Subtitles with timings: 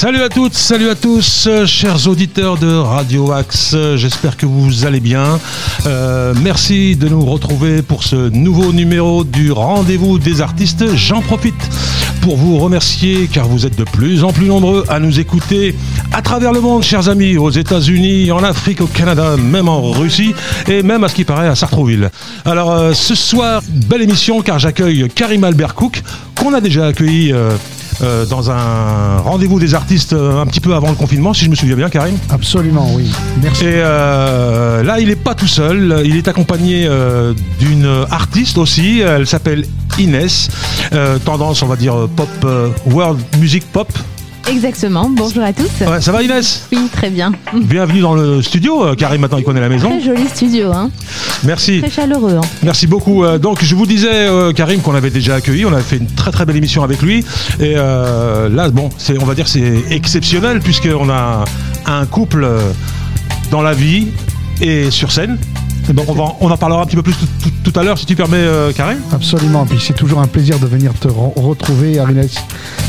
[0.00, 3.72] Salut à toutes, salut à tous, euh, chers auditeurs de Radio Axe.
[3.74, 5.38] euh, J'espère que vous allez bien.
[5.84, 10.96] Euh, merci de nous retrouver pour ce nouveau numéro du Rendez-vous des artistes.
[10.96, 11.54] J'en profite
[12.22, 15.74] pour vous remercier car vous êtes de plus en plus nombreux à nous écouter
[16.12, 20.32] à travers le monde, chers amis, aux États-Unis, en Afrique, au Canada, même en Russie
[20.66, 22.10] et même à ce qui paraît à Sartrouville.
[22.46, 26.02] Alors ce soir, belle émission car j'accueille Karim Albert Cook
[26.34, 27.34] qu'on a déjà accueilli.
[28.02, 31.50] Euh, dans un rendez-vous des artistes euh, un petit peu avant le confinement, si je
[31.50, 32.16] me souviens bien, Karim.
[32.30, 33.10] Absolument, oui.
[33.42, 33.64] Merci.
[33.64, 36.02] Et euh, là, il n'est pas tout seul.
[36.04, 39.00] Il est accompagné euh, d'une artiste aussi.
[39.00, 39.64] Elle s'appelle
[39.98, 40.48] Inès.
[41.24, 42.28] Tendance, on va dire, pop,
[42.86, 43.88] world music pop.
[44.50, 45.68] Exactement, bonjour à tous.
[45.86, 46.66] Ouais, ça va, Inès?
[46.72, 47.30] Oui, très bien.
[47.54, 48.84] Bienvenue dans le studio.
[48.84, 49.88] Euh, Karim, maintenant, il connaît la maison.
[49.88, 50.90] Très joli studio, hein.
[51.44, 51.80] Merci.
[51.80, 52.34] très chaleureux.
[52.36, 52.40] hein.
[52.64, 53.22] Merci beaucoup.
[53.24, 55.64] Euh, donc, je vous disais, euh, Karim, qu'on avait déjà accueilli.
[55.66, 57.20] On avait fait une très très belle émission avec lui.
[57.60, 61.44] Et euh, là, bon, c'est, on va dire, c'est exceptionnel puisqu'on a
[61.86, 62.58] un couple euh,
[63.52, 64.08] dans la vie
[64.60, 65.38] et sur scène.
[65.92, 67.98] Donc, on, va, on en parlera un petit peu plus tout, tout- tout à l'heure,
[67.98, 68.98] si tu permets, euh, Karim.
[69.12, 69.66] Absolument.
[69.66, 72.32] Puis c'est toujours un plaisir de venir te re- retrouver, Arinès,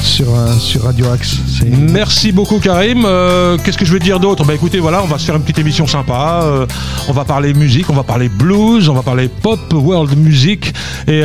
[0.04, 1.38] sur, euh, sur Radio Axe.
[1.66, 3.04] Merci beaucoup Karim.
[3.06, 4.46] Euh, Qu'est-ce que je vais dire d'autre?
[4.46, 6.66] Bah écoutez, voilà, on va se faire une petite émission sympa.
[7.10, 10.74] On va parler musique, on va parler blues, on va parler pop, world music
[11.08, 11.22] et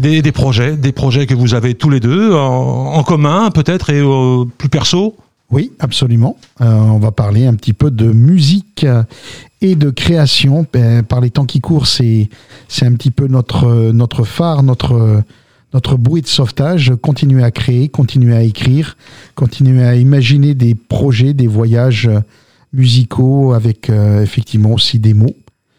[0.00, 3.90] des, des projets, des projets que vous avez tous les deux en, en commun peut-être
[3.90, 4.02] et
[4.58, 5.16] plus perso?
[5.50, 6.36] Oui, absolument.
[6.60, 8.84] Euh, on va parler un petit peu de musique
[9.60, 10.66] et de création.
[10.72, 12.28] Ben, par les temps qui courent, c'est
[12.82, 15.22] un petit peu notre notre phare, notre
[15.74, 16.92] notre de sauvetage.
[17.02, 18.96] Continuer à créer, continuer à écrire,
[19.34, 22.08] continuer à imaginer des projets, des voyages
[22.72, 25.36] musicaux avec euh, effectivement aussi des mots.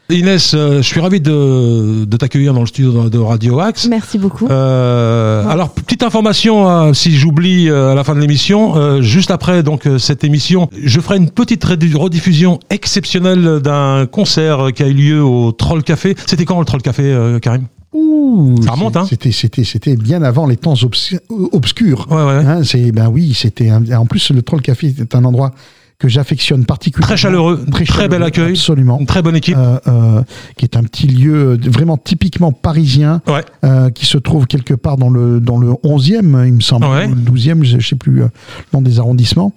[0.10, 3.88] Inès, euh, je suis ravi de, de t'accueillir dans le studio de, de Radio Axe.
[3.90, 4.48] Merci beaucoup.
[4.48, 9.32] Euh, alors petite information, euh, si j'oublie euh, à la fin de l'émission, euh, juste
[9.32, 14.88] après donc euh, cette émission, je ferai une petite rediffusion exceptionnelle d'un concert qui a
[14.88, 16.16] eu lieu au Troll Café.
[16.26, 17.64] C'était quand le Troll Café, euh, Karim?
[17.94, 19.06] Ouh, Ça remonte, hein?
[19.10, 21.18] C'était, c'était, c'était bien avant les temps obs-
[21.52, 22.08] obscurs.
[22.10, 22.46] Ouais, ouais.
[22.46, 23.70] Hein, c'est, ben oui, c'était.
[23.70, 25.52] un- en plus, le Troll Café est un endroit
[26.00, 27.08] que j'affectionne particulièrement.
[27.08, 28.52] Très chaleureux, très chaleureux, bel accueil.
[28.52, 29.00] Absolument.
[29.00, 29.56] Une très bonne équipe.
[29.58, 30.22] Euh, euh,
[30.56, 33.44] qui est un petit lieu euh, vraiment typiquement parisien, Ouais.
[33.64, 37.08] euh, qui se trouve quelque part dans le dans le 11e, il me semble, Ouais.
[37.08, 38.30] ou le 12e, je, je sais plus le
[38.74, 39.54] nom des arrondissements.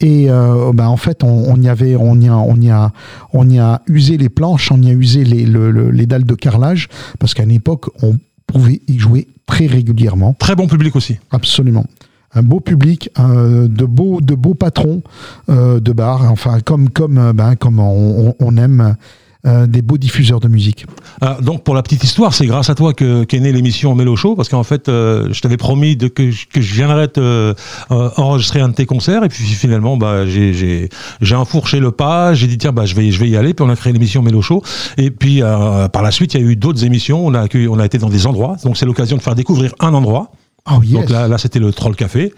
[0.00, 2.90] Et ben, en fait, on, on y avait, on y a, on y a,
[3.32, 6.24] on y a usé les planches, on y a usé les le- le- les dalles
[6.24, 6.88] de carrelage,
[7.20, 8.16] parce qu'à une époque, on
[8.46, 10.34] pouvait y jouer très régulièrement.
[10.38, 11.16] Très bon public aussi.
[11.30, 11.86] Absolument.
[12.34, 15.02] Un beau public, de beaux, de beaux patrons
[15.48, 18.96] euh, de bar, enfin comme comme euh, ben, comme on, on- aime
[19.46, 20.86] euh, des beaux diffuseurs de musique.
[21.20, 24.16] Ah, donc pour la petite histoire, c'est grâce à toi que qu'est née l'émission Mélo
[24.16, 27.20] Show parce qu'en fait, euh, je t'avais promis de, que, je- que je viendrais te
[27.20, 27.54] euh,
[28.16, 30.88] enregistrer un de tes concerts et puis finalement, bah j'ai j'ai
[31.20, 33.64] j'ai enfourché le pas, j'ai dit tiens bah je vais je vais y aller puis
[33.66, 34.62] on a créé l'émission Mélo Show
[34.96, 37.68] et puis euh, par la suite il y a eu d'autres émissions, on a accueilli-
[37.68, 40.32] on a été dans des endroits donc c'est l'occasion de faire découvrir un endroit.
[40.70, 40.92] Oh yes.
[40.94, 42.32] Donc là là c'était le Troll Café,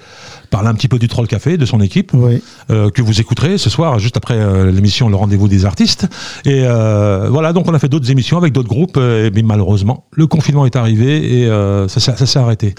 [0.51, 2.43] parler un petit peu du Troll Café, de son équipe Oui.
[2.71, 6.09] euh, que vous écouterez ce soir, juste après euh, l'émission Le Rendez-vous des artistes.
[6.45, 10.07] Et euh, voilà, donc on a fait d'autres émissions avec d'autres groupes, euh, mais malheureusement,
[10.11, 12.75] le confinement est arrivé et euh, ça, ça s'est arrêté.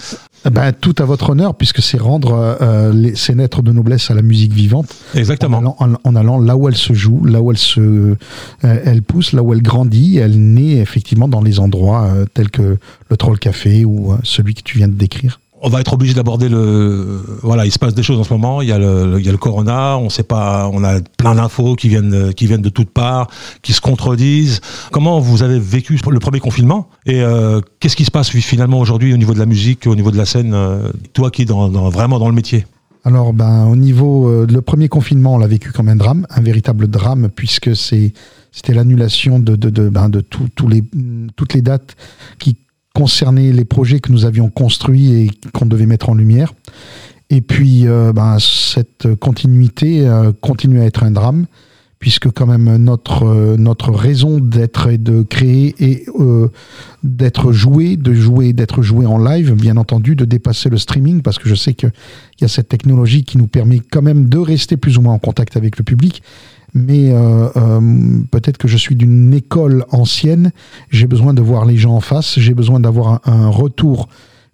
[0.46, 4.10] Eh Ben, tout à votre honneur, puisque c'est rendre euh, les, ces lettres de noblesse
[4.10, 5.58] à la musique vivante, en Exactement.
[5.58, 8.14] allant, en, en allant là où elle se joue, là où elle se, euh,
[8.62, 12.78] elle pousse, là où elle grandit, elle naît effectivement dans les endroits euh, tels que
[13.10, 15.40] le Troll Café ou euh, celui que tu viens de décrire.
[15.60, 17.20] On va être obligé d'aborder le.
[17.42, 18.62] Voilà, il se passe des choses en ce moment.
[18.62, 19.98] Il y a le, il y a le corona.
[19.98, 20.70] On sait pas.
[20.72, 23.28] On a plein d'infos qui viennent, qui viennent de toutes parts,
[23.62, 24.60] qui se contredisent.
[24.92, 29.12] Comment vous avez vécu le premier confinement et euh, qu'est-ce qui se passe finalement aujourd'hui
[29.12, 31.68] au niveau de la musique, au niveau de la scène, euh, toi qui es dans,
[31.90, 32.66] vraiment dans le métier?
[33.04, 36.40] Alors, ben, au niveau, euh, le premier confinement, on l'a vécu comme un drame, un
[36.40, 38.12] véritable drame, puisque c'est,
[38.52, 40.24] c'était l'annulation de, de, ben, de
[40.68, 40.82] les,
[41.36, 41.96] toutes les dates
[42.38, 42.56] qui
[42.98, 46.52] concernaient les projets que nous avions construits et qu'on devait mettre en lumière.
[47.30, 51.46] Et puis, euh, ben, cette continuité euh, continue à être un drame,
[52.00, 56.06] puisque quand même notre euh, notre raison d'être et de créer et
[57.04, 61.38] d'être joué, de jouer, d'être joué en live, bien entendu, de dépasser le streaming, parce
[61.38, 61.92] que je sais qu'il
[62.40, 65.20] y a cette technologie qui nous permet quand même de rester plus ou moins en
[65.20, 66.20] contact avec le public.
[66.74, 70.52] Mais euh, euh, peut-être que je suis d'une école ancienne,
[70.90, 74.08] j'ai besoin de voir les gens en face, j'ai besoin d'avoir un, un retour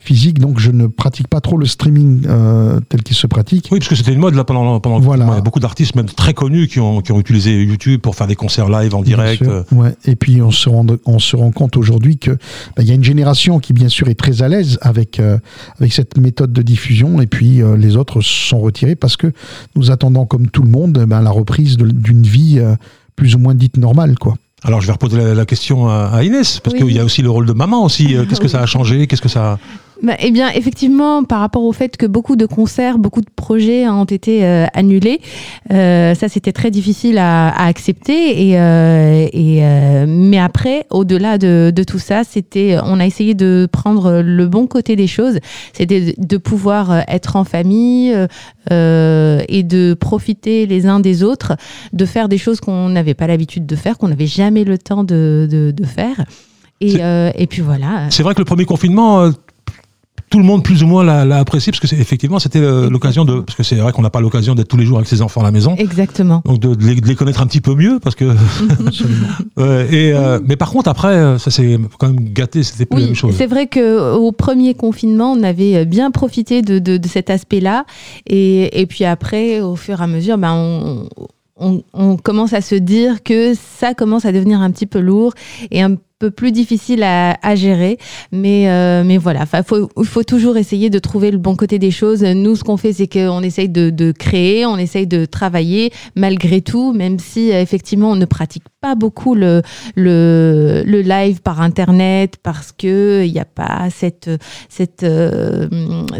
[0.04, 3.68] physique, donc je ne pratique pas trop le streaming euh, tel qu'il se pratique.
[3.72, 5.24] Oui, parce que c'était une mode là pendant, pendant Voilà.
[5.26, 8.14] il y a beaucoup d'artistes, même très connus, qui ont, qui ont utilisé YouTube pour
[8.14, 9.44] faire des concerts live en direct.
[9.72, 9.94] Ouais.
[10.04, 12.94] Et puis on se rend, on se rend compte aujourd'hui que bah, il y a
[12.94, 15.38] une génération qui bien sûr est très à l'aise avec euh,
[15.80, 19.32] avec cette méthode de diffusion, et puis euh, les autres sont retirés parce que
[19.76, 22.74] nous attendons comme tout le monde ben, la reprise d'une vie euh,
[23.16, 24.34] plus ou moins dite normale, quoi.
[24.66, 26.80] Alors je vais reposer la, la question à, à Inès, parce Oui.
[26.82, 28.16] qu'il y a aussi le rôle de maman aussi.
[28.16, 28.50] Euh, Qu'est-ce que Oui.
[28.50, 29.06] ça a changé?
[29.06, 29.58] Qu'est-ce que ça
[30.04, 33.88] Bah, eh bien, effectivement, par rapport au fait que beaucoup de concerts, beaucoup de projets
[33.88, 35.22] ont été euh, annulés,
[35.72, 38.48] euh, ça c'était très difficile à, à accepter.
[38.48, 43.32] Et, euh, et euh, mais après, au-delà de, de tout ça, c'était, on a essayé
[43.32, 45.38] de prendre le bon côté des choses.
[45.72, 48.14] C'était de, pouvoir euh, être en famille
[48.70, 51.56] euh, et de profiter les uns des autres,
[51.94, 55.02] de faire des choses qu'on n'avait pas l'habitude de faire, qu'on n'avait jamais le temps
[55.02, 56.26] de, de, de faire.
[56.82, 58.08] Et, euh, et puis voilà.
[58.10, 59.30] C'est vrai que le premier confinement,
[60.34, 62.90] tout le monde plus ou moins l'a l'a apprécié, parce que c'est- effectivement c'était euh,
[62.90, 65.08] l'occasion de, parce que c'est vrai qu'on n'a pas l'occasion d'être tous les jours avec
[65.08, 65.76] ses enfants à la maison.
[65.78, 66.42] Exactement.
[66.44, 68.24] Donc de, de les, de les connaître un petit peu mieux parce que
[68.86, 69.28] Absolument.
[69.56, 72.98] Ouais, et euh, mais par contre après euh, ça s'est quand même gâté c'était plus
[73.00, 76.96] la même chose c'est vrai que au premier confinement, on avait bien profité de, de,
[76.96, 77.84] de cet aspect-là,
[78.26, 81.08] et, et puis après, au fur et à mesure, ben on,
[81.56, 85.34] on, on commence à se dire que ça commence à devenir un petit peu lourd
[85.70, 87.98] et un peu plus difficile à, gérer,
[88.30, 89.44] mais euh, mais voilà,
[89.96, 92.22] il faut toujours essayer de trouver le bon côté des choses.
[92.22, 96.92] Nous, ce qu'on fait, c'est qu'on essaye de, créer, on essaye de travailler malgré tout,
[96.92, 99.62] même si effectivement on ne pratique pas beaucoup le
[99.96, 104.30] le, live par internet parce que il n'y a pas cette
[104.68, 105.68] cette euh,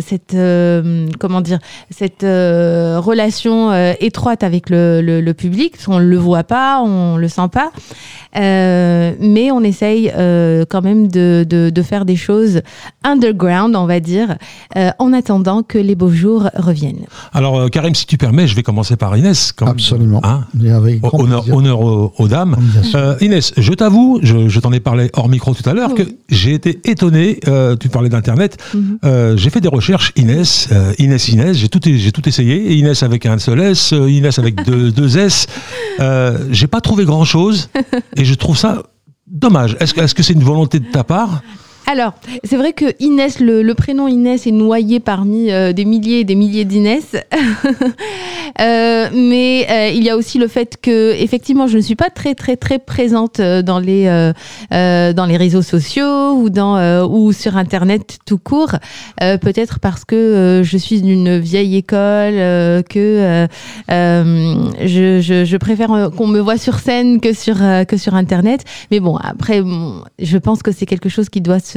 [0.00, 1.58] cette euh, comment dire
[1.90, 5.72] cette relation étroite avec le, le, public.
[5.74, 7.70] Parce qu'on le voit pas on le sent pas.
[8.34, 9.83] Mais on essaye
[10.16, 12.60] euh, quand même de, de, de faire des choses
[13.04, 14.36] underground on va dire
[14.76, 18.54] euh, en attendant que les beaux jours reviennent alors euh, Karim si tu permets je
[18.56, 19.74] vais commencer par Inès quand même.
[19.74, 20.20] Absolument.
[20.24, 22.56] Hein Et avec grand honneur aux, aux dames.
[22.94, 26.04] Euh, Inès, je t'avoue, je, je t'en ai parlé hors micro tout à l'heure, Oui.
[26.04, 27.40] que j'ai été étonné.
[27.48, 28.56] euh, tu parlais d'internet.
[28.74, 28.98] Mhm.
[29.04, 30.12] Euh, j'ai fait des recherches.
[30.16, 31.56] Inès, euh, Inès, Inès.
[31.56, 32.74] J'ai tout, j'ai tout essayé.
[32.74, 35.46] Inès avec un seul S, Inès avec deux, deux S.
[36.00, 37.68] Euh, j'ai pas trouvé grand chose.
[38.16, 38.82] Et je trouve ça
[39.34, 39.76] dommage.
[39.80, 41.42] Est-ce, que- c'est une volonté de ta part?
[41.86, 42.14] Alors,
[42.44, 46.24] c'est vrai que Inès, le, le prénom Inès est noyé parmi euh, des milliers et
[46.24, 47.16] des milliers d'Inès.
[48.60, 52.08] Euh, mais euh, il y a aussi le fait que, effectivement, je ne suis pas
[52.08, 54.32] très, très, très présente euh, dans les, euh,
[54.72, 58.76] euh, dans les réseaux sociaux ou, dans, ou sur Internet tout court.
[59.18, 62.34] Peut-être parce que je suis d'une vieille école,
[62.84, 63.48] que
[63.88, 67.56] je, je, je préfère qu'on me voit sur scène que sur,
[67.88, 68.64] que sur Internet.
[68.92, 71.73] Mais bon, après, bon, je pense que c'est quelque chose qui doit se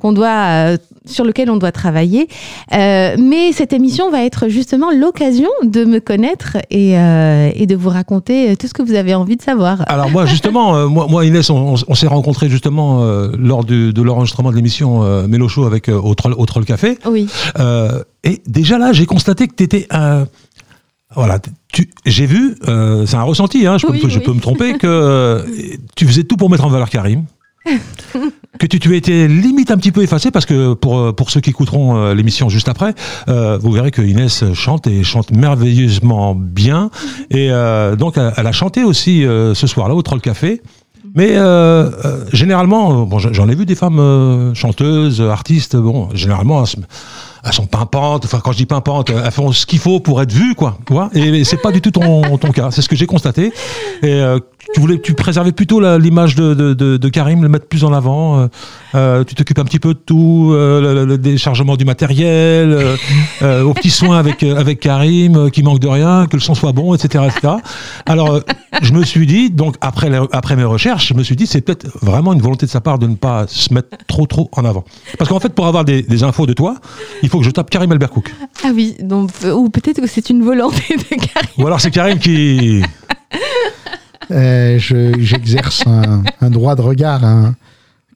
[0.00, 0.76] qu'on doit euh,
[1.06, 2.26] sur lequel on doit travailler.
[2.74, 7.76] Euh, mais cette émission va être justement l'occasion de me connaître et, euh, et de
[7.76, 9.84] vous raconter tout ce que vous avez envie de savoir.
[9.86, 13.04] Alors moi justement, moi, moi Inès, on, on- on s'est rencontrés justement
[13.38, 16.98] lors du- de l'enregistrement de l'émission Mélo Show avec au, Troll, au Troll Café.
[17.06, 17.28] Oui,
[18.24, 20.26] et déjà là, j'ai constaté que tu étais un.
[21.14, 21.38] Voilà,
[21.72, 25.44] tu, j'ai vu, c'est un ressenti, hein, je, peux, Oui, je peux me tromper, que
[25.94, 27.24] tu faisais tout pour mettre en valeur Karim.
[28.58, 31.40] Que tu, tu étais limite un petit peu effacé parce que pour, euh, pour ceux
[31.40, 32.94] qui écouteront euh, l'émission juste après,
[33.28, 36.90] euh, vous verrez que Inès chante et chante merveilleusement bien.
[37.30, 40.62] Et euh, donc, elle, a chanté aussi euh, ce soir-là au Troll Café.
[41.14, 41.90] Mais euh,
[42.32, 48.24] généralement, bon, j'en ai vu des femmes chanteuses, artistes, bon, généralement, elles, sont pimpantes.
[48.24, 50.78] Enfin, quand je dis pimpantes, elles font ce qu'il faut pour être vues, quoi.
[51.12, 52.70] Et c'est pas du tout ton, ton cas.
[52.70, 53.52] C'est ce que j'ai constaté.
[54.02, 54.38] Et euh,
[54.74, 57.92] tu voulais, tu préservais plutôt l'image de, de, de, de Karim, le mettre plus en
[57.92, 58.40] avant.
[58.40, 58.46] euh,
[58.94, 62.96] euh, tu t'occupes un petit peu de tout, euh, le, déchargement du matériel,
[63.42, 66.72] euh, aux petits soins avec avec Karim, qui manque de rien, que le son soit
[66.72, 67.54] bon, etc., etc.
[68.06, 68.40] Alors,
[68.82, 71.86] je me suis dit, donc après après mes recherches, je me suis dit, c'est peut-être
[72.02, 74.84] vraiment une volonté de sa part de ne pas se mettre trop trop en avant.
[75.18, 76.76] Parce qu'en fait, pour avoir des, des infos de toi,
[77.22, 78.32] il faut que je tape Karim Elbercook.
[78.64, 81.48] ah oui, donc ou peut-être que c'est une volonté de Karim.
[81.58, 82.82] Ou alors c'est Karim qui.
[84.30, 87.24] Euh, je- J'exerce un, un droit de regard.
[87.24, 87.54] hein.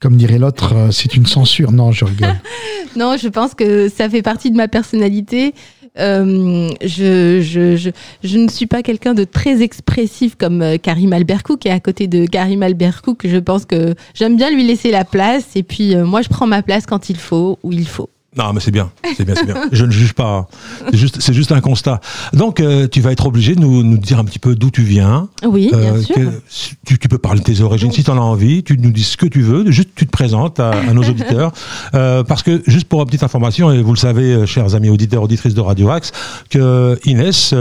[0.00, 1.72] Comme dirait l'autre, euh, c'est une censure.
[1.72, 2.34] Non, je rigole.
[2.96, 5.52] Non, je pense que ça fait partie de ma personnalité.
[5.98, 7.90] Euh, je, je, je,
[8.25, 12.06] je ne suis pas quelqu'un de très expressif comme euh, Karim Albercouk et à côté
[12.06, 16.22] de Karim Albercouk, je pense que j'aime bien lui laisser la place et puis moi
[16.22, 18.08] je prends ma place quand il faut, où il faut.
[18.37, 19.57] Non, mais c'est bien, c'est bien, c'est bien.
[19.73, 20.47] Je ne juge pas.
[20.90, 22.00] C'est juste, c'est juste un constat.
[22.35, 24.83] Donc, euh, tu vas être obligé de nous, nous dire un petit peu d'où tu
[24.83, 25.28] viens.
[25.45, 26.14] Oui, bien Euh, sûr.
[26.14, 26.43] que-
[26.85, 28.62] tu, tu peux parler de tes origines si tu en as envie.
[28.62, 29.71] Tu nous dis ce que tu veux.
[29.71, 31.52] Juste, tu te présentes à, à nos auditeurs.
[31.95, 34.90] Euh, parce que, juste pour une petite information, et vous le savez, euh, chers amis
[34.90, 36.12] auditeurs, auditrices de Radio Axe,
[36.50, 37.55] que Inès.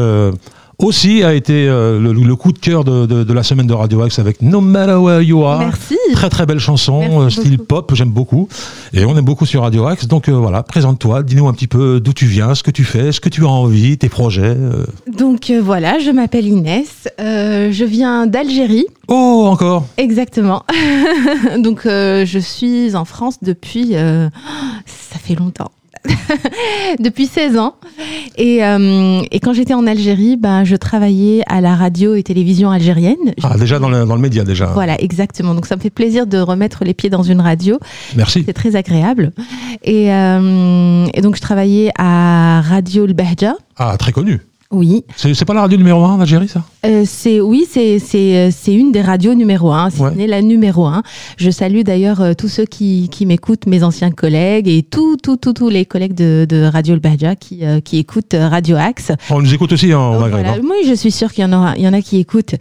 [0.78, 3.74] Aussi a été euh, le, le coup de cœur de, de, de la semaine de
[3.74, 5.60] Radio Axe avec No Matter Where You Are.
[5.60, 5.98] Merci.
[6.14, 8.48] Très très belle chanson, euh, style pop, j'aime beaucoup.
[8.94, 10.08] Et on aime beaucoup sur Radio Axe.
[10.08, 13.12] Donc euh, voilà, présente-toi, dis-nous un petit peu d'où tu viens, ce que tu fais,
[13.12, 14.56] ce que tu as envie, tes projets.
[15.18, 20.64] Donc voilà, je m'appelle Inès, je viens d'Algérie, Oh, encore exactement.
[21.60, 25.72] Donc je suis en France depuis, ça fait longtemps.
[27.00, 27.76] depuis 16 ans.
[28.38, 32.72] Et, euh, et quand j'étais en Algérie, ben, je travaillais à la radio et télévision
[32.72, 33.34] algérienne.
[33.44, 34.68] Ah, déjà dans le, dans le média, déjà.
[34.68, 35.54] Voilà, exactement.
[35.56, 37.80] Donc ça me fait plaisir de remettre les pieds dans une radio.
[38.16, 38.44] Merci.
[38.46, 39.32] C'est très agréable.
[39.84, 43.56] Et, euh, et donc je travaillais à Radio Le Bahja.
[43.78, 44.42] Ah, très connu.
[44.72, 46.64] Oui, C'est c'est pas la radio numéro 1 en Algérie, ça?
[46.88, 50.10] Euh, c'est oui, c'est c'est euh, c'est une des radios numéro un, si Ouais.
[50.12, 51.04] ce n'est la numéro un.
[51.38, 55.38] Je salue d'ailleurs euh, tous ceux qui, qui m'écoutent, mes anciens collègues et tous tous
[55.38, 58.76] tous tous les collègues de, de Radio Le Bahja qui euh, qui écoutent euh, Radio
[58.76, 59.12] Axe.
[59.30, 60.46] On nous écoute aussi en Donc, Maghreb.
[60.46, 60.58] voilà.
[60.60, 60.62] hein.
[60.64, 62.56] Oui, je suis sûre qu'il y en aura, il y en a qui écoutent.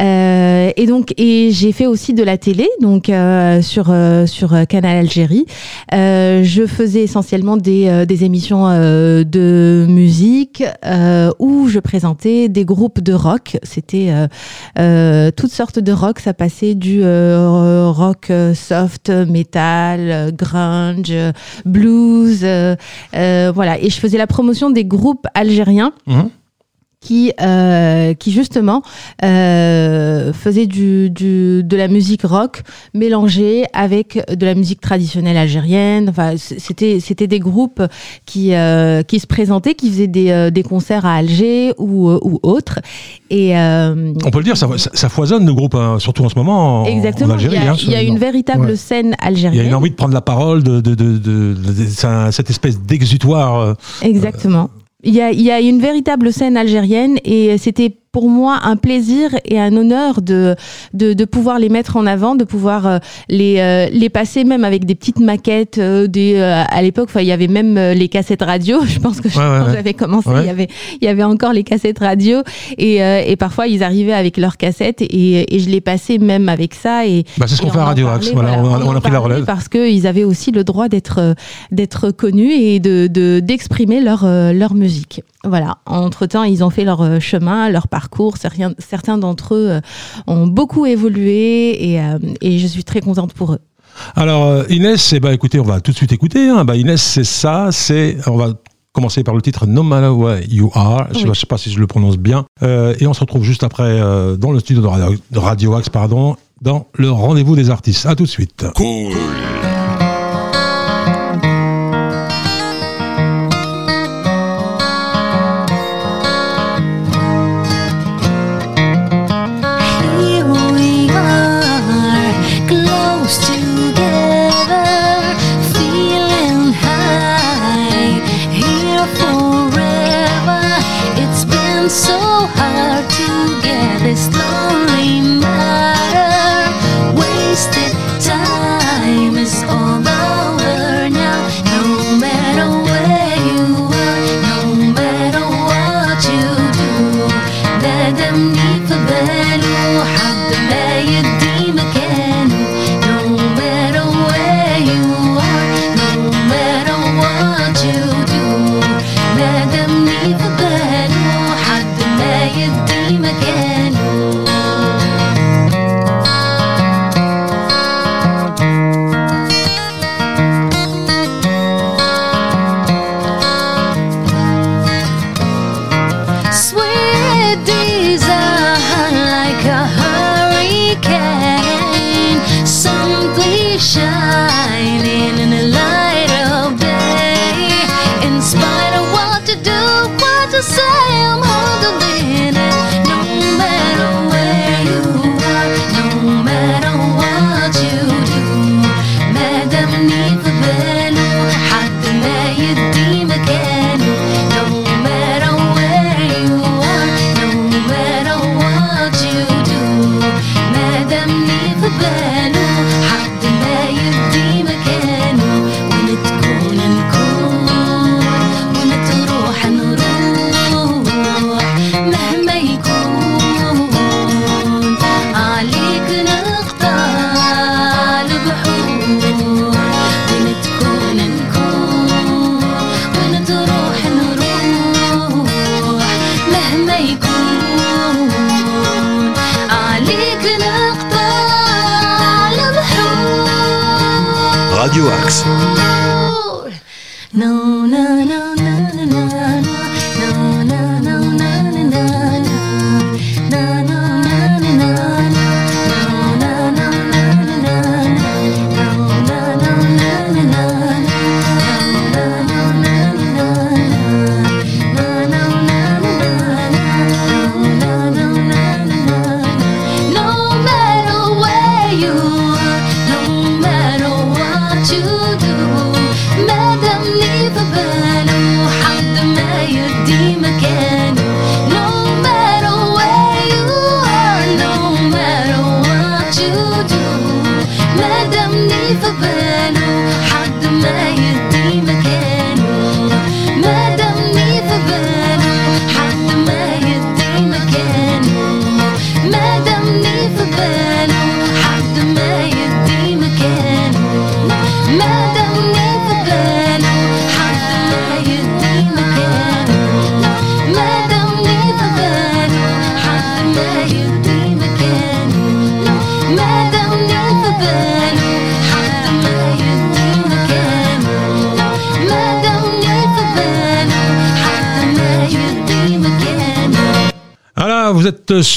[0.00, 4.54] Euh, et donc, et j'ai fait aussi de la télé, donc euh, sur euh, sur
[4.66, 5.44] Canal Algérie.
[5.92, 11.30] Euh, je faisais essentiellement des euh, des émissions euh, de musique euh,
[11.68, 13.58] je présentais des groupes de rock.
[13.62, 14.26] C'était euh,
[14.78, 16.18] euh, toutes sortes de rock.
[16.20, 21.12] Ça passait du euh, rock soft, metal, grunge,
[21.64, 22.46] blues,
[23.12, 23.78] voilà.
[23.80, 26.30] Et je faisais la promotion des groupes algériens Mhm.
[27.00, 28.82] Qui, euh, qui justement
[29.24, 36.10] euh, faisait du, du, de la musique rock mélangée avec de la musique traditionnelle algérienne.
[36.10, 37.82] Enfin, c'était c'était des groupes
[38.26, 42.18] qui euh, qui se présentaient, qui faisaient des, euh, des concerts à Alger ou euh,
[42.22, 42.80] ou autres.
[43.30, 46.34] Et euh, On peut le dire, ça, ça, foisonne le groupe, hein, surtout en ce
[46.34, 47.56] moment en, exactement, en Algérie.
[47.56, 47.76] il y a, hein.
[47.82, 48.76] il y a une véritable Ouais.
[48.76, 49.66] scène Il y a algérienne.
[49.68, 51.54] une envie de prendre la parole, de, de, de, de-
[52.30, 53.74] cette espèce d'exutoire.
[54.02, 54.68] Exactement.
[55.02, 59.30] Il y, a, y a une véritable scène algérienne et c'était pour moi un plaisir
[59.44, 60.56] et un honneur de,
[60.94, 62.98] de, de pouvoir les mettre en avant, de pouvoir euh,
[63.28, 65.78] les, euh, les passer même avec des petites maquettes.
[65.78, 68.80] euh, des, à l'époque, il y avait même les cassettes radio.
[68.86, 69.72] Je pense que Ouais, quand ouais.
[69.74, 70.40] j'avais commencé, Ouais.
[70.42, 70.68] il, y avait,
[71.00, 72.38] il y avait encore les cassettes radio.
[72.78, 76.74] Et, et parfois, ils arrivaient avec leurs cassettes et, et je les passais même avec
[76.74, 77.06] ça.
[77.06, 78.30] Et, bah, c'est ce qu'on fait à Radio Axe.
[78.32, 79.44] Voilà, on, a- on on a en pris la relève.
[79.44, 81.34] Parce qu'ils avaient aussi le droit d'être
[81.70, 85.22] d'être connus et de de- d'exprimer leur leur musique.
[85.44, 85.78] Voilà.
[85.86, 88.36] Entre temps, ils ont fait leur euh, chemin, leur parcours.
[88.36, 89.80] Certains certains d'entre eux euh,
[90.26, 93.58] ont beaucoup évolué et euh, et je suis très contente pour eux.
[94.16, 96.48] Alors Inès, eh ben, écoutez, on va tout de suite écouter.
[96.48, 96.64] hein.
[96.64, 98.52] Bah, Inès, c'est ça, c'est on va
[98.92, 101.08] commencer par le titre No Matter Where You Are.
[101.18, 102.44] Je ne sais pas si je le prononce bien.
[102.62, 105.74] Euh, et on se retrouve juste après euh, dans le studio de Radio, de Radio
[105.74, 108.06] Axe, pardon, dans le rendez-vous des artistes.
[108.06, 108.64] À tout de suite.
[108.74, 109.14] Cool.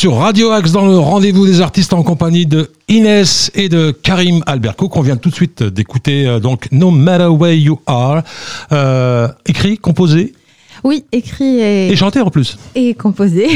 [0.04, 4.44] Sur Radio Axe dans le rendez-vous des artistes en compagnie de Inès et de Karim
[4.48, 8.22] Alberco qu'on vient tout de suite d'écouter euh, donc No Matter Where You Are,
[8.74, 10.34] euh, écrit, composé
[10.84, 12.58] Oui, écrit et, et chanté en plus.
[12.76, 13.48] et composé.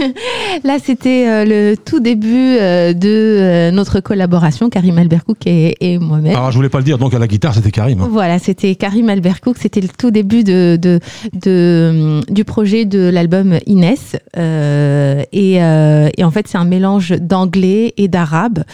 [0.64, 5.98] Là, c'était euh, le tout début euh, de euh, notre collaboration, Karim Albercook et, et
[5.98, 6.34] moi-même.
[6.34, 8.00] Alors je voulais pas le dire, donc à la guitare c'était Karim.
[8.00, 8.08] hein.
[8.10, 10.98] Voilà, c'était Karim Albercook, c'était le tout début de, de,
[11.34, 14.16] de, du projet de l'album Inès.
[14.38, 18.64] Euh, et, euh, et en fait, c'est un mélange d'anglais et d'arabe.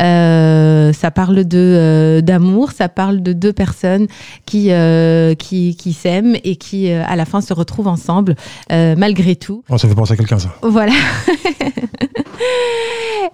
[0.00, 4.06] Euh, ça parle de d'amour, ça parle de deux personnes
[4.46, 4.70] qui,
[5.38, 8.34] qui, qui s'aiment et qui, à la fin, se retrouvent ensemble,
[8.72, 9.62] euh, malgré tout.
[9.68, 10.48] Oh, ça fait penser à quelqu'un ça.
[10.62, 10.92] Voilà.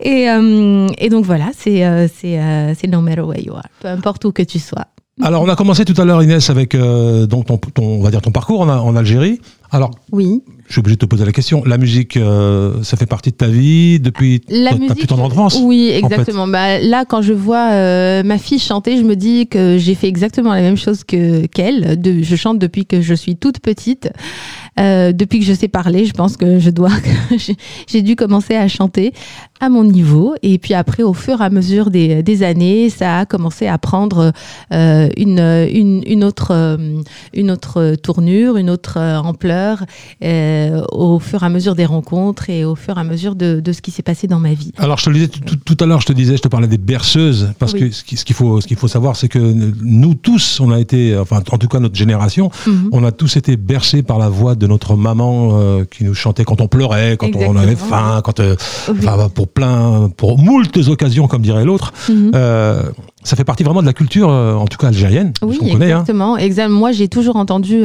[0.01, 3.66] et, euh, et donc voilà, c'est euh, c'est euh, c'est no matter where you are,
[3.81, 4.87] peu importe où que tu sois.
[5.23, 8.11] Alors on a commencé tout à l'heure Inès avec euh, donc ton, ton- on va
[8.11, 9.40] dire ton parcours en, en Algérie.
[9.73, 10.42] Alors Oui.
[10.68, 11.62] Je suis obligé de te poser la question.
[11.64, 15.88] La musique, euh, ça fait partie de ta vie depuis La musique, tendre enfance Oui,
[15.88, 16.14] en fait.
[16.14, 16.46] exactement.
[16.46, 20.09] Bah, là, quand je vois euh, ma fille chanter, je me dis que j'ai fait
[20.09, 21.98] exactement la même chose que qu'elle.
[22.22, 24.11] Je chante depuis que je suis toute petite.
[24.79, 26.91] Euh, depuis que je sais parler, je pense que je dois,
[27.88, 29.12] j'ai- dû commencer à chanter
[29.61, 30.35] à mon niveau.
[30.43, 33.77] Et puis après, au fur et à mesure des, des années, ça a commencé à
[33.79, 34.33] prendre
[34.73, 36.77] euh, une, une, une autre, euh,
[37.35, 39.85] une autre tournure, une autre ampleur
[40.23, 43.61] euh, au fur et à mesure des rencontres et au fur et à mesure de,
[43.61, 44.73] de ce qui s'est passé dans ma vie.
[44.79, 46.69] Alors je te le disais tout, tout- à l'heure, je te disais, je te parlais
[46.69, 47.81] des berceuses parce Oui.
[47.81, 49.38] que ce qui- ce qu'il faut, ce qu'il faut savoir, c'est que
[49.83, 52.91] nous tous, on a été, enfin en tout cas notre génération, Mhm.
[52.93, 56.44] on a tous été bercés par la voix de notre maman euh, qui nous chantait
[56.44, 57.98] quand on pleurait, quand on avait Exactement.
[57.98, 58.54] faim, quand euh,
[58.88, 58.98] Oui.
[58.98, 61.92] enfin, pour plein, pour moultes occasions, comme dirait l'autre.
[62.09, 62.31] Mhm.
[62.35, 62.83] Euh,
[63.24, 65.87] ça fait partie vraiment de la culture, en tout cas algérienne, Oui, qu'on connaît.
[65.92, 66.00] Hein.
[66.00, 66.37] exactement.
[66.37, 66.68] Exact.
[66.68, 67.83] Moi, j'ai toujours entendu.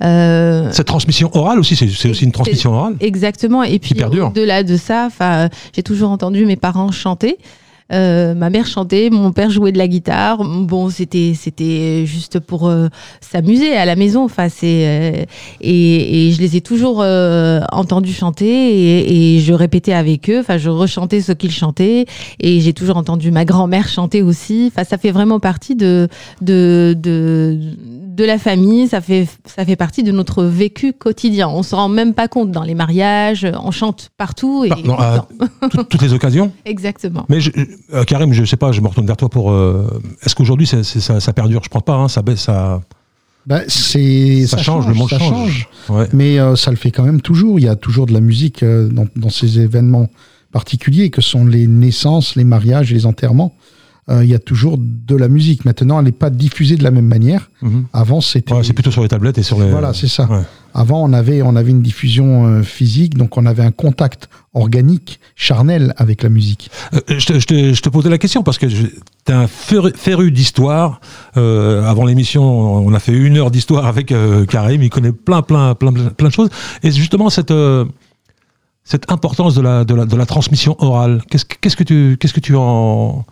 [0.00, 2.94] Cette transmission orale aussi, c'est aussi une transmission orale.
[3.00, 3.62] Exactement.
[3.62, 5.08] Et puis, au-delà de ça,
[5.74, 7.38] j'ai toujours entendu mes parents chanter.
[7.92, 10.44] Euh, ma mère chantait, mon père jouait de la guitare.
[10.44, 12.88] Bon, c'était c'était juste pour euh,
[13.20, 14.24] s'amuser à la maison.
[14.24, 15.24] Enfin, c'est euh,
[15.60, 17.04] et, et je les ai toujours
[17.72, 20.40] entendus chanter et, et je répétais avec eux.
[20.40, 22.06] Enfin, je rechantais ce qu'ils chantaient
[22.40, 24.70] et j'ai toujours entendu ma grand-mère chanter aussi.
[24.72, 26.08] Enfin, ça fait vraiment partie de
[26.40, 27.58] de de
[28.06, 28.88] de la famille.
[28.88, 31.48] Ça fait ça fait partie de notre vécu quotidien.
[31.48, 33.46] On se rend même pas compte dans les mariages.
[33.64, 35.26] On chante partout et à
[35.88, 36.52] toutes les occasions?
[36.64, 37.24] exactement.
[37.28, 37.50] Mais je-
[37.94, 39.50] euh, Karim, je sais pas, je me retourne vers toi pour.
[39.50, 40.82] euh, Est-ce qu'aujourd'hui ça,
[41.20, 41.62] ça perdure?
[41.64, 41.94] Je pense pas.
[41.94, 42.80] Hein, ça baisse, ça,
[43.46, 45.68] Bah, c'est ça, change, le monde ça change.
[45.88, 46.06] Ouais.
[46.12, 47.58] Mais euh, ça le fait quand même toujours.
[47.58, 50.08] Il y a toujours de la musique dans, dans ces événements
[50.52, 53.54] particuliers que sont les naissances, les mariages les enterrements.
[54.12, 55.64] Il y a toujours de la musique.
[55.64, 57.48] Maintenant, elle n'est pas diffusée de la même manière.
[57.62, 57.84] Mhm.
[57.92, 58.52] Avant, c'était.
[58.52, 59.70] Ouais, c'est plutôt sur les tablettes et sur les.
[59.70, 60.24] Voilà, c'est ça.
[60.28, 60.42] Ouais.
[60.74, 65.20] Avant, on avait, on avait une diffusion euh, physique, donc on avait un contact organique,
[65.36, 66.70] charnel avec la musique.
[66.94, 67.38] Euh, je, te,
[67.74, 68.90] je, te, posais la question parce que tu
[69.28, 71.00] es un féru, d'histoire.
[71.36, 74.82] Euh, avant l'émission, on a fait une heure d'histoire avec euh, Karim.
[74.82, 76.50] Il connaît plein, plein, plein, plein de choses.
[76.82, 77.84] Et justement, cette, euh,
[78.84, 82.40] cette importance de la, de la, transmission orale, qu'est-ce que- qu'est-ce que tu, qu'est-ce que
[82.40, 83.24] tu en,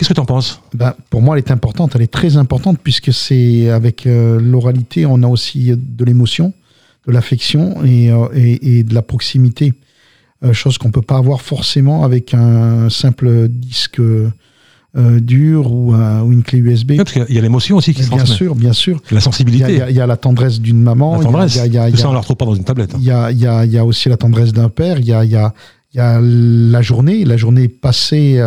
[0.00, 2.78] qu'est-ce que tu en penses Ben, pour moi, elle est importante, elle est très importante
[2.82, 6.52] puisque c'est avec euh, l'oralité, on a aussi de l'émotion,
[7.06, 9.74] de l'affection et, euh, et, et de la proximité,
[10.42, 14.30] Euh, chose qu'on peut pas avoir forcément avec un simple disque euh,
[14.96, 16.92] euh, dure ou, un- ou une clé USB.
[16.92, 19.02] Ouais, parce qu'il y a l'émotion aussi qui se bien sûr, bien sûr.
[19.10, 21.18] La sensibilité, il y a- il y a la tendresse d'une maman.
[21.18, 21.56] la tendresse.
[21.56, 22.64] il y a- il y a- il y ça, on la retrouve pas dans une
[22.64, 22.94] tablette.
[22.94, 22.98] hein.
[23.00, 25.04] il y a, il y, a, il y a aussi la tendresse d'un père, il
[25.04, 25.52] y a, il y, a,
[25.92, 28.40] il y a la journée, la journée passée,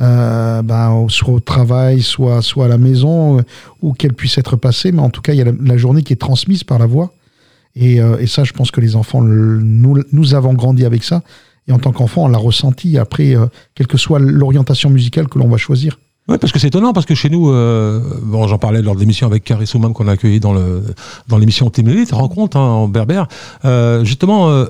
[0.00, 3.42] euh, ben, soit au travail, soit, soit à la maison, euh,
[3.80, 6.12] où qu'elle puisse être passée, mais en tout cas, il y a la, journée qui
[6.12, 7.12] est transmise par la voix.
[7.76, 11.22] Et, euh, et ça, je pense que les enfants, nous, nous avons grandi avec ça.
[11.68, 13.34] Et en tant qu'enfant, on l'a ressenti après,
[13.74, 15.98] quelle que soit l'orientation musicale que l'on va choisir.
[16.28, 19.26] Oui, parce que c'est étonnant, parce que chez nous, bon, j'en parlais lors de l'émission
[19.26, 20.82] avec Carrie Soumam qu'on a accueilli dans le
[21.26, 23.28] dans l'émission Team rencontre hein, en berbère,
[24.02, 24.66] justement,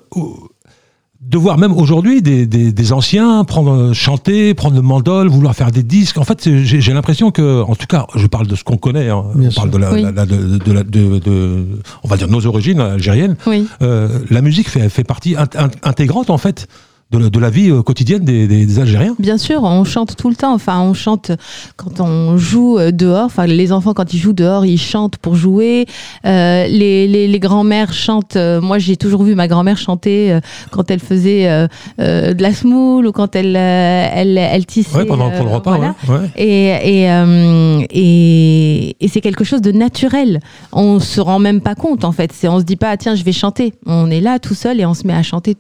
[1.26, 5.70] de voir même aujourd'hui des, des, des anciens prendre chanter, prendre le mandol, vouloir faire
[5.70, 6.18] des disques.
[6.18, 9.08] En fait, j'ai j'ai l'impression que, en tout cas, je parle de ce qu'on connaît,
[9.08, 9.54] hein, on sûr.
[9.62, 10.02] parle de la, Oui.
[10.02, 11.64] la- de, de la- de- de-
[12.02, 13.36] on va dire nos origines algériennes.
[13.46, 13.66] Oui.
[13.82, 16.66] Euh, la musique fait, fait partie int- int- intégrante en fait
[17.10, 19.14] de la, de la vie euh, quotidienne des, des, des Algériens.
[19.18, 20.52] Bien sûr, on chante tout le temps.
[20.54, 21.30] Enfin, on chante
[21.76, 23.26] quand on joue euh, dehors.
[23.26, 25.86] Enfin, les enfants, quand ils jouent dehors, ils chantent pour jouer.
[26.26, 28.36] Euh, les les, les grands-mères chantent.
[28.36, 30.38] moi, j'ai toujours vu ma grand-mère chanter
[30.70, 31.68] quand elle faisait euh,
[32.00, 34.96] euh, de la semoule ou quand elle elle, elle tissait.
[34.96, 35.76] Ouais, pendant le repas.
[35.76, 35.94] voilà.
[36.08, 36.30] ouais, ouais.
[36.36, 40.40] Et, et, et, et c'est quelque chose de naturel.
[40.72, 42.32] On se rend même pas compte en fait.
[42.44, 43.74] On se dit pas ah, tiens je vais chanter.
[43.86, 45.56] On est là tout seul et on se met à chanter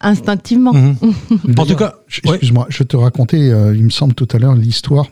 [0.00, 0.72] instinctivement.
[0.72, 0.96] Mhm.
[1.58, 5.06] En tout cas, excuse-moi, je te racontais, euh, il me semble tout à l'heure, l'histoire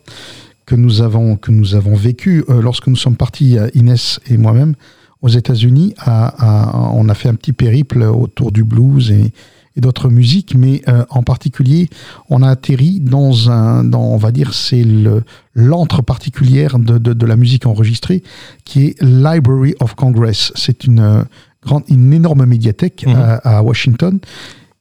[0.66, 4.36] que nous avons que nous avons vécue euh, lorsque nous sommes partis, euh, Inès et
[4.36, 4.74] moi-même,
[5.22, 5.94] aux États-Unis.
[5.98, 6.26] À,
[6.68, 9.32] à- on a fait un petit périple autour du blues et,
[9.76, 11.88] et d'autres musiques, mais euh, en particulier,
[12.30, 15.22] on a atterri dans un, dans, on va dire, c'est le
[15.54, 18.22] l'antre particulière de, de, de la musique enregistrée,
[18.64, 20.52] qui est Library of Congress.
[20.56, 21.24] C'est une
[21.64, 23.14] grande, une énorme médiathèque Mhm.
[23.16, 24.18] à, à Washington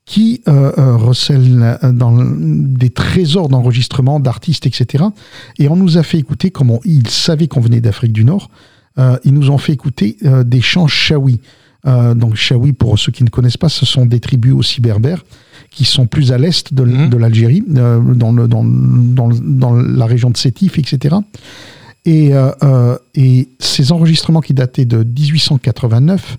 [0.05, 5.05] qui euh, euh, recèle euh, dans des trésors d'enregistrement d'artistes, etc.
[5.57, 8.49] Et on nous a fait écouter, comme on- ils savaient qu'on venait d'Afrique du Nord,
[8.99, 11.39] euh, ils nous ont fait écouter euh, des chants chaoui.
[11.87, 15.23] Euh, donc chaoui, pour ceux qui ne connaissent pas, ce sont des tribus aussi berbères
[15.71, 20.05] qui sont plus à l'est de, de l'Algérie, euh, dans, le, dans, dans, dans la
[20.05, 21.15] région de Sétif, etc.
[22.05, 26.37] Et, euh, euh, et ces enregistrements qui dataient de 1889,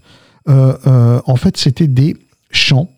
[0.48, 2.16] euh, euh, en fait, c'était des
[2.50, 2.88] chants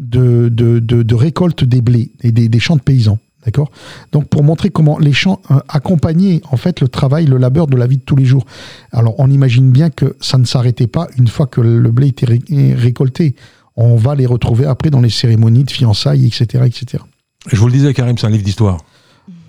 [0.00, 3.18] de, de, de, de récolte des blés et des, des champs de paysans.
[3.44, 3.70] D'accord?
[4.12, 7.76] Donc, pour montrer comment les champs euh, accompagnaient en fait le travail, le labeur de
[7.76, 8.44] la vie de tous les jours.
[8.92, 12.26] Alors, on imagine bien que ça ne s'arrêtait pas une fois que le blé était
[12.26, 13.34] ré- récolté.
[13.76, 16.64] On va les retrouver après dans les cérémonies de fiançailles, etc.
[16.66, 17.02] etc.
[17.46, 18.76] Je vous le disais, Karim, c'est un livre d'histoire.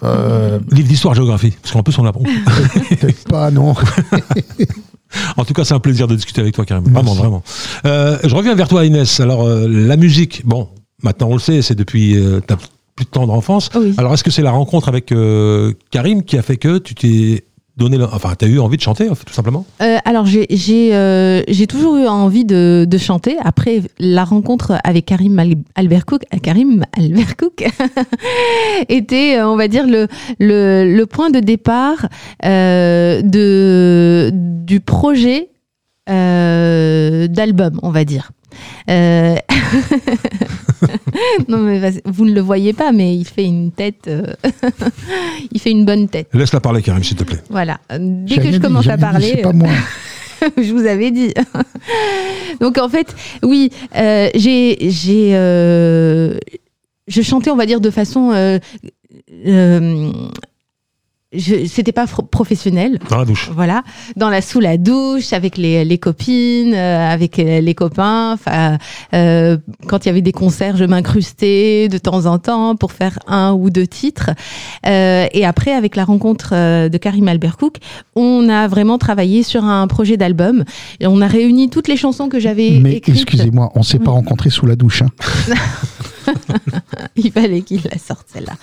[0.03, 1.53] Euh, Livre d'histoire-géographie.
[1.61, 2.23] Parce qu'en plus, on apprend.
[2.89, 3.73] Peut-être pas, non.
[5.37, 6.83] En tout cas, c'est un plaisir de discuter avec toi, Karim.
[6.85, 6.93] Merci.
[6.95, 7.43] Vraiment, vraiment.
[7.85, 9.19] Euh, je reviens vers toi, Inès.
[9.19, 10.69] Alors, euh, la musique, bon,
[11.03, 12.57] maintenant on le sait, c'est depuis euh, ta
[12.95, 13.69] plus tendre enfance.
[13.75, 13.93] Oui.
[13.97, 17.45] Alors, est-ce que c'est la rencontre avec euh, Karim qui a fait que tu t'es
[17.77, 19.65] donné, enfin, tu as eu envie de chanter, tout simplement?
[19.81, 20.47] Euh, alors j'ai
[20.93, 23.37] euh, toujours eu envie de, de chanter.
[23.43, 27.63] Après la rencontre avec Karim Al- Albert Cook, euh, Karim Albert Cook
[28.89, 30.07] était, euh, on va dire le
[30.39, 32.07] le, le point de départ
[32.45, 35.49] euh, de du projet
[36.11, 38.31] euh, d'album, on va dire.
[38.89, 39.35] Euh,
[41.47, 44.33] non mais vous ne le voyez pas, mais il fait une tête, euh,
[45.51, 46.27] il fait une bonne tête.
[46.33, 47.41] Laisse-la parler, Karim, s'il te plaît.
[47.49, 47.79] Voilà.
[47.97, 49.69] Dès que je commence à dit, parler, C'est pas moi.
[50.57, 51.33] je vous avais dit.
[52.59, 56.37] Donc en fait, oui, euh, j'ai, j'ai, euh,
[57.07, 58.59] je chantais, on va dire, de façon, euh,
[59.47, 60.11] euh,
[61.37, 62.99] c'était pas professionnel.
[63.09, 63.49] Dans la douche.
[63.53, 63.83] Voilà,
[64.17, 68.33] dans la sous la douche, avec les, les copines, euh, avec euh, les copains.
[68.33, 68.77] Enfin,
[69.13, 73.17] euh, quand il y avait des concerts, je m'incrustais de temps en temps pour faire
[73.27, 74.31] un ou deux titres.
[74.85, 77.77] Euh, et après, avec la rencontre euh, de Karim Albert Cook,
[78.15, 80.65] on a vraiment travaillé sur un projet d'album.
[80.99, 84.49] Et on a réuni toutes les chansons que j'avais Mais excusez-moi, on s'est pas rencontrés
[84.49, 85.01] sous la douche.
[85.03, 85.09] hein.
[87.15, 88.53] Il fallait qu'il la sorte celle-là.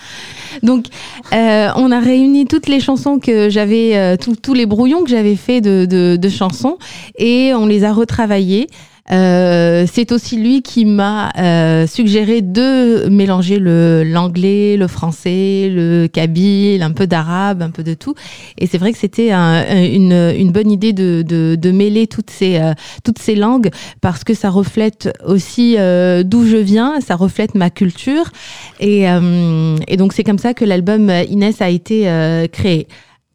[0.62, 0.86] Donc,
[1.32, 5.36] euh, on a réuni toutes les chansons que j'avais, euh, tous- les brouillons que j'avais
[5.36, 6.78] fait de, de, de chansons,
[7.18, 8.68] et on les a retravaillés.
[9.10, 16.08] Euh, c'est aussi lui qui m'a euh, suggéré de mélanger le l'anglais, le français, le
[16.08, 18.14] kabyle, un peu d'arabe, un peu de tout.
[18.58, 22.30] Et c'est vrai que c'était un- une, une bonne idée de, de, de mêler toutes
[22.30, 22.72] ces, euh,
[23.04, 27.70] toutes ces langues parce que ça reflète aussi euh, d'où je viens, ça reflète ma
[27.70, 28.30] culture.
[28.80, 29.04] Et,
[29.88, 32.08] et donc c'est comme ça que l'album Inès a été
[32.52, 32.86] créé.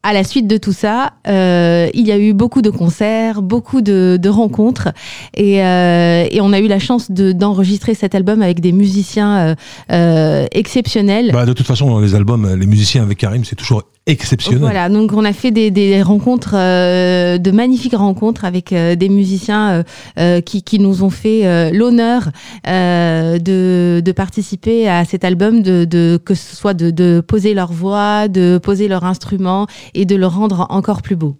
[0.04, 3.82] À la suite de tout ça, euh, il y a eu beaucoup de concerts, beaucoup
[3.82, 4.90] de, de rencontres,
[5.36, 9.38] et, euh, et on a eu la chance de- d'enregistrer cet album avec des musiciens
[9.38, 9.56] euh,
[9.92, 11.32] euh, exceptionnels.
[11.32, 14.60] Bah, de toute façon, dans les albums, les musiciens avec Karim, c'est toujours exceptionnel.
[14.60, 19.10] Voilà, donc on a fait des, des rencontres, euh, de magnifiques rencontres avec euh, des
[19.10, 19.84] musiciens
[20.20, 22.30] euh, qui, qui nous ont fait l'honneur
[22.66, 27.72] de, de participer à cet album, de, de, que ce soit de, de poser leur
[27.72, 31.38] voix, de poser leur instrument et de le rendre encore plus beau.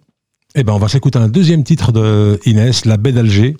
[0.54, 3.56] Eh ben, on va s'écouter un deuxième titre de Inès, La baie d'Alger.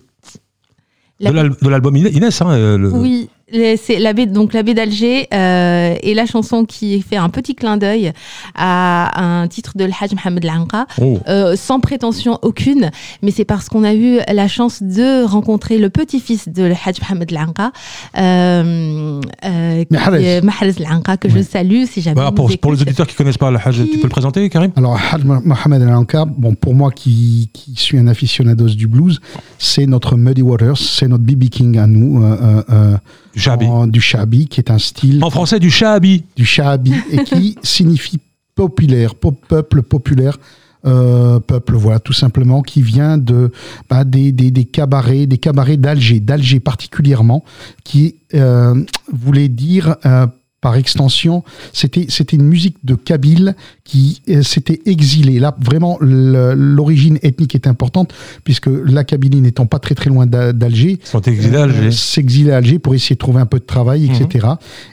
[1.20, 4.74] La- De l'al- de l'album Inès, hein, le- Oui, c'est la baie, donc la baie
[4.74, 8.12] d'Alger euh, et la chanson qui fait un petit clin d'œil
[8.54, 10.86] à un titre de l'Hajj Mohamed Lanqa.
[11.00, 11.18] Oh.
[11.28, 12.90] Euh, sans prétention aucune,
[13.22, 17.00] mais c'est parce qu'on a eu la chance de rencontrer le petit-fils de le Hajj
[17.02, 17.72] Mohamed Lanqa,
[18.18, 20.74] euh, euh, Mahrez.
[20.78, 22.16] Lanqa, que je salue si jamais.
[22.16, 24.72] Bah, pour, les auditeurs qui connaissent pas le Hajj, Qui- tu peux le présenter, Karim?
[24.76, 29.20] Alors, Haj Mohamed El Ankar, bon, pour moi qui, qui suis un aficionados du blues,
[29.58, 32.96] c'est notre Muddy Waters, c'est notre BB King à nous, euh, euh, euh,
[33.34, 33.66] Du Shahabi.
[33.66, 36.24] en- du Shahabi, qui est un style En français, du Shahabi.
[36.36, 38.18] du Shahabi et qui signifie
[38.54, 40.38] populaire, pop- peuple populaire.
[40.86, 43.50] euh, peuple, voilà, tout simplement, qui vient de
[43.88, 47.42] bah, des, des, des cabarets, des cabarets d'Alger, d'Alger particulièrement,
[47.84, 50.26] qui euh, voulait dire euh,
[50.64, 55.38] par extension, c'était c'était une musique de Kabyle qui euh, s'était exilée.
[55.38, 60.54] Là, vraiment, l'origine ethnique est importante puisque la Kabylie n'étant pas très très loin d'A-
[60.54, 61.86] d'Alger, sont exilés à Alger.
[61.86, 64.46] euh, s'exiler à Alger pour essayer de trouver un peu de travail, etc.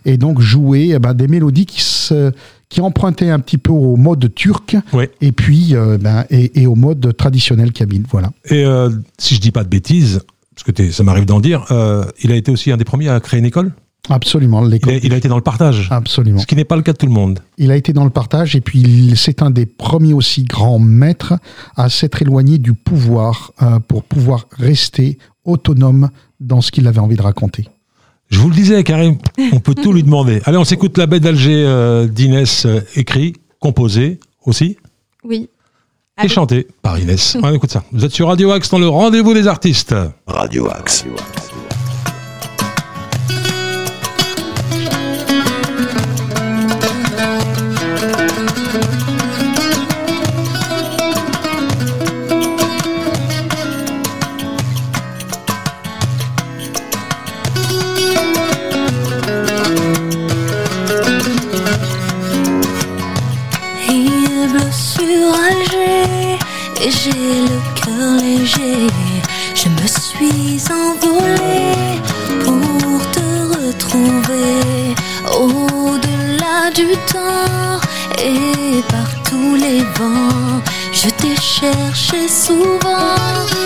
[0.05, 2.31] Et donc jouer eh ben, des mélodies qui, se,
[2.67, 5.09] qui empruntaient un petit peu au mode turc Ouais.
[5.21, 8.03] et puis euh, ben, et, et au mode traditionnel kabyle.
[8.11, 8.31] Voilà.
[8.49, 10.19] Et euh, si je dis pas de bêtises,
[10.53, 13.19] parce que ça m'arrive d'en dire, euh, il a été aussi un des premiers à
[13.21, 13.71] créer une école?
[14.09, 14.67] Absolument.
[14.67, 15.87] Il a, il a été dans le partage.
[15.91, 16.39] Absolument.
[16.39, 17.39] Ce qui n'est pas le cas de tout le monde.
[17.57, 20.79] Il a été dans le partage et puis il- c'est un des premiers aussi grands
[20.79, 21.33] maîtres
[21.75, 26.09] à s'être éloigné du pouvoir euh, pour pouvoir rester autonome
[26.39, 27.67] dans ce qu'il avait envie de raconter.
[28.29, 29.17] Je vous le disais, Karim,
[29.51, 30.41] on peut tout lui demander.
[30.45, 34.77] Allez, on s'écoute la baie d'Alger euh, d'Inès, euh, écrit, composé aussi,
[35.23, 35.49] Oui.
[36.23, 37.37] et chanté par Inès.
[37.43, 37.83] On écoute ça.
[37.91, 39.93] Vous êtes sur Radio Axe dans le rendez-vous des artistes.
[40.27, 41.03] Radio Axe.
[41.05, 41.11] Il
[66.91, 68.87] j'ai le cœur léger.
[69.55, 72.01] Je me suis envolée
[72.43, 74.95] pour te retrouver
[75.39, 77.79] au-delà du temps
[78.19, 80.61] et par tous les vents.
[80.91, 83.15] Je t'ai cherché souvent,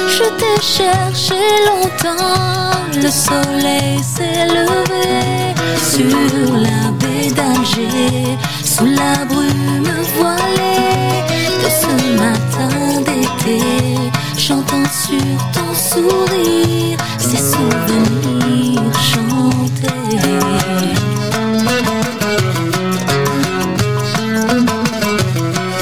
[0.08, 2.72] je t'ai cherché longtemps.
[2.96, 5.56] Le soleil s'est levé
[5.92, 10.95] sur la baie d'Alger, sous la brume voilée
[11.82, 13.60] ce matin d'été.
[14.38, 20.20] J'entends sur ton sourire ces souvenirs chantés.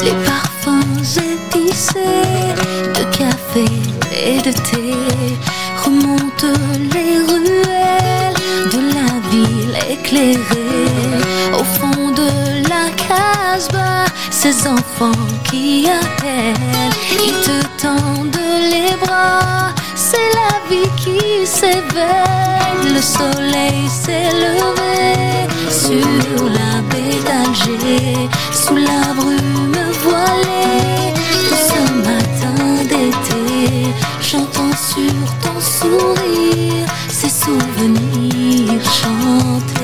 [0.04, 2.24] Les parfums épicés
[2.98, 3.66] de café
[4.26, 4.94] et de thé
[5.84, 6.60] remontent
[6.94, 8.40] les ruelles
[8.74, 10.74] de la ville éclairée.
[11.60, 11.64] Au
[13.54, 16.56] Casbah, ces enfants qui appellent,
[17.24, 18.36] ils te tendent
[18.72, 19.70] les bras.
[19.94, 22.94] C'est la vie qui s'éveille.
[22.96, 31.14] Le soleil s'est levé sur la baie d'Alger, sous la brume voilée
[31.52, 33.94] de ce matin d'été.
[34.20, 39.83] J'entends sur ton sourire ces souvenirs chantés.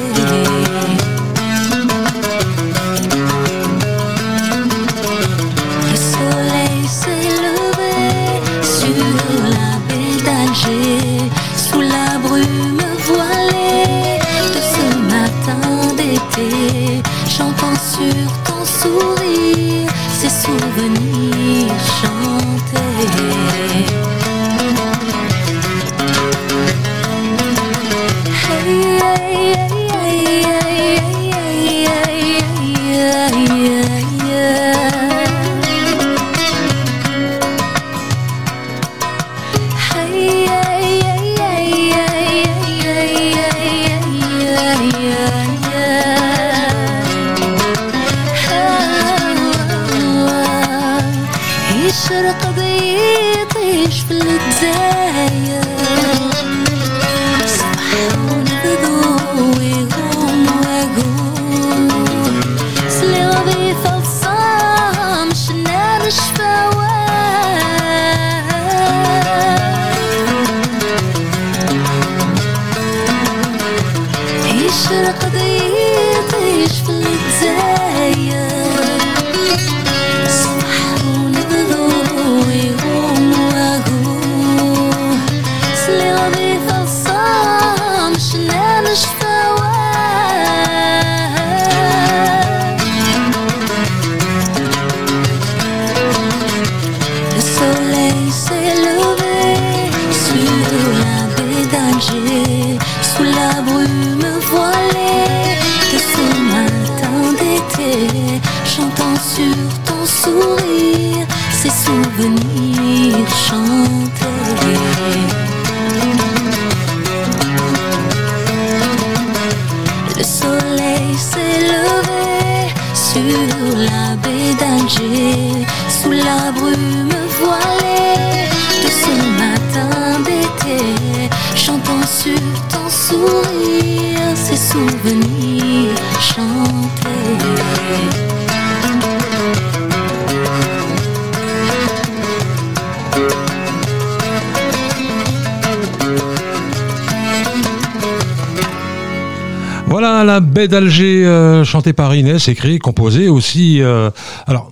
[150.70, 153.82] d'Alger euh, chantée par Inès, écrit, composée aussi.
[153.82, 154.10] euh,
[154.48, 154.72] alors,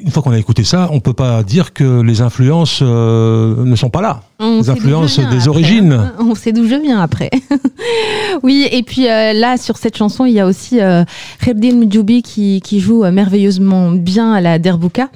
[0.00, 3.74] une fois qu'on a écouté ça, on peut pas dire que les influences euh, ne
[3.74, 4.20] sont pas là.
[4.38, 6.12] On Les influences des après, origines.
[6.20, 7.30] On sait d'où je viens après.
[8.44, 11.04] oui, et puis euh, là, sur cette chanson, il y a aussi euh,
[11.44, 15.08] Kherdin Mdjoubi qui, qui joue merveilleusement bien à la Derbouka.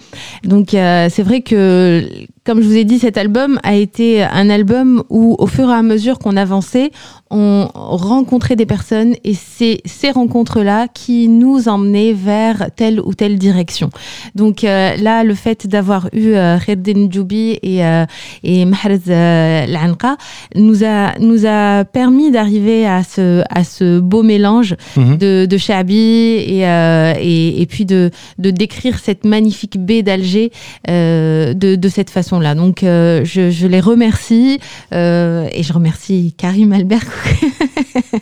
[0.43, 2.05] Donc c'est vrai que,
[2.45, 5.75] comme je vous ai dit, cet album a été un album où, au fur et
[5.75, 6.91] à mesure qu'on avançait,
[7.31, 13.39] on rencontrait des personnes et c'est ces rencontres-là qui nous emmenaient vers telle ou telle
[13.39, 13.91] direction.
[14.35, 18.05] Donc euh, là, le fait d'avoir eu euh, Kherdin Mdjoubi et, euh,
[18.43, 20.17] et Mahrez euh, Lanqa
[20.55, 25.17] nous a, nous a permis d'arriver à ce, à ce beau mélange Mhm.
[25.17, 30.51] de, et, euh, et, et puis de, de décrire cette magnifique baie d'Alger
[30.89, 32.55] de, de cette façon-là.
[32.55, 34.59] Donc euh, je, je les remercie
[34.93, 37.03] euh, et je remercie Karim Albert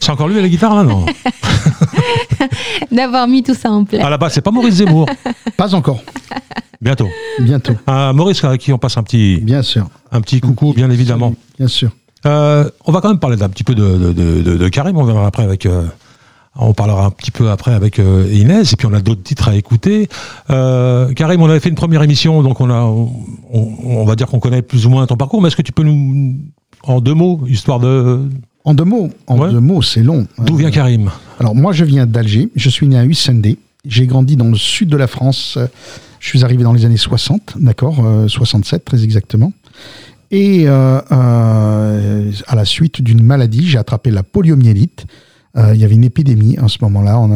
[0.00, 1.06] C'est encore lui à la guitare là, non
[2.90, 4.04] d'avoir mis tout ça en place.
[4.04, 5.06] À la base, c'est pas Maurice Zemmour.
[5.56, 6.02] Pas encore.
[6.80, 7.08] Bientôt.
[7.40, 7.74] Bientôt.
[7.86, 9.86] Ah, Maurice, à qui on passe un petit, Bien sûr.
[10.12, 11.34] un petit coucou, bien évidemment.
[11.58, 11.90] Bien sûr.
[12.26, 14.96] Euh, on va quand même parler d'un petit peu de, de, de, de- de Karim.
[14.96, 15.66] On verra après avec.
[16.68, 19.48] On parlera un petit peu après avec euh, Inès, et puis on a d'autres titres
[19.48, 20.08] à écouter.
[20.50, 23.10] Euh, Karim, on avait fait une première émission, donc on a, on,
[23.52, 25.40] on va dire qu'on connaît plus ou moins ton parcours.
[25.42, 26.36] Mais est-ce que tu peux nous,
[26.82, 28.20] en deux mots, histoire de,
[28.64, 29.50] En deux mots, en Ouais.
[29.50, 30.26] deux mots, c'est long.
[30.38, 31.10] d'où vient Euh, Karim?
[31.38, 32.48] Alors moi, je viens d'Alger.
[32.56, 33.58] Je suis né à Hussendé.
[33.86, 35.56] J'ai grandi dans le sud de la France.
[36.18, 39.54] Je suis arrivé dans les années 60, d'accord, euh, 67 très exactement.
[40.30, 45.06] Et euh, euh, à la suite d'une maladie, j'ai attrapé la poliomyélite.
[45.56, 47.18] Euh, il y avait une épidémie à ce moment-là.
[47.18, 47.26] Ouais,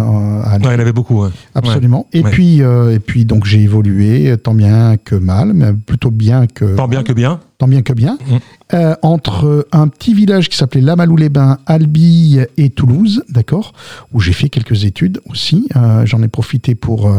[0.61, 1.23] il y en avait beaucoup.
[1.25, 1.31] ouais.
[1.55, 2.07] Absolument.
[2.13, 6.47] Et puis, euh, et puis donc j'ai évolué tant bien que mal, mais plutôt bien
[6.47, 7.41] que Tant bien que bien.
[7.59, 8.37] tant bien que bien, Mm.
[8.75, 13.73] euh, entre un petit village qui s'appelait Lamalou-les-Bains, Albi et Toulouse, d'accord,
[14.13, 15.69] où j'ai fait quelques études aussi.
[16.05, 17.11] J'en ai profité pour,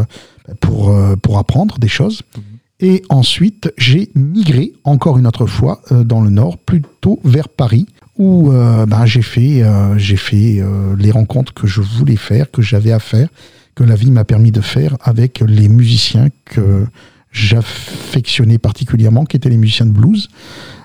[0.61, 2.21] pour, pour apprendre des choses.
[2.81, 7.85] Et ensuite, j'ai migré encore une autre fois euh, dans le nord, plutôt vers Paris,
[8.17, 12.49] où euh, ben, j'ai fait, euh, j'ai fait euh, les rencontres que je voulais faire,
[12.51, 13.27] que j'avais à faire,
[13.75, 16.85] que la vie m'a permis de faire avec les musiciens que
[17.31, 20.29] j'affectionnais particulièrement, qui étaient les musiciens de blues.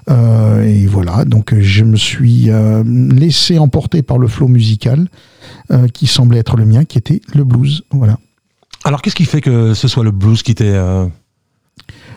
[0.08, 5.06] Euh, et voilà, donc je me suis euh, laissé emporter par le flot musical
[5.70, 7.84] euh, qui semblait être le mien, qui était le blues.
[7.92, 8.18] Voilà.
[8.82, 10.64] Alors, qu'est-ce qui fait que ce soit le blues qui t'est.
[10.74, 11.06] euh,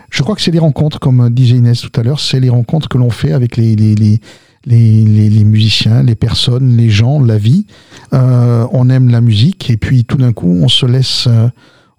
[0.10, 2.88] Je crois que c'est les rencontres, comme disait Inès tout à l'heure, c'est les rencontres
[2.90, 4.22] que l'on fait avec les, les, les,
[4.66, 7.66] les, les- les musiciens, les personnes, les gens, la vie.
[8.14, 11.50] Euh, on aime la musique et puis tout d'un coup, on se laisse, euh,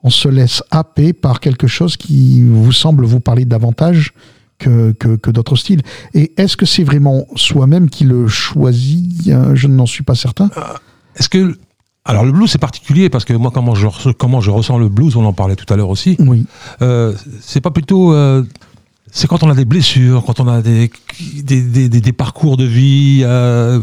[0.03, 4.13] on se laisse happer par quelque chose qui vous semble vous parler davantage
[4.59, 5.83] que, que, que d'autres styles.
[6.15, 9.29] Et est-ce que c'est vraiment soi-même qui le choisit?
[9.29, 10.49] Euh, Je n'en suis pas certain.
[11.17, 11.57] Est-ce que.
[12.07, 15.17] Alors, le blues, c'est particulier parce que moi, comment je, comment je ressens le blues,
[15.17, 16.17] on en parlait tout à l'heure aussi.
[16.19, 16.45] Oui.
[16.83, 18.13] Euh, c'est pas plutôt.
[18.13, 18.43] euh,
[19.15, 20.91] c'est quand on a des blessures, quand on a des,
[21.45, 23.81] des, parcours de vie, euh,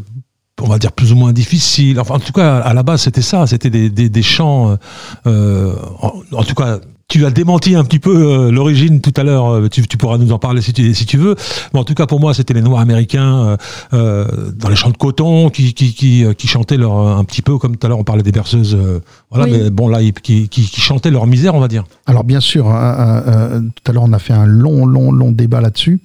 [0.59, 2.01] on va dire plus ou moins difficiles.
[2.01, 3.47] Enfin, en tout cas, à la base, c'était ça.
[3.47, 4.77] C'était des, chants.
[5.25, 5.73] euh,
[6.03, 6.79] en tout cas,
[7.11, 9.47] tu as démenti un petit peu euh, l'origine tout à l'heure.
[9.49, 11.35] euh, Tu, tu pourras nous en parler si tu, si tu veux.
[11.73, 13.57] Mais en tout cas, pour moi, c'était les Noirs américains euh,
[13.93, 17.57] euh, dans les champs de coton qui, qui, qui, qui chantaient leur, un petit peu,
[17.57, 18.75] comme tout à l'heure, on parlait des berceuses.
[18.75, 18.99] euh,
[19.29, 19.51] voilà, Oui.
[19.63, 20.47] mais bon, là, ils- qui,
[20.81, 21.83] chantaient leur misère, on va dire.
[22.07, 25.11] Alors bien sûr, hein, euh, euh, tout à l'heure on a fait un long, long,
[25.11, 25.99] long débat là-dessus.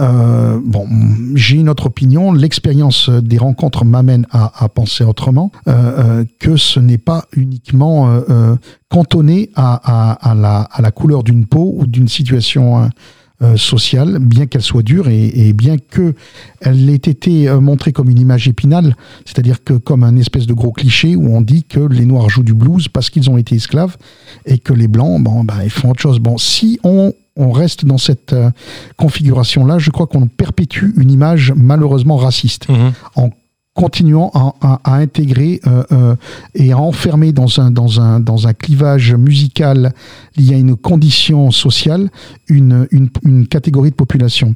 [0.00, 0.86] Euh, bon,
[1.34, 2.32] j'ai une autre opinion.
[2.32, 5.50] L'expérience des rencontres m'amène à, à penser autrement,
[6.38, 8.08] que ce n'est pas uniquement
[8.88, 12.86] cantonné à, à, à la, à la couleur d'une peau ou d'une situation euh,
[13.42, 16.14] euh, sociale, bien qu'elle soit dure et, et bien que
[16.60, 20.54] elle ait été euh, montrée comme une image épinale, c'est-à-dire que comme un espèce de
[20.54, 23.56] gros cliché où on dit que les Noirs jouent du blues parce qu'ils ont été
[23.56, 23.96] esclaves
[24.46, 26.20] et que les Blancs, bon, bah, ils font autre chose.
[26.20, 28.50] Bon, si on on reste dans cette euh,
[28.96, 32.92] configuration-là, je crois qu'on perpétue une image malheureusement raciste Mhm.
[33.16, 33.30] en
[33.74, 36.16] continuant à, à- à intégrer euh, euh,
[36.54, 39.92] et à enfermer dans un, dans, un, dans un clivage musical
[40.36, 42.08] lié à une condition sociale
[42.48, 44.54] une, une, une catégorie de population.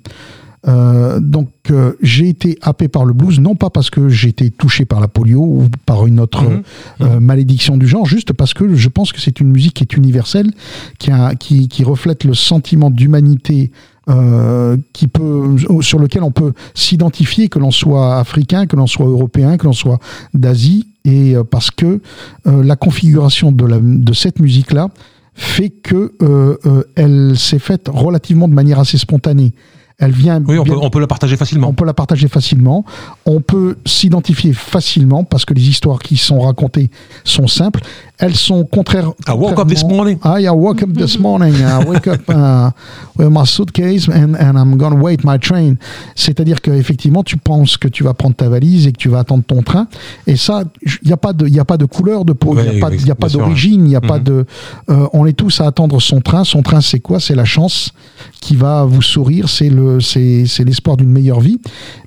[0.66, 4.50] Euh, donc euh, j'ai été happé par le blues, non pas parce que j'ai été
[4.50, 6.62] touché par la polio ou par une autre Mhm.
[7.02, 9.96] euh, malédiction du genre, juste parce que je pense que c'est une musique qui est
[9.96, 10.50] universelle,
[10.98, 13.70] qui, a, qui, qui reflète le sentiment d'humanité
[14.08, 19.06] euh, qui peut, sur lequel on peut s'identifier, que l'on soit africain, que l'on soit
[19.06, 19.98] européen, que l'on soit
[20.34, 22.00] d'Asie, et euh, parce que
[22.46, 24.88] euh, la configuration de, la, de cette musique-là
[25.34, 29.52] fait que euh, euh, elle s'est faite relativement de manière assez spontanée.
[30.00, 31.68] Elle vient Oui, on bien- peut, on peut la partager facilement.
[31.68, 32.84] on peut la partager facilement.
[33.26, 36.88] On peut s'identifier facilement parce que les histoires qui sont racontées
[37.24, 37.80] sont simples.
[38.20, 39.12] Elles sont contraires.
[39.28, 40.18] I woke up this morning.
[40.24, 41.54] I, I woke up this morning.
[41.54, 42.70] I wake up uh,
[43.16, 45.76] with my suitcase and, and I'm going to wait my train.
[46.16, 49.44] C'est-à-dire qu'effectivement, tu penses que tu vas prendre ta valise et que tu vas attendre
[49.46, 49.86] ton train.
[50.26, 52.56] Et ça, il n'y a pas de, il y a pas de couleur de peau,
[52.58, 54.44] il n'y a pas, oui, a d'origine, il n'y a pas de.
[54.90, 56.42] euh, on est tous à attendre son train.
[56.42, 57.20] Son train, c'est quoi?
[57.20, 57.92] C'est la chance
[58.40, 59.48] qui va vous sourire.
[59.48, 61.60] C'est le, c'est, c'est l'espoir d'une meilleure vie.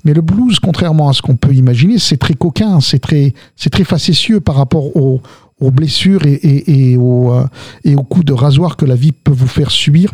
[0.04, 3.70] Mais le blues, contrairement à ce qu'on peut imaginer, c'est très coquin, c'est très, c'est
[3.70, 5.22] très facétieux par rapport aux,
[5.62, 10.12] aux blessures et, aux, euh, coups de rasoir que la vie peut vous faire subir.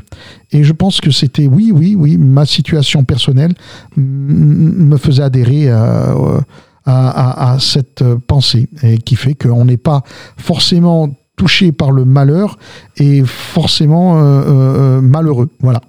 [0.52, 3.54] Et je pense que c'était, oui, oui, oui, ma situation personnelle
[3.96, 6.14] me faisait adhérer à,
[6.86, 10.02] à, cette pensée et qui fait qu'on n'est pas
[10.36, 12.58] forcément touché par le malheur
[12.98, 15.48] et forcément euh, euh, euh, malheureux.
[15.60, 15.80] Voilà.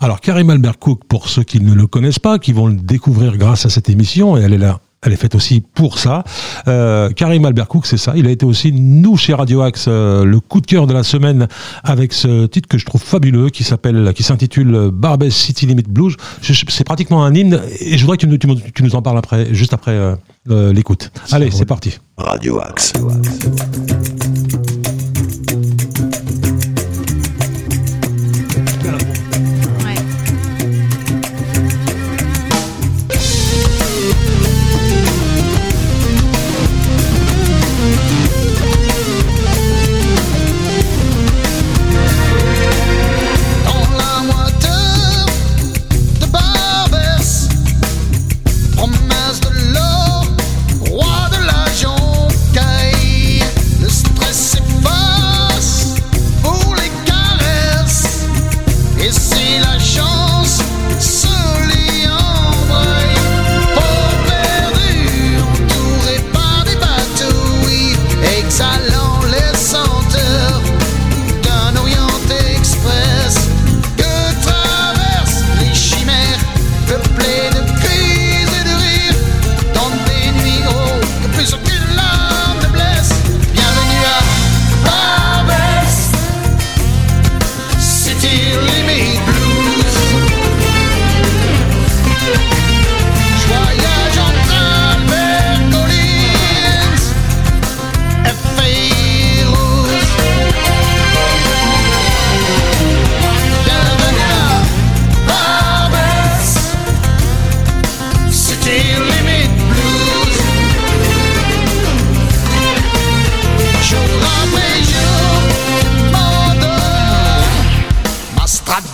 [0.00, 3.36] Alors, Karim Albert Cook, pour ceux qui ne le connaissent pas, qui vont le découvrir
[3.36, 4.78] grâce à cette émission, et elle est là.
[5.06, 6.24] Elle est faite aussi pour ça.
[6.66, 8.14] Euh, Karim Albert Cook, c'est ça.
[8.16, 11.04] Il a été aussi, nous, chez Radio Axe, euh, le coup de cœur de la
[11.04, 11.46] semaine
[11.84, 16.16] avec ce titre que je trouve fabuleux, qui s'appelle, qui s'intitule Barbès City Limit Blues.
[16.42, 19.02] C'est pratiquement un hymne, et je voudrais que tu, nous- tu nous- tu nous en
[19.02, 20.16] parles après, juste après euh,
[20.50, 21.12] euh, l'écoute.
[21.30, 21.98] Allez, c'est parti.
[22.16, 22.92] Radio Axe.
[22.94, 24.17] Dans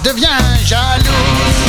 [0.03, 1.64] devient jalouse.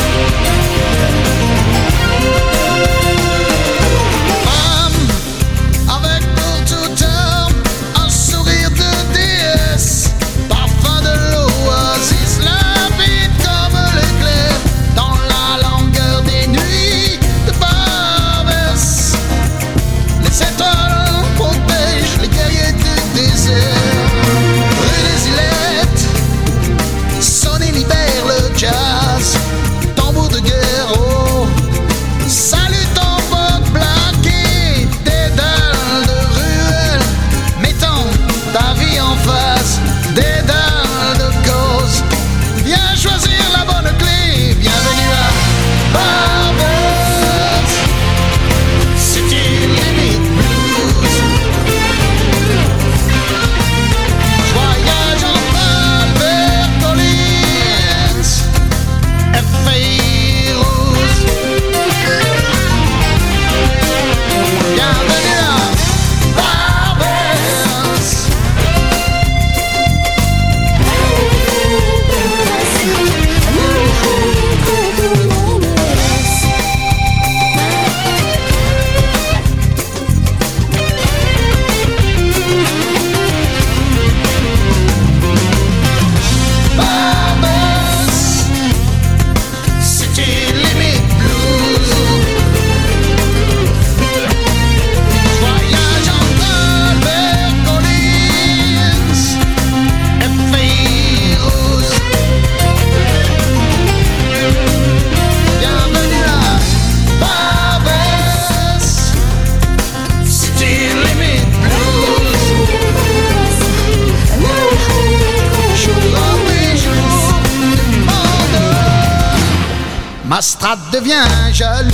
[120.46, 121.90] Strate devient jaloux.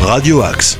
[0.00, 0.78] Radio Axe.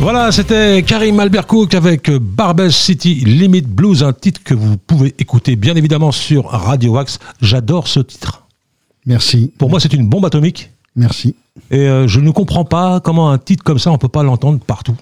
[0.00, 5.14] Voilà, c'était Karim Albert Cook avec Barbès City Limit Blues, un titre que vous pouvez
[5.18, 7.18] écouter bien évidemment sur Radio Wax.
[7.40, 8.42] J'adore ce titre.
[9.06, 9.50] Merci.
[9.56, 10.70] Pour moi, c'est une bombe atomique.
[10.94, 11.34] Merci.
[11.70, 14.58] Et euh, je ne comprends pas comment un titre comme ça, on peut pas l'entendre
[14.58, 14.96] partout.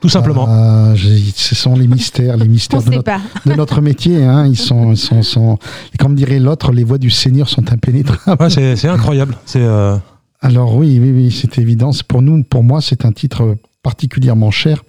[0.00, 0.46] Tout simplement.
[0.48, 3.20] Ah, ce sont les mystères, les mystères de notre, pas.
[3.46, 4.24] de notre métier.
[4.24, 4.46] Hein.
[4.46, 5.58] Ils sont, ils sont,
[5.98, 8.40] comme dirait l'autre, les voix du Seigneur sont impénétrables.
[8.42, 9.36] Ouais, c'est incroyable.
[9.44, 9.96] C'est euh,
[10.40, 11.92] Alors oui, oui, oui, c'est évident.
[11.92, 14.82] C'est Pour nous, pour moi, c'est un titre particulièrement cher.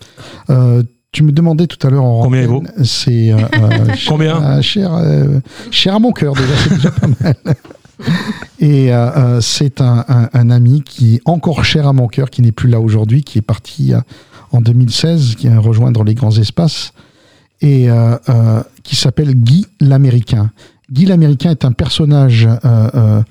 [0.49, 0.81] Euh,
[1.11, 3.37] tu me demandais tout à l'heure en Combien C'est euh,
[3.95, 5.39] cher- Combien cher, euh,
[5.71, 7.35] cher à mon cœur déjà, c'est déjà pas mal.
[8.59, 8.91] Et
[9.41, 12.69] c'est un, un- un ami qui est encore cher à mon cœur, qui n'est plus
[12.69, 13.99] là aujourd'hui, qui est parti euh,
[14.51, 16.93] en 2016, qui a rejoindre les grands espaces,
[17.61, 20.51] et euh, euh, qui s'appelle Guy l'Américain.
[20.91, 23.21] Guy l'Américain est un personnage euh,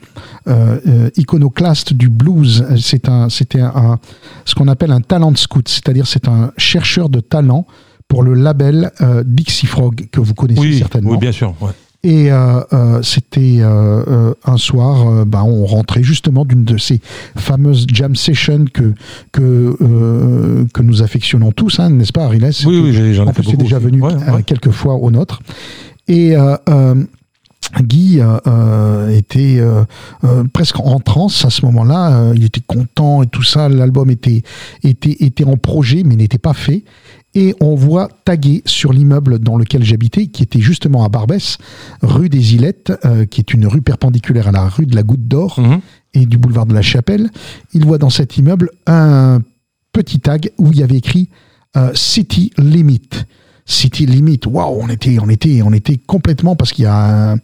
[1.17, 2.65] iconoclaste du blues.
[2.81, 3.99] C'est un, c'était un,
[4.47, 7.67] ce qu'on appelle un talent scout, c'est-à-dire c'est un chercheur de talent
[8.09, 8.91] pour le label
[9.27, 11.11] Dixie Frog que vous connaissez oui, certainement.
[11.11, 11.55] oui, bien sûr.
[11.61, 11.73] ouais.
[12.03, 16.99] Et euh, euh, c'était euh, un soir, bah, on rentrait justement d'une de ces
[17.37, 18.95] fameuses jam sessions que
[19.33, 19.77] que
[20.73, 23.57] que nous affectionnons tous, hein, n'est-ce pas, Ariles Oui, oui, j'ai- j'en ai fait beaucoup.
[23.59, 24.43] déjà venu Ouais, ouais.
[24.45, 25.43] quelques fois au nôtre.
[26.09, 26.35] Et
[27.83, 29.85] Guy euh, était euh,
[30.25, 32.33] euh, presque en transe à ce moment-là.
[32.35, 33.69] Il était content et tout ça.
[33.69, 34.43] L'album était,
[34.83, 36.83] était, était en projet, mais n'était pas fait.
[37.35, 41.59] Et on voit tagué sur l'immeuble dans lequel j'habitais, qui était justement à Barbès,
[42.03, 45.29] rue des Ilettes, euh, qui est une rue perpendiculaire à la rue de la Goutte
[45.29, 45.81] d'Or Mhm.
[46.15, 47.31] et du boulevard de la Chapelle.
[47.73, 49.43] Il voit dans cet immeuble un
[49.93, 51.29] petit tag où il y avait écrit
[51.77, 53.09] euh, City Limit.
[53.71, 57.37] City Limit, waouh, on était, on était, on était complètement parce qu'il y a un,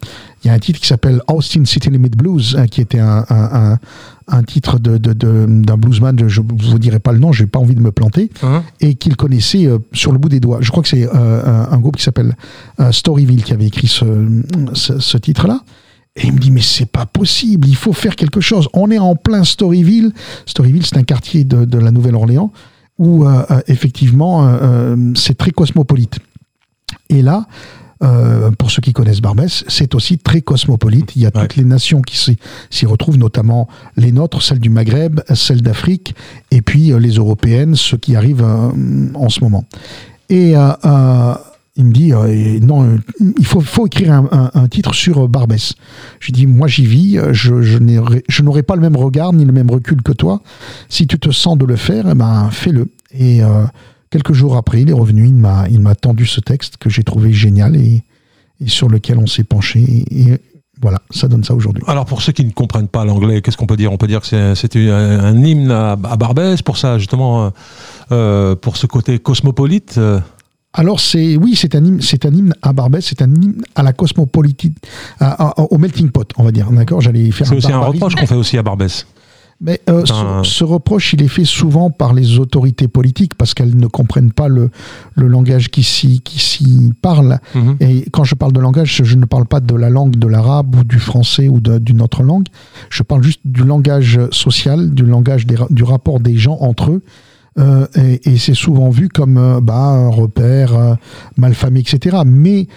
[0.43, 3.23] il y a un titre qui s'appelle Austin City Limit Blues, hein, qui était un,
[3.29, 3.79] un, un,
[4.27, 7.45] un titre de, de, de- d'un bluesman, je ne vous dirai pas le nom, j'ai
[7.47, 10.59] pas envie de me planter, Hein et qu'il connaissait euh, sur le bout des doigts.
[10.61, 12.35] Je crois que c'est euh, un, un groupe qui s'appelle
[12.81, 14.05] euh, Storyville qui avait écrit ce,
[14.73, 15.61] ce, ce titre-là.
[16.17, 18.67] Et il me dit, mais c'est pas possible, il faut faire quelque chose.
[18.73, 20.11] On est en plein Storyville.
[20.45, 22.51] Storyville, c'est un quartier de, de la Nouvelle-Orléans
[22.97, 26.19] où, euh, euh, effectivement, euh, c'est très cosmopolite.
[27.09, 27.45] Et là,
[28.03, 31.15] euh, pour ceux qui connaissent Barbès, c'est aussi très cosmopolite.
[31.15, 31.41] Il y a Ouais.
[31.41, 32.17] toutes les nations qui
[32.69, 36.15] s'y- retrouvent, notamment les nôtres, celles du Maghreb, celles d'Afrique,
[36.51, 38.69] et puis euh, les européennes, ceux qui arrivent euh,
[39.15, 39.65] en ce moment.
[40.29, 40.53] Et
[41.77, 42.97] il me dit, euh, non, euh,
[43.37, 45.75] il faut, faut écrire un, un- titre sur euh, Barbès.
[46.19, 49.51] Je lui dis, moi j'y vis, je, je n'aurai pas le même regard ni le
[49.51, 50.41] même recul que toi.
[50.89, 52.89] Si tu te sens de le faire, eh ben, fais-le.
[53.17, 53.41] Et
[54.09, 57.03] quelques jours après, il est revenu, il m'a, il m'a tendu ce texte que j'ai
[57.03, 58.03] trouvé génial et,
[58.65, 59.79] sur lequel on s'est penché.
[60.11, 60.37] Et,
[60.81, 61.83] voilà, ça donne ça aujourd'hui.
[61.87, 63.91] Alors pour ceux qui ne comprennent pas l'anglais, qu'est-ce qu'on peut dire?
[63.91, 67.51] On peut dire que c'était un, un hymne à, Barbès pour ça justement,
[68.09, 69.99] pour ce côté cosmopolite.
[70.77, 73.83] Alors c'est oui, c'est un hymne, c'est un hymne à Barbès, c'est un hymne à
[73.83, 74.77] la cosmopolitique,
[75.19, 76.71] à- à- au melting pot, on va dire.
[76.71, 79.05] D'accord, j'allais faire c'est aussi un reproche qu'on fait aussi à Barbès.
[79.59, 80.05] Mais euh,
[80.43, 84.47] ce, reproche, il est fait souvent par les autorités politiques parce qu'elles ne comprennent pas
[84.47, 84.69] le,
[85.15, 87.39] le langage qui s'y qui s'y parle.
[87.55, 87.77] Mhm.
[87.79, 90.75] Et quand je parle de langage, je ne parle pas de la langue de l'arabe
[90.75, 92.45] ou du français ou d'une autre langue.
[92.91, 97.01] Je parle juste du langage social, du langage des du rapport des gens entre eux.
[97.59, 100.93] Euh, et et c'est souvent vu comme euh, bah, un repère euh,
[101.37, 102.17] malfamé, etc.
[102.25, 102.67] Mais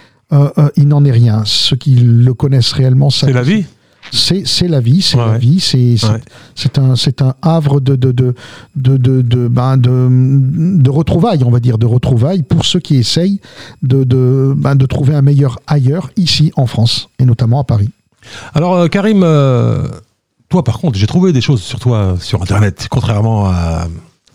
[0.77, 1.43] il n'en est rien.
[1.45, 3.65] Ceux qui le connaissent réellement, ça- C'est la vie.
[4.13, 5.37] c'est c'est la vie, c'est Ouais, la ouais.
[5.39, 6.79] vie, c'est c'est- Ouais.
[6.81, 8.33] un c'est un havre de de de
[8.77, 10.07] de de de, ben, de
[10.81, 13.41] de retrouvailles, on va dire de retrouvailles pour ceux qui essayent
[13.83, 17.89] de de ben, de trouver un meilleur ailleurs ici en France et notamment à Paris.
[18.53, 19.85] Alors Karim, euh,
[20.47, 23.87] toi par contre, j'ai trouvé des choses sur toi sur Internet, contrairement à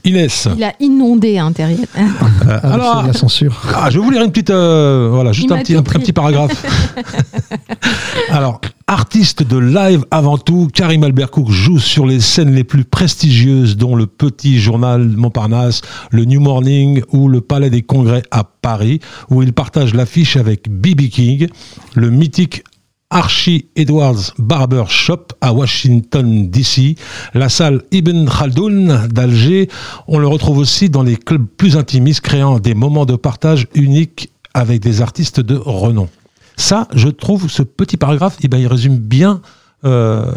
[0.07, 0.49] Inès.
[0.57, 1.89] Il a inondé Internet.
[1.99, 2.03] Euh,
[2.49, 3.61] Ah, alors, c'est la censure.
[3.75, 6.13] Ah, je vais vous lire une petite, euh, voilà, juste un petit, un, un petit
[6.13, 6.65] paragraphe.
[8.31, 12.85] Alors, artiste de live avant tout, Karim Albert Cook joue sur les scènes les plus
[12.85, 15.81] prestigieuses, dont le Petit Journal Montparnasse,
[16.11, 19.01] le New Morning ou le Palais des Congrès à Paris,
[19.31, 21.09] où il partage l'affiche avec B.B.
[21.09, 21.49] King,
[21.95, 22.63] le mythique
[23.11, 26.97] Archie Edwards Barber Shop à Washington DC,
[27.35, 29.69] la salle Ibn Khaldoun d'Alger.
[30.09, 34.31] On le retrouve aussi dans les clubs plus intimistes, créant des moments de partage uniques
[34.55, 36.09] avec des artistes de renom.
[36.57, 39.41] Ça, je trouve, ce petit paragraphe, eh ben, il résume bien
[39.85, 40.33] euh,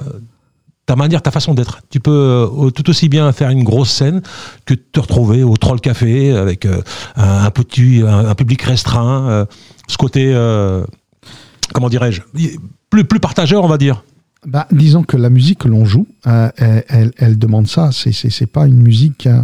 [0.86, 1.80] ta manière, ta façon d'être.
[1.90, 4.22] Tu peux euh, tout aussi bien faire une grosse scène
[4.66, 6.82] que te retrouver au Troll Café avec euh,
[7.16, 9.48] un, un public restreint.
[9.88, 10.34] ce côté,
[11.74, 12.22] comment dirais-je,
[12.90, 14.04] plus, plus partageur, on va dire.
[14.46, 17.92] Bah, disons que la musique que l'on joue, euh, elle, demande ça.
[17.92, 19.28] C'est, c'est, pas une musique.
[19.28, 19.42] euh,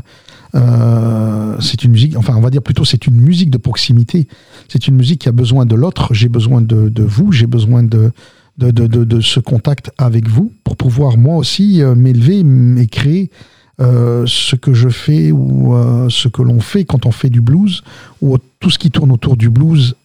[0.55, 2.15] euh, c'est une musique.
[2.15, 4.27] Enfin, on va dire plutôt, c'est une musique de proximité.
[4.69, 6.13] C'est une musique qui a besoin de l'autre.
[6.13, 7.31] J'ai besoin de, de vous.
[7.31, 8.11] J'ai besoin de
[8.57, 12.41] de, de, de, ce contact avec vous pour pouvoir moi aussi m'élever
[12.77, 13.29] et créer
[13.79, 15.75] ce que je fais ou
[16.07, 17.83] ce que l'on fait quand on fait du blues
[18.21, 19.95] ou tout ce qui tourne autour du blues.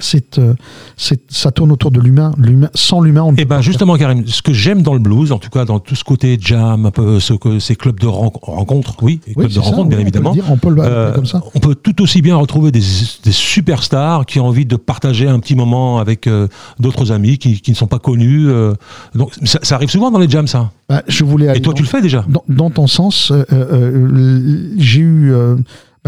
[0.00, 0.54] C'est, euh,
[0.96, 2.32] ça tourne autour de l'humain.
[2.38, 4.82] l'humain sans l'humain, on ne Et peut ben pas faire justement, Karim, ce que j'aime
[4.82, 7.58] dans le blues, en tout cas dans tout ce côté jam, un peu ce que
[7.58, 10.30] ces clubs de ren- rencontres, oui, les Oui, clubs de ça, rencontres, bien oui, évidemment.
[10.30, 11.42] On peut le, dire, on peut le appeler Euh, comme ça.
[11.54, 12.82] on peut tout aussi bien retrouver des,
[13.24, 17.60] des superstars qui ont envie de partager un petit moment avec euh, d'autres amis qui,
[17.60, 18.46] qui ne sont pas connus.
[18.48, 18.74] euh.
[19.14, 20.70] donc ça, ça arrive souvent dans les jams, ça.
[20.88, 22.24] Bah, je voulais Et toi, dans, tu le fais déjà?
[22.28, 23.32] dans, dans ton sens.
[24.76, 25.32] j'ai eu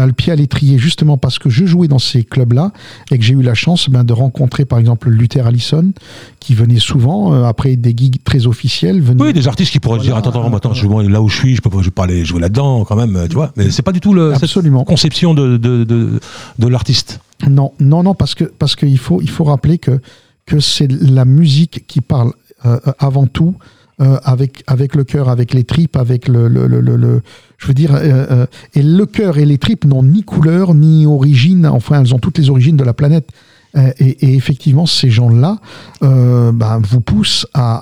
[0.01, 2.71] bah, le pied à l'étrier justement parce que je jouais dans ces clubs-là
[3.11, 5.91] et que j'ai eu la chance ben, de rencontrer par exemple Luther Allison
[6.39, 8.99] qui venait souvent euh, après des gigs très officiels.
[8.99, 11.29] Venait, Oui, des artistes qui pourraient Voilà, dire attends, attends, euh, attends, je, là où
[11.29, 13.51] je suis, je peux, pas- je peux pas aller jouer là-dedans quand même, tu vois.
[13.57, 14.83] Mais c'est pas du tout le, cette Absolument.
[14.85, 16.19] conception de, de, de,
[16.57, 17.19] de l'artiste.
[17.47, 19.99] Non, non, non, parce que parce qu'il faut il faut rappeler que
[20.47, 22.33] que c'est la musique qui parle
[22.65, 23.53] euh, avant tout
[24.01, 27.21] euh, avec avec le cœur, avec les tripes, avec le le, le, le- le-
[27.57, 27.99] je veux dire euh,
[28.31, 31.65] euh, et le cœur et les tripes n'ont ni couleur ni origine.
[31.67, 33.29] Enfin, elles ont toutes les origines de la planète.
[33.77, 35.57] Euh, Et, et effectivement, ces gens-là
[36.03, 37.77] euh, ben, vous poussent à,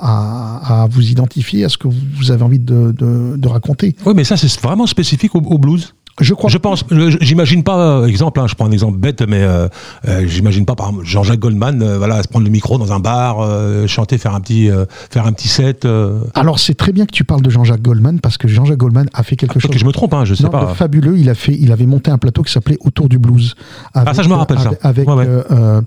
[0.69, 3.95] à, à vous identifier à ce que vous avez envie de, de, de raconter.
[4.05, 5.95] Oui, mais ça, c'est vraiment spécifique au blues.
[6.19, 6.49] Je crois.
[6.49, 9.67] Je pense, je- j'imagine pas, euh, exemple, hein, je prends un exemple bête, mais euh,
[10.07, 12.99] euh, j'imagine pas, par exemple, Jean-Jacques Goldman, euh, voilà, se prendre le micro dans un
[12.99, 15.85] bar, euh, chanter, faire un petit, euh, faire un petit set.
[15.85, 19.07] Euh, Alors c'est très bien que tu parles de Jean-Jacques Goldman parce que Jean-Jacques Goldman
[19.13, 20.65] a fait quelque chose que je me trompe, hein, je sais Non, pas.
[20.65, 21.17] de fabuleux.
[21.17, 23.55] Il a fait, il avait monté un plateau qui s'appelait Autour du blues.
[23.93, 24.69] Avec, Ah, ça, je me rappelle, ça.
[24.81, 25.25] Avec, avec, Ouais, ouais.
[25.27, 25.81] euh, euh,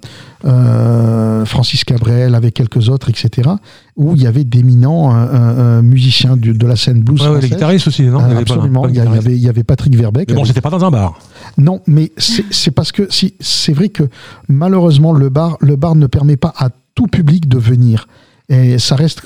[0.47, 3.49] euh, Francis Cabrel, avec quelques autres, etc.
[3.95, 7.40] Où il y avait d'éminents euh, euh, musiciens du- de la scène blues Ouais, ouais,
[7.43, 8.20] les guitaristes aussi, non?
[8.20, 8.88] Euh, Il y absolument.
[8.88, 10.30] il, y avait, il y avait Patrick Verbeck.
[10.30, 11.18] Mais bon, c'était pas dans un bar.
[11.59, 14.05] non, mais c'est c'est parce que si c'est vrai que
[14.49, 18.07] malheureusement le bar, le bar ne permet pas à tout public de venir.
[18.49, 19.22] Et ça reste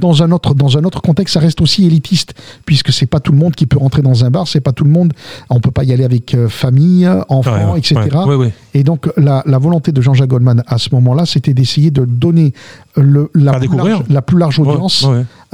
[0.00, 2.34] dans un autre dans un autre contexte, ça reste aussi élitiste
[2.64, 4.84] puisque c'est pas tout le monde qui peut rentrer dans un bar, c'est pas tout
[4.84, 5.12] le monde.
[5.50, 7.96] On peut pas y aller avec euh, famille, enfants, Ouais, etc.
[8.12, 8.52] ouais, ouais, ouais.
[8.74, 12.54] Et donc la, la volonté de Jean-Jacques Goldman à ce moment-là, c'était d'essayer de donner
[12.96, 15.04] le, la, plus large, la plus large audience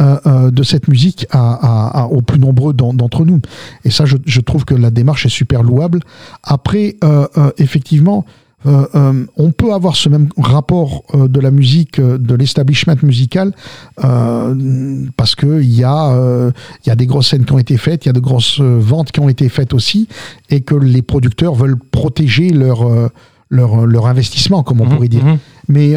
[0.01, 3.41] euh, euh, de cette musique à, à- à- aux plus nombreux d'en- d'entre nous.
[3.85, 6.01] Et ça, je, je trouve que la démarche est super louable.
[6.43, 8.25] Après, euh, euh, effectivement,
[8.67, 13.53] euh, euh, on peut avoir ce même rapport euh, de la musique, de l'establishment musical,
[13.97, 16.53] parce que il y a,
[16.85, 18.61] il y a des grosses scènes qui ont été faites, il y a de grosses
[18.61, 20.09] ventes qui ont été faites aussi,
[20.51, 23.11] et que les producteurs veulent protéger leur
[23.51, 25.39] leur, leur investissement, comme on Mhm, pourrait dire mhm.
[25.69, 25.95] mais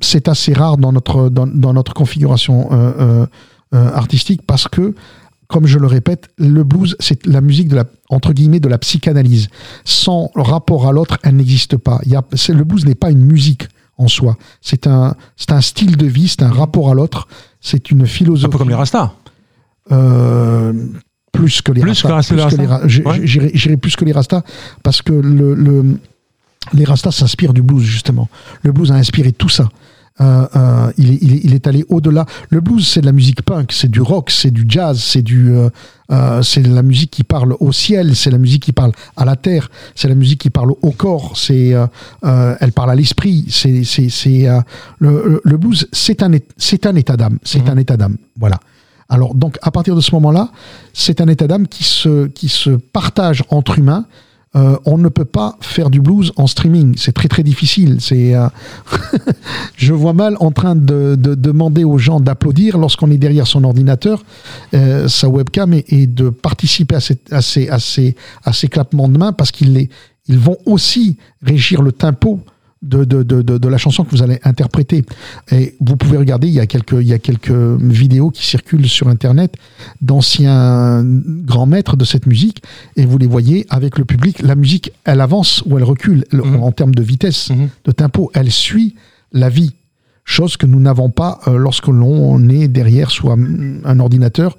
[0.00, 2.68] c'est assez rare dans notre, dans, dans notre configuration
[3.72, 4.94] artistique parce que,
[5.48, 8.78] comme je le répète, le blues, c'est la musique de la, entre guillemets, de la
[8.78, 9.48] psychanalyse.
[9.84, 12.00] Sans rapport à l'autre, elle n'existe pas.
[12.04, 14.36] Il y a, le blues n'est pas une musique en soi.
[14.60, 17.26] C'est un, c'est un style de vie, c'est un rapport à l'autre,
[17.60, 18.46] c'est une philosophie.
[18.46, 19.12] Un peu comme les Rastas.
[19.90, 20.72] Euh,
[21.32, 22.34] plus que les Plus que Rastas.
[22.34, 23.20] les plus que les Rastas Ouais.
[23.24, 24.42] J'irai plus que les Rastas
[24.82, 25.98] parce que le, le-
[26.74, 28.28] les Rastas s'inspirent du blues justement.
[28.62, 29.68] Le blues a inspiré tout ça.
[30.20, 32.26] Euh, euh, il, est, il, il est allé au-delà.
[32.50, 35.52] Le blues, c'est de la musique punk, c'est du rock, c'est du jazz, c'est du,
[35.52, 35.70] euh,
[36.10, 39.24] euh, c'est de la musique qui parle au ciel, c'est la musique qui parle à
[39.24, 41.86] la terre, c'est la musique qui parle au corps, c'est, euh,
[42.24, 43.44] euh, elle parle à l'esprit.
[43.48, 44.60] C'est, c'est, c'est euh,
[44.98, 48.16] le, le- blues, c'est un, c'est un état d'âme, c'est un état d'âme.
[48.36, 48.58] Voilà.
[49.08, 50.50] Alors donc à partir de ce moment-là,
[50.92, 54.04] c'est un état d'âme qui se, qui se partage entre humains.
[54.56, 57.98] Euh, on ne peut pas faire du blues en streaming, c'est très très difficile.
[58.00, 58.48] C'est, euh,
[59.76, 63.62] je vois mal en train de, de demander aux gens d'applaudir lorsqu'on est derrière son
[63.64, 64.24] ordinateur,
[64.72, 69.08] euh, sa webcam, et, et de participer à, à ces, à, ces, à ces clappements
[69.08, 69.90] de mains parce qu'ils les,
[70.28, 72.40] ils vont aussi régir le tempo
[72.82, 75.04] de, de, de, de, de la chanson que vous allez interpréter.
[75.50, 78.88] Et vous pouvez regarder, il y a quelques, il y a quelques vidéos qui circulent
[78.88, 79.54] sur Internet
[80.00, 82.62] d'anciens grands maîtres de cette musique,
[82.96, 84.40] et vous les voyez avec le public.
[84.42, 86.62] La musique, elle avance ou elle recule le- Mhm.
[86.62, 87.68] en termes de vitesse, Mhm.
[87.84, 88.30] de tempo.
[88.34, 88.94] Elle suit
[89.32, 89.72] la vie.
[90.24, 93.36] Chose que nous n'avons pas euh, lorsque l'on est derrière soit
[93.84, 94.58] un ordinateur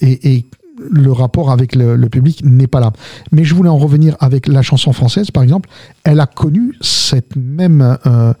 [0.00, 0.44] et, et
[0.90, 2.92] le rapport avec le, public n'est pas là.
[3.32, 5.68] Mais je voulais en revenir avec la chanson française, par exemple.
[6.04, 8.32] Elle a connu cette même euh,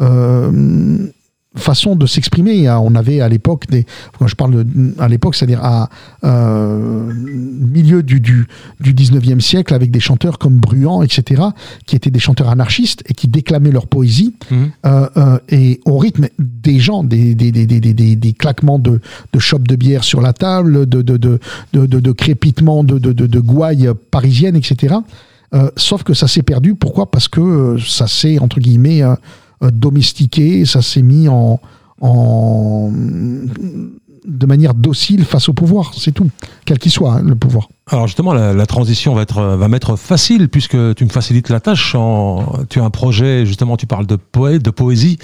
[0.00, 1.08] euh,
[1.56, 2.68] façons de s'exprimer.
[2.70, 3.86] On avait à l'époque des,
[4.18, 5.88] quand je parle de, à l'époque, c'est-à-dire à,
[6.24, 8.46] euh, milieu du, du,
[8.80, 11.42] du 19e siècle, avec des chanteurs comme Bruant, etc.,
[11.86, 14.70] qui étaient des chanteurs anarchistes et qui déclamaient leur poésie Mhm.
[14.86, 19.00] euh, euh, et au rythme des gens, des, des, des, des, des, des claquements de,
[19.32, 21.38] de chopes de bière sur la table, de, de, de,
[21.72, 24.96] de, de, de crépitements de, de, de, de gouailles parisiennes, etc.
[25.76, 26.74] Sauf que ça s'est perdu.
[26.74, 27.10] Pourquoi?
[27.10, 29.02] Parce que ça s'est, entre guillemets,
[29.60, 31.60] domestiqué, ça s'est mis en,
[34.26, 36.28] de manière docile face au pouvoir, c'est tout,
[36.64, 37.68] quel qu'il soit hein, le pouvoir.
[37.90, 41.96] Alors justement, la, transition va être va m'être facile puisque tu me facilites la tâche.
[42.68, 45.18] Tu as un projet, justement, tu parles de de poésie,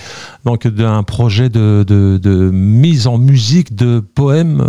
[0.45, 4.65] donc d'un projet de, mise en musique de poèmes.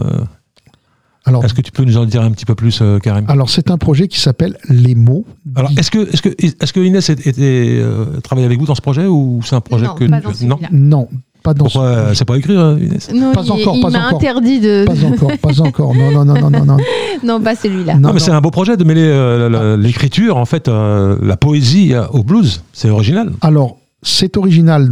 [1.25, 3.25] Alors, Est-ce que tu peux nous en dire un petit peu plus, euh, Karim?
[3.29, 5.25] alors c'est un projet qui s'appelle Les mots.
[5.55, 7.31] Alors, est-ce que, est-ce que, est-ce que Inès était,
[7.79, 10.47] euh, travaille avec vous dans ce projet ou c'est un projet Non, que pas dans
[10.47, 10.59] non.
[10.71, 11.07] Non,
[11.41, 13.09] pas dans Pourquoi ce euh, c'est pas écrire, euh, Inès?
[13.13, 14.17] Non, Pas il, encore, il pas m'a encore.
[14.19, 14.83] interdit de.
[14.85, 15.95] Pas encore, pas encore.
[15.95, 16.77] Non, non, non, non, non, non.
[17.23, 17.93] non, pas celui-là.
[17.95, 18.19] Non, Non, mais non.
[18.19, 22.05] c'est un beau projet de mêler euh, la- l'écriture, en fait, euh, la poésie euh,
[22.11, 22.63] au blues.
[22.73, 23.31] C'est original.
[23.41, 24.89] Alors, c'est original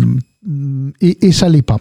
[1.01, 1.77] et, et ça l'est pas.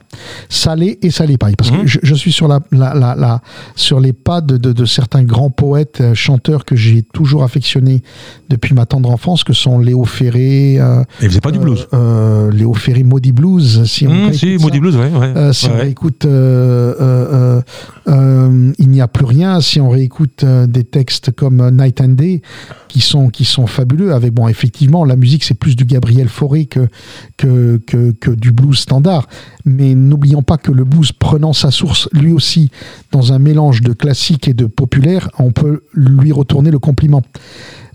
[0.51, 1.51] Ça l'est et ça l'est pas.
[1.57, 1.81] Parce Mhm.
[1.83, 3.41] que je, je suis sur, la, la, la, la-
[3.75, 8.03] sur les pas de, de, de certains grands poètes, euh, chanteurs que j'ai toujours affectionnés
[8.51, 10.77] depuis ma tendre enfance, que sont Léo Ferré.
[10.79, 11.87] euh, Et faisait pas du blues.
[11.95, 13.85] euh, Léo Ferré, Maudit Blues.
[13.87, 14.57] Si on Mmh, si.
[14.59, 15.11] Moody Blues, ouais.
[15.13, 17.63] Euh, on réécoute euh, euh, euh,
[18.09, 22.01] euh, Il n'y a plus rien, si on réécoute euh, des textes comme euh, Night
[22.01, 22.43] and Day,
[22.89, 26.67] qui sont, qui sont fabuleux, avec, bon, effectivement, la musique, c'est plus du Gabriel Fauré
[26.67, 26.89] que,
[27.37, 29.27] que, que, que du blues standard.
[29.65, 32.71] Mais n'oublions pas que le blues, prenant sa source, lui aussi,
[33.13, 37.23] dans un mélange de classique et de populaire, on peut lui retourner le compliment.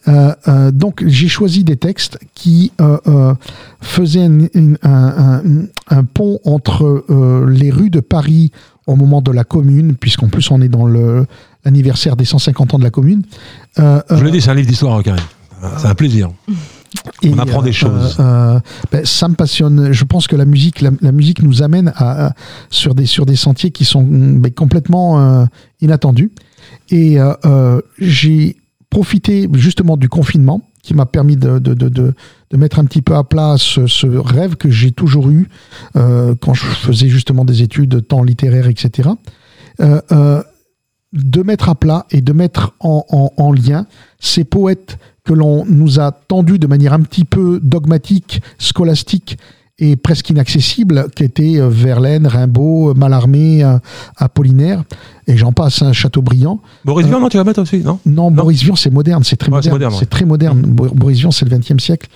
[0.08, 3.34] Euh, euh, donc j'ai choisi des textes qui euh,
[3.82, 7.04] faisaient un, un- un- un- un pont entre
[7.50, 8.52] les rues de Paris
[8.86, 11.26] au moment de la commune, puisqu'en plus on est dans le-
[11.64, 13.24] l'anniversaire des 150 ans de la commune.
[13.78, 15.24] Je l'ai dit, c'est un livre d'histoire, Karim.
[15.80, 16.30] C'est un plaisir.
[17.22, 18.18] Et, On apprend des choses.
[18.20, 18.60] euh,
[18.92, 19.92] ben, ça me passionne.
[19.92, 22.34] Je pense que la musique, la, la musique nous amène à, à-
[22.70, 25.46] sur des sur des sentiers qui sont mm, ben, complètement euh,
[25.82, 26.32] inattendus.
[26.90, 28.58] Et euh, euh, j'ai
[28.90, 32.14] profité justement du confinement qui m'a permis de, de, de, de,
[32.52, 35.50] de mettre un petit peu à plat ce, ce rêve que j'ai toujours eu
[35.96, 39.10] euh, quand je faisais justement des études tant littéraires, etc.
[39.82, 40.44] Euh, euh,
[41.14, 43.88] de mettre à plat et de mettre en, en, en lien
[44.20, 49.38] ces poètes que l'on nous a tendus de manière un petit peu dogmatique, scolastique
[49.78, 53.78] et presque inaccessible, qui étaient euh, Verlaine, Rimbaud, Mallarmé, euh,
[54.16, 54.86] Apollinaire,
[55.28, 56.62] et j'en passe, un Chateaubriand.
[56.86, 58.00] Boris Vian, non, tu vas mettre aussi, non?
[58.06, 59.92] Non, Boris Vian, c'est moderne, c'est très Ouais, c'est moderne.
[59.92, 60.00] ouais.
[60.00, 60.62] C'est très moderne.
[60.62, 62.08] Bo- Boris Vian, c'est le 20e siècle.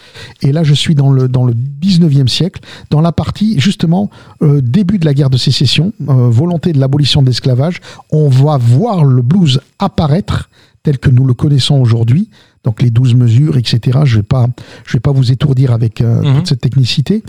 [0.42, 4.10] Et là, je suis dans le, dans le 19e siècle, dans la partie, justement,
[4.42, 7.82] euh, début de la guerre de sécession, euh, volonté de l'abolition de l'esclavage.
[8.10, 10.50] On va voir le blues apparaître
[10.82, 12.30] tel que nous le connaissons aujourd'hui.
[12.64, 14.00] Donc les 12 mesures, etc.
[14.06, 14.48] Je ne vais, pas-
[14.86, 16.36] je vais pas vous étourdir avec euh, Mhm.
[16.38, 17.24] toute cette technicité.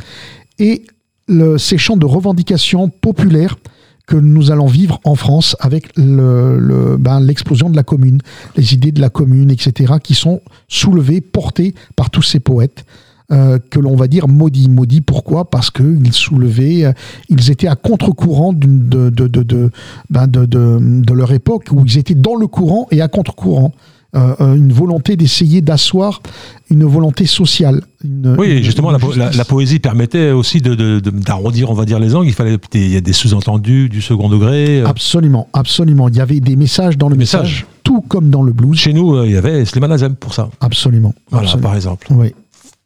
[0.58, 0.82] Et
[1.28, 3.56] le, ces chants de revendication populaire
[4.06, 8.20] que nous allons vivre en France avec le- le- ben, l'explosion de la commune,
[8.56, 12.84] les idées de la commune, etc., qui sont soulevées, portées par tous ces poètes.
[13.32, 14.68] euh, que l'on va dire maudits.
[14.68, 15.48] Maudits, pourquoi?
[15.48, 16.92] Parce qu'ils soulevaient, euh,
[17.28, 19.70] ils étaient à contre-courant d'une- de, de, de, de,
[20.10, 23.72] ben, de, de leur époque, où ils étaient dans le courant et à contre-courant.
[24.16, 26.20] Euh, euh, une volonté d'essayer d'asseoir
[26.68, 27.80] une volonté sociale.
[28.04, 28.98] une- Oui, une- justement, une
[29.36, 32.26] la, poésie permettait aussi de- de- de- d'arrondir, on va dire, les angles.
[32.26, 34.80] Il fallait, il y a des sous-entendus du second degré.
[34.80, 34.86] euh.
[34.88, 36.08] Absolument, absolument.
[36.08, 38.76] Il y avait des messages dans le message, tout comme dans le blues.
[38.76, 40.50] Chez nous, euh, il y avait Slimane Azem pour ça.
[40.60, 41.14] Absolument.
[41.30, 41.68] Voilà, absolument.
[41.68, 42.08] par exemple.
[42.10, 42.34] Oui.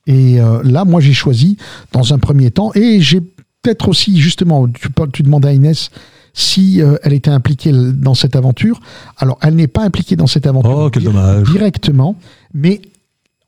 [0.07, 1.57] Et euh, là, moi, j'ai choisi
[1.93, 3.23] dans un premier temps, et j'ai
[3.63, 5.91] peut-être aussi, justement, tu, tu demandais à Inès
[6.35, 8.81] si euh, elle était impliquée dans cette aventure.
[9.19, 11.49] Alors, elle n'est pas impliquée dans cette aventure Oh, quel di- dommage.
[11.51, 12.17] directement,
[12.53, 12.83] mais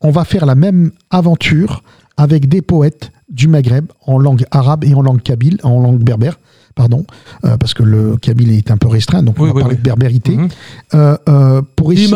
[0.01, 1.83] on va faire la même aventure
[2.17, 6.39] avec des poètes du Maghreb en langue arabe et en langue kabyle, en langue berbère,
[6.77, 7.05] pardon,
[7.45, 9.79] euh, parce que le kabyle est un peu restreint, donc on va oui, parler oui.
[9.79, 10.49] de berbérité, Mhm.
[10.95, 12.09] euh, euh, pour essayer...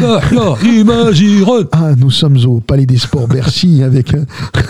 [0.00, 4.24] Là, là, Imagiron Ah, nous sommes au Palais des Sports Bercy avec euh,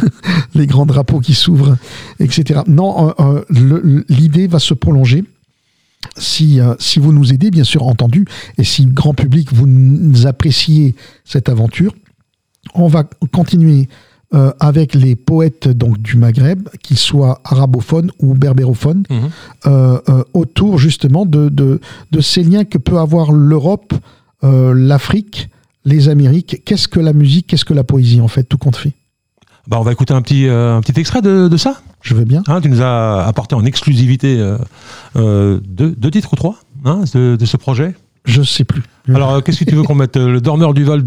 [0.55, 1.77] les grands drapeaux qui s'ouvrent,
[2.21, 2.61] etc.
[2.67, 3.13] Non,
[4.09, 5.25] l'idée va se prolonger.
[6.19, 8.25] Si, euh, si vous nous aidez, bien sûr, entendu,
[8.59, 10.95] et si grand public, vous appréciez
[11.25, 11.95] cette aventure,
[12.75, 13.89] on va continuer
[14.35, 19.19] euh, avec les poètes donc, du Maghreb, qu'ils soient arabophones ou berbérophones, Mhm.
[19.67, 21.81] euh, euh, autour justement de, de,
[22.11, 23.93] de ces liens que peut avoir l'Europe,
[24.43, 25.49] l'Afrique,
[25.85, 26.63] les Amériques.
[26.65, 28.93] Qu'est-ce que la musique, qu'est-ce que la poésie en fait, tout compte fait?
[29.69, 31.81] Bah, on va écouter un petit, un petit extrait de, de ça.
[32.01, 32.43] Je veux bien.
[32.49, 34.37] Hein, tu nous as apporté en exclusivité
[35.15, 35.61] deux,
[35.97, 37.95] deux titres ou trois hein, de, de ce projet?
[38.25, 38.83] Je sais plus.
[39.13, 40.17] Alors, qu'est-ce que tu veux qu'on mette?
[40.17, 41.05] Le dormeur du Val,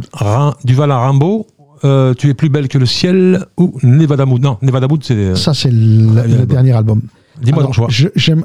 [0.65, 1.47] du Val à Rimbaud
[1.83, 4.41] euh, Tu es plus belle que le ciel ou Nevada Mood?
[4.41, 5.13] Non, Nevada Mood, c'est.
[5.13, 6.45] euh, Ça, c'est le, Allez, le album.
[6.45, 7.01] dernier album.
[7.41, 7.87] Dis-moi ton choix.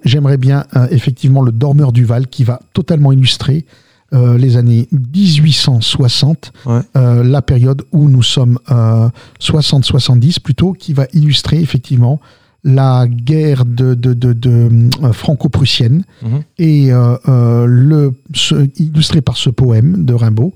[0.05, 3.65] J'aimerais bien euh, effectivement le Dormeur du Val qui va totalement illustrer
[4.13, 6.81] euh, les années 1860, Ouais.
[6.97, 9.09] euh, la période où nous sommes euh,
[9.41, 12.21] 60-70 plutôt, qui va illustrer effectivement
[12.65, 16.43] la guerre de, de, de, de, franco-prussienne Mhm.
[16.59, 20.53] et le, ce- illustré par ce poème de Rimbaud.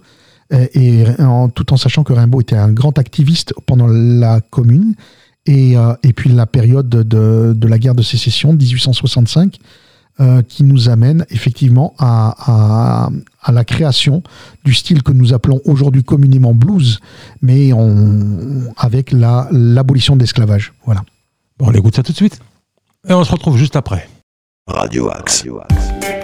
[0.54, 4.94] Euh, Et, en, tout en sachant que Rimbaud était un grand activiste pendant la Commune
[5.46, 9.58] et, euh, et puis la période de, de la guerre de sécession 1865
[10.20, 13.10] euh, qui nous amène effectivement à, à,
[13.42, 14.22] à la création
[14.64, 17.00] du style que nous appelons aujourd'hui communément blues,
[17.42, 20.72] mais on, avec la- l'abolition de l'esclavage.
[20.86, 21.02] Voilà.
[21.58, 22.38] Bon, on écoute ça tout de suite.
[23.08, 24.08] Et on se retrouve juste après.
[24.68, 25.42] Radio Axe.
[26.00, 26.23] C'est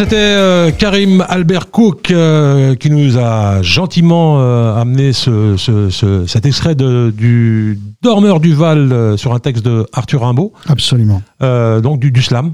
[0.00, 6.26] c'était euh, Karim Albert Cook euh, qui nous a gentiment euh, amené ce, ce- ce-
[6.26, 11.20] cet extrait de, du Dormeur du Val sur un texte de Arthur Rimbaud, Absolument.
[11.40, 12.52] donc du, du slam.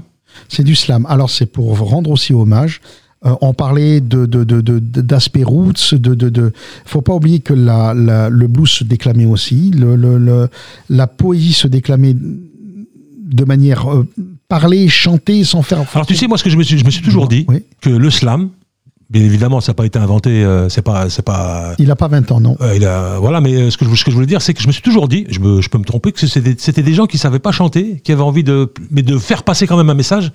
[0.49, 1.05] C'est du slam.
[1.09, 2.81] Alors c'est pour rendre aussi hommage
[3.41, 6.51] on parlait de de de de- de- d'aspect roots, de de de.
[6.85, 10.49] Faut pas oublier que la, la- le blues se déclamait aussi, le, le, le-
[10.89, 13.87] la poésie se déclamait de manière
[14.47, 15.83] parlée, chantée, sans faire.
[15.93, 17.63] Alors tu sais, moi, ce que je me suis, je me suis toujours dit, Oui.
[17.81, 18.49] que le slam,
[19.09, 21.73] bien évidemment, ça n'a pas été inventé, euh, c'est pas, c'est pas.
[21.79, 22.57] Il a pas 20 ans, non.
[22.61, 24.53] euh, il a, voilà, mais euh, ce que, je, ce que je voulais dire, c'est
[24.53, 26.83] que je me suis toujours dit, je, me- je peux me tromper, que c'était c'était
[26.83, 29.77] des gens qui savaient pas chanter, qui avaient envie de, mais de faire passer quand
[29.77, 30.31] même un message,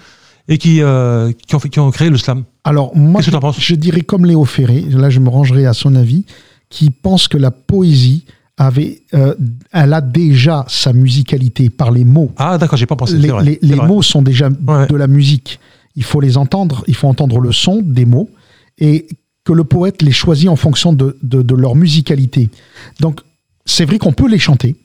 [0.48, 2.44] et qui, euh, qui, ont, fait- qui ont créé le slam.
[2.64, 5.72] Alors, moi, Qu'est-ce que je, je dirais comme Léo Ferré, là je me rangerai à
[5.72, 6.24] son avis,
[6.68, 8.24] qui pense que la poésie
[8.58, 9.34] avait, euh,
[9.72, 12.30] elle a déjà sa musicalité par les mots.
[12.36, 13.16] Ah, d'accord, j'ai pas pensé.
[13.16, 14.86] Les, vrai, les- mots sont déjà Ouais.
[14.86, 15.58] de la musique.
[15.96, 18.28] Il faut les entendre, il faut entendre le son des mots,
[18.78, 19.06] et
[19.44, 22.48] que le poète les choisit en fonction de, de- de leur musicalité.
[23.00, 23.20] Donc,
[23.64, 24.76] c'est vrai qu'on peut les chanter,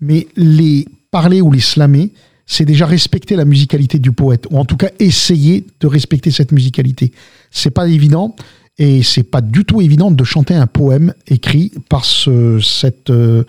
[0.00, 2.10] mais les parler ou les slammer,
[2.46, 6.52] c'est déjà respecter la musicalité du poète, ou en tout cas essayer de respecter cette
[6.52, 7.12] musicalité.
[7.50, 8.34] C'est pas évident,
[8.78, 13.44] et c'est pas du tout évident de chanter un poème écrit par ce- cette euh,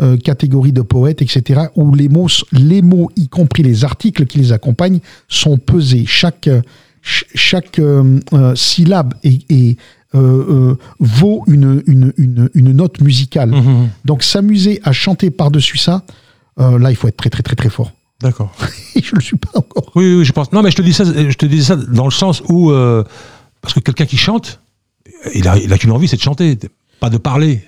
[0.00, 4.38] euh, catégorie de poètes, etc., où les mots, les mots, y compris les articles qui
[4.38, 6.04] les accompagnent, sont pesés.
[6.06, 6.44] Chaque,
[7.02, 8.20] ch- chaque euh,
[8.54, 9.78] syllabe est, est,
[10.14, 10.18] euh,
[10.72, 13.50] euh, vaut une, une, une, une note musicale.
[13.50, 16.04] Mhm, Donc s'amuser à chanter par-dessus ça,
[16.60, 17.92] euh, là, il faut être très, très, très, très fort.
[18.20, 18.54] D'accord.
[18.94, 19.90] Je ne le suis pas encore.
[19.94, 20.52] Oui, oui, je pense.
[20.52, 22.70] Non, mais je te dis ça, je te dis ça dans le sens où,
[23.60, 24.60] parce que quelqu'un qui chante,
[25.34, 26.58] il a, il a qu'une envie, c'est de chanter,
[27.00, 27.62] pas de parler.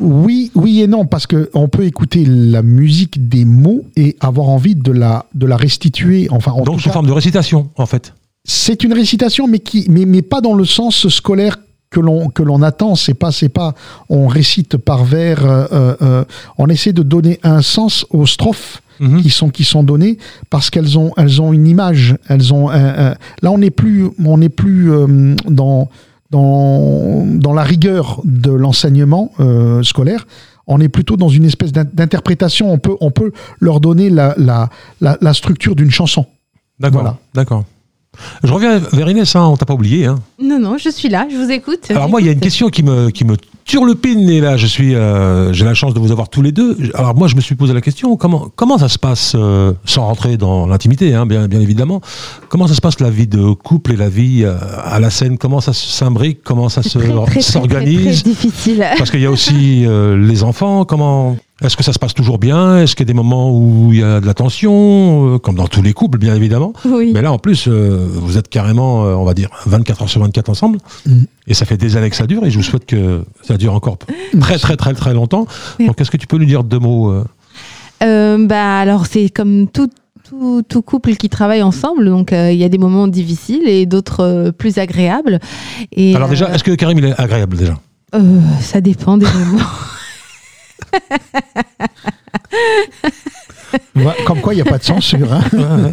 [0.00, 4.48] Oui, oui et non, parce que on peut écouter la musique des mots et avoir
[4.48, 6.28] envie de la, de la restituer.
[6.30, 8.14] Enfin, en Donc sous cas, forme de récitation, en fait.
[8.44, 11.56] c'est une récitation, mais qui, mais, mais pas dans le sens scolaire
[11.90, 12.94] que l'on que l'on attend.
[12.94, 13.74] C'est pas, c'est pas,
[14.08, 15.44] on récite par vers.
[15.44, 16.24] euh, euh, euh,
[16.58, 19.22] on essaie de donner un sens aux strophes Mhm.
[19.22, 20.18] qui sont qui sont données
[20.50, 22.16] parce qu'elles ont elles ont une image.
[22.28, 22.68] Elles ont.
[22.68, 25.88] là, on n'est plus on n'est plus euh, dans
[26.30, 30.26] dans dans la rigueur de l'enseignement euh, scolaire.
[30.66, 32.70] On est plutôt dans une espèce d'in- d'interprétation.
[32.72, 34.68] On peut on peut leur donner la la
[35.00, 36.26] la, la structure d'une chanson.
[36.78, 37.00] D'accord.
[37.00, 37.16] Voilà.
[37.34, 37.64] D'accord.
[38.42, 40.06] Je reviens vers Inès, hein, on t'a pas oublié.
[40.06, 40.18] Hein.
[40.42, 41.90] Non, non, je suis là, je vous écoute.
[41.90, 43.36] Alors moi, il y a une question qui me, qui me
[43.68, 46.76] turlupine, et là, je suis, euh, j'ai la chance de vous avoir tous les deux.
[46.94, 50.06] Alors moi, je me suis posé la question, comment, comment ça se passe, euh, sans
[50.06, 52.00] rentrer dans l'intimité, hein, bien, bien évidemment,
[52.48, 55.36] comment ça se passe la vie de couple et la vie euh, à la scène?
[55.36, 56.40] Comment ça s'imbrique?
[56.42, 58.24] Comment ça s'organise?
[58.96, 62.38] Parce qu'il y a aussi euh, les enfants, comment est-ce que ça se passe toujours
[62.38, 62.78] bien?
[62.78, 65.56] Est-ce qu'il y a des moments où il y a de la tension, euh, comme
[65.56, 66.72] dans tous les couples, bien évidemment?
[66.84, 67.10] Oui.
[67.12, 70.20] mais là, en plus, euh, vous êtes carrément, euh, on va dire, 24 heures sur
[70.20, 70.78] 24 ensemble.
[71.06, 71.22] Mm.
[71.48, 72.44] Et ça fait des années que ça dure.
[72.44, 73.98] Et je vous souhaite que ça dure encore
[74.40, 75.46] très, très, très, très longtemps.
[75.80, 77.24] Donc, est-ce que tu peux nous dire deux mots euh,
[78.02, 79.88] Euh, bah alors c'est comme tout,
[80.28, 83.86] tout, tout couple qui travaille ensemble, donc euh, il y a des moments difficiles et
[83.86, 85.40] d'autres euh, plus agréables.
[85.92, 87.78] Et, Alors, déjà, euh, est-ce que Karim, il est agréable déjà?
[88.14, 89.64] Euh, ça dépend des moments.
[94.26, 95.32] Comme quoi, il n'y a pas de censure.
[95.32, 95.42] hein.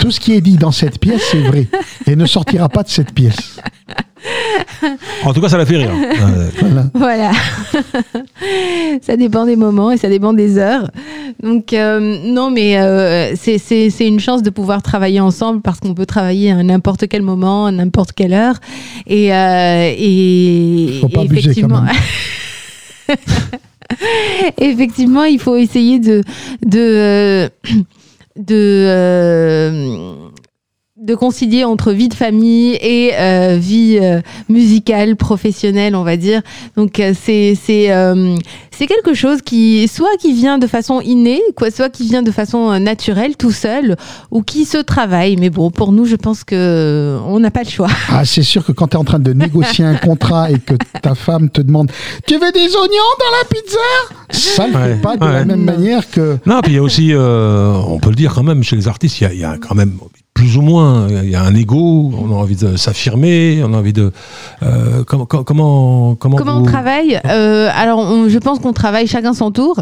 [0.00, 1.66] Tout ce qui est dit dans cette pièce, c'est vrai.
[2.06, 3.60] Et ne sortira pas de cette pièce.
[5.24, 5.90] En tout cas, ça l'a fait rire.
[6.20, 6.84] Euh, Voilà.
[6.94, 7.30] voilà.
[9.02, 10.90] ça dépend des moments et ça dépend des heures.
[11.42, 16.06] Donc euh, non, mais euh, c'est- une chance de pouvoir travailler ensemble parce qu'on peut
[16.06, 18.56] travailler à n'importe quel moment, à n'importe quelle heure.
[19.06, 21.84] Et, euh, et, Faut pas et abuser, quand effectivement.
[24.58, 26.22] effectivement, il faut essayer de
[26.64, 27.48] de euh,
[28.36, 30.30] de euh,
[31.06, 36.42] de concilier entre vie de famille et euh, vie euh, musicale, professionnelle, on va dire.
[36.76, 38.34] Donc euh, c'est c'est euh,
[38.72, 42.30] c'est quelque chose qui soit qui vient de façon innée, quoi, soit qui vient de
[42.32, 43.96] façon naturelle, tout seul,
[44.30, 45.36] ou qui se travaille.
[45.36, 47.88] Mais bon, pour nous, je pense que on n'a pas le choix.
[48.08, 50.74] Ah, c'est sûr que quand tu es en train de négocier un contrat et que
[51.02, 51.90] ta femme te demande
[52.26, 53.78] Tu veux des oignons dans la pizza?
[54.30, 55.32] Ça ne Ouais, fait pas de ouais.
[55.32, 56.38] la même manière que.
[56.46, 58.88] Non, puis il y a aussi, euh, on peut le dire quand même, chez les
[58.88, 59.92] artistes, il y a, il y a quand même
[60.36, 63.78] plus ou moins, il y a un ego, on a envie de s'affirmer, on a
[63.78, 64.12] envie de...
[64.62, 69.06] euh, com- com- comment, comment, Comment on travaille Euh, Alors, on- je pense qu'on travaille
[69.06, 69.80] chacun son tour.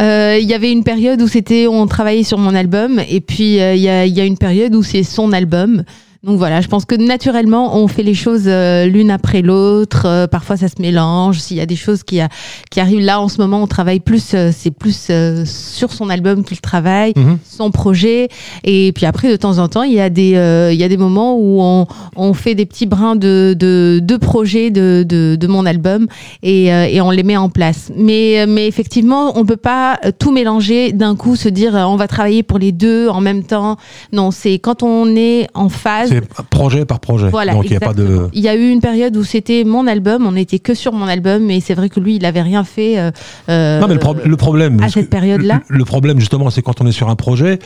[0.00, 3.60] Euh, Il y avait une période où c'était on travaillait sur mon album, et puis
[3.60, 5.84] euh, il y, a, il y a une période où c'est son album.
[6.24, 10.02] Donc voilà, je pense que naturellement, on fait les choses euh, l'une après l'autre.
[10.06, 11.40] Euh, parfois, ça se mélange.
[11.40, 12.28] S'il y a des choses qui, a-
[12.70, 14.32] qui arrivent là en ce moment, on travaille plus.
[14.34, 15.10] euh, c'est plus
[15.44, 17.38] sur son album qu'il travaille, Mhm.
[17.44, 18.28] son projet.
[18.62, 20.88] Et puis après, de temps en temps, il y a des, euh, il y a
[20.88, 25.34] des moments où on, on fait des petits brins de, de, de projets de, de,
[25.34, 26.06] de mon album
[26.44, 27.90] et, euh, et on les met en place.
[27.96, 32.44] Mais, mais effectivement, on peut pas tout mélanger d'un coup, se dire on va travailler
[32.44, 33.76] pour les deux en même temps.
[34.12, 37.28] Non, c'est quand on est en phase C'est projet par projet.
[37.30, 38.28] Voilà, Donc il n'y a pas de.
[38.32, 41.06] Il y a eu une période où c'était mon album, on n'était que sur mon
[41.06, 42.98] album, et c'est vrai que lui, il n'avait rien fait.
[42.98, 43.10] euh,
[43.48, 44.80] euh, Non, mais le, prob- le problème.
[44.82, 47.58] à cette période-là Le, le problème, justement, c'est quand on est sur un projet.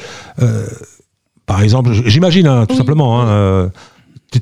[0.43, 0.67] euh,
[1.47, 2.79] par exemple, j'imagine, hein, tout Oui.
[2.79, 3.69] simplement, hein, euh,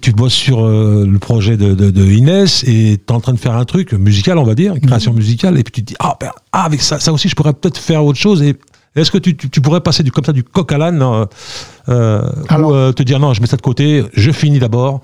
[0.01, 3.35] tu, bosses sur euh, le projet de, de, de Inès et tu es en train
[3.35, 5.19] de faire un truc musical, on va dire, une création Mhm.
[5.19, 7.53] musicale, et puis tu te dis, ah, ben, ah, avec ça, ça aussi, je pourrais
[7.53, 8.43] peut-être faire autre chose.
[8.43, 8.57] Et
[8.97, 11.27] est-ce que tu, tu, tu pourrais passer du, comme ça du coq à l'âne euh,
[11.89, 15.01] euh, Alors- ou euh, te dire, non, je mets ça de côté, je finis d'abord.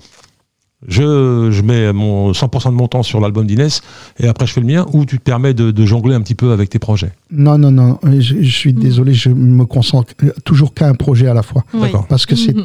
[0.87, 3.81] Je, je mets mon 100% de mon temps sur l'album d'Inès
[4.17, 6.33] et après je fais le mien ou tu te permets de, de jongler un petit
[6.33, 7.11] peu avec tes projets?
[7.29, 7.99] Non, non, non.
[8.03, 10.11] Je, je suis désolé, je me concentre
[10.43, 11.63] toujours qu'à un projet à la fois.
[11.75, 11.81] Oui.
[11.81, 12.07] D'accord.
[12.07, 12.55] Parce que c'est,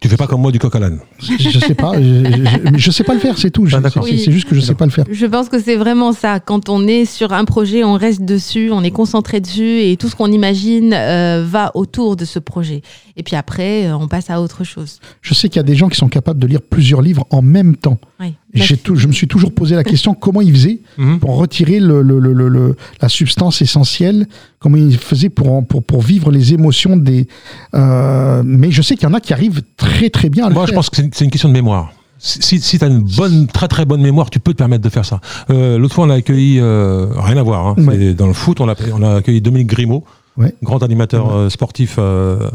[0.00, 1.00] Tu fais pas comme moi du coq à l'âne.
[1.18, 3.66] je, je sais pas, je, je, je- je sais pas le faire, c'est tout.
[3.66, 4.04] Je- Ah, d'accord.
[4.04, 4.22] c'est, Oui.
[4.24, 5.04] c'est juste que je sais pas le faire.
[5.10, 6.38] Je pense que c'est vraiment ça.
[6.38, 10.08] Quand on est sur un projet, on reste dessus, on est concentré dessus et tout
[10.08, 12.82] ce qu'on imagine euh, va autour de ce projet.
[13.16, 15.00] Et puis après, euh, on passe à autre chose.
[15.20, 17.42] Je sais qu'il y a des gens qui sont capables de lire plusieurs livres en
[17.42, 17.98] même temps.
[18.20, 18.34] Oui.
[18.52, 21.20] Et j'ai tout, je me suis toujours posé la question comment ils faisaient Mhm.
[21.20, 24.26] pour retirer le, le- le- le- le- la substance essentielle,
[24.58, 27.28] comment ils faisaient pour, pour, pour vivre les émotions des.
[27.74, 30.54] euh, mais je sais qu'il y en a qui arrivent très très bien à le
[30.54, 31.92] Moi, je pense que c'est une, c'est une question de mémoire.
[32.20, 34.88] Si, si tu as une bonne, très très bonne mémoire, tu peux te permettre de
[34.88, 35.20] faire ça.
[35.50, 37.96] Euh, L'autre fois, on a accueilli, euh, rien à voir, hein, Ouais.
[37.96, 40.02] c'est dans le foot, on a, on a accueilli Dominique Grimaud,
[40.36, 40.52] Ouais.
[40.62, 41.94] grand animateur euh, sportif.
[41.98, 42.48] euh,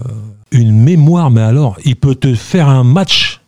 [0.52, 3.40] une mémoire, mais alors, il peut te faire un match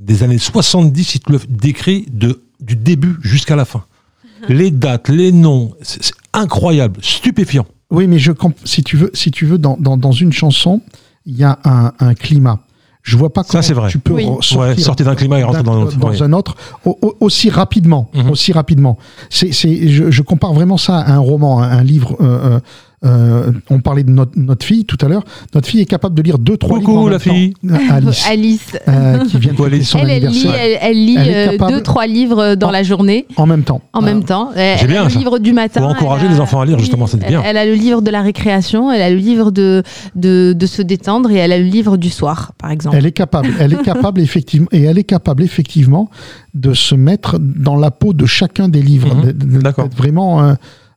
[0.00, 3.84] des années 70, il te le décrit de, du début jusqu'à la fin.
[4.48, 7.66] Les dates, les noms, c'est incroyable, stupéfiant.
[7.90, 10.80] Oui, mais je comp- si tu veux, si tu veux dans, dans, dans une chanson,
[11.26, 12.60] il y a un, un climat.
[13.02, 13.88] Je vois pas comment c'est vrai.
[13.90, 14.24] tu peux Oui.
[14.26, 16.22] sortir, Ouais, sortir d'un climat et rentrer dans un autre, ouais.
[16.22, 18.30] un autre au- au- aussi rapidement, Mhm.
[18.30, 18.98] aussi rapidement.
[19.30, 22.16] C'est, c'est, je, je compare vraiment ça à un roman, un, un livre.
[22.20, 22.60] euh,
[23.04, 25.24] euh, on parlait de notre, notre fille tout à l'heure.
[25.54, 27.32] Notre fille est capable de lire deux, trois Coucou, livres en la même temps.
[27.34, 27.54] fille.
[27.70, 28.76] Euh, Alice, Alice.
[28.88, 29.88] euh, qui vient de Coucou, Alice.
[29.88, 32.72] son Elle, elle lit, anniversaire elle, elle lit Elle capable- deux, trois livres dans En-
[32.72, 33.80] la journée en même temps.
[33.94, 34.50] en même temps.
[34.54, 35.18] Elle, C'est elle bien, a le ça.
[35.18, 35.80] livre du matin.
[35.80, 37.40] Faut encourager elle a- les enfants à lire, justement, c'est bien.
[37.42, 39.82] Elle, elle a le livre de la récréation, elle a le livre de,
[40.14, 42.96] de, de se détendre et elle a le livre du soir, par exemple.
[42.96, 46.10] Elle est capable, elle est capable effectivement, et elle est capable effectivement
[46.54, 49.14] de se mettre dans la peau de chacun des livres.
[49.24, 49.84] De- D'accord.
[49.84, 50.54] d'être Vraiment, euh,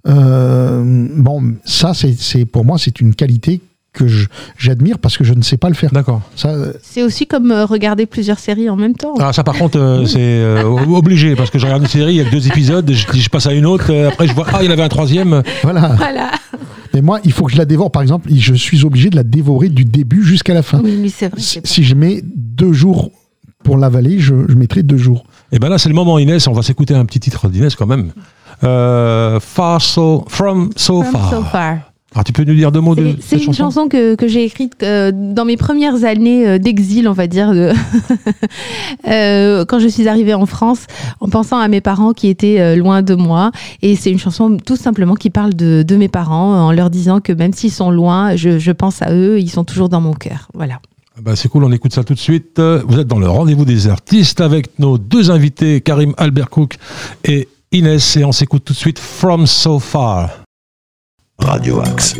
[0.07, 3.61] euh, bon, ça c'est, c'est pour moi c'est une qualité
[3.93, 4.05] que
[4.57, 5.91] j'admire parce que je ne sais pas le faire.
[5.91, 6.21] D'accord.
[6.35, 9.13] Ça, euh, C'est aussi comme euh, regarder plusieurs séries en même temps.
[9.19, 12.17] Ah, ça, par contre, euh, c'est euh, obligé, parce que je regarde une série, il
[12.17, 14.47] y a que deux épisodes, je, je passe à une autre, euh, après je vois,
[14.51, 15.43] ah, il y en avait un troisième.
[15.61, 15.89] voilà.
[15.89, 16.31] Voilà.
[16.95, 17.91] Mais moi, il faut que je la dévore.
[17.91, 20.81] Par exemple, je suis obligé de la dévorer du début jusqu'à la fin.
[20.83, 21.39] Oui, mais c'est vrai.
[21.39, 23.11] Si, je mets deux jours
[23.63, 25.23] pour l'avaler, je, je mettrai deux jours.
[25.51, 27.85] Et ben là, c'est le moment, Inès, on va s'écouter un petit titre d'Inès quand
[27.85, 28.11] même.
[28.63, 31.29] Euh, far so, from so From far.
[31.29, 31.77] so far.
[32.15, 34.43] Alors, tu peux nous dire deux mots de C'est- une chanson chanson que, que j'ai
[34.45, 37.71] écrite euh, dans mes premières années euh, d'exil, on va dire, de
[39.07, 40.85] Euh, quand je suis arrivée en France,
[41.19, 43.51] en pensant à mes parents qui étaient loin de moi.
[43.81, 47.19] Et c'est une chanson tout simplement qui parle de, de mes parents, en leur disant
[47.19, 50.13] que même s'ils sont loin, je, je pense à eux, ils sont toujours dans mon
[50.13, 50.47] cœur.
[50.53, 50.79] Voilà.
[51.17, 52.59] Ah bah, c'est cool, on écoute ça tout de suite.
[52.59, 56.77] Vous êtes dans le rendez-vous des artistes avec nos deux invités, Karim Albert Cook
[57.25, 60.43] et Inès, et on s'écoute tout de suite From So Far.
[61.39, 62.15] Radio Axe.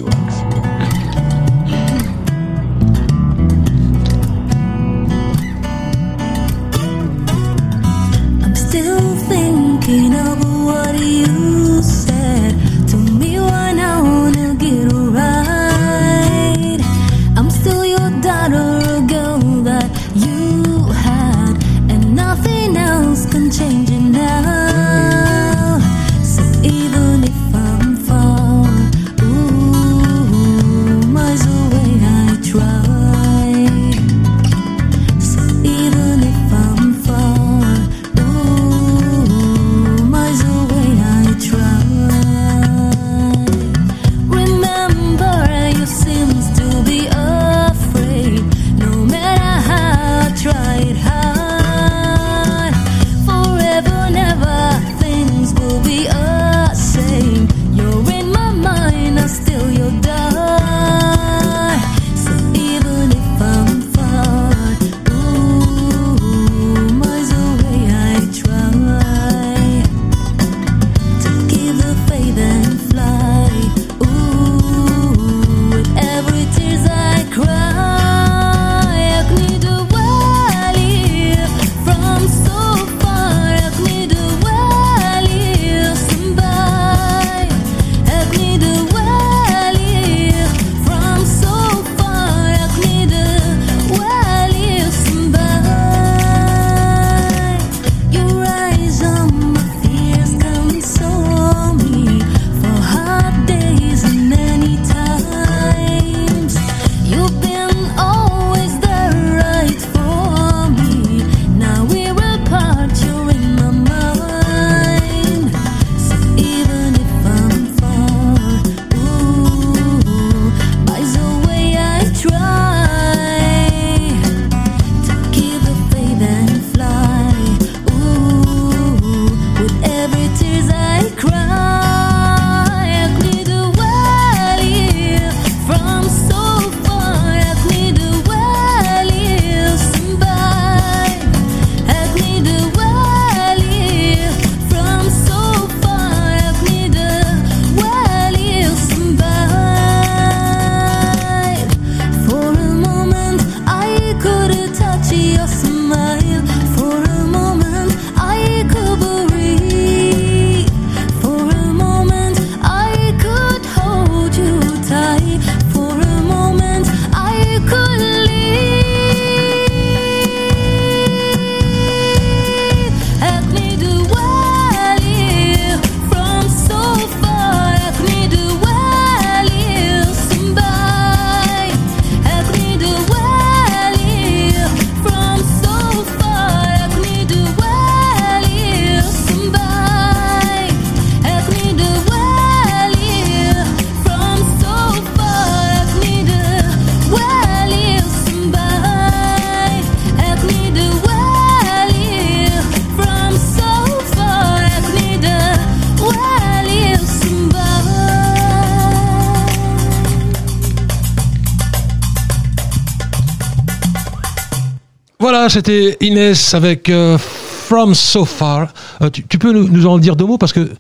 [215.44, 218.74] Voilà, c'était Inès avec euh, From So Far.
[219.02, 220.72] Euh, tu, peux nous, en dire deux mots parce que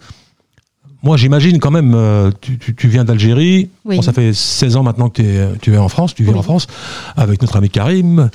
[1.02, 3.98] moi j'imagine quand même, euh, tu viens d'Algérie, Oui.
[3.98, 6.38] Bon, ça fait 16 ans maintenant que tu es en France, tu vis Oui.
[6.38, 6.68] en France
[7.18, 8.30] avec notre ami Karim.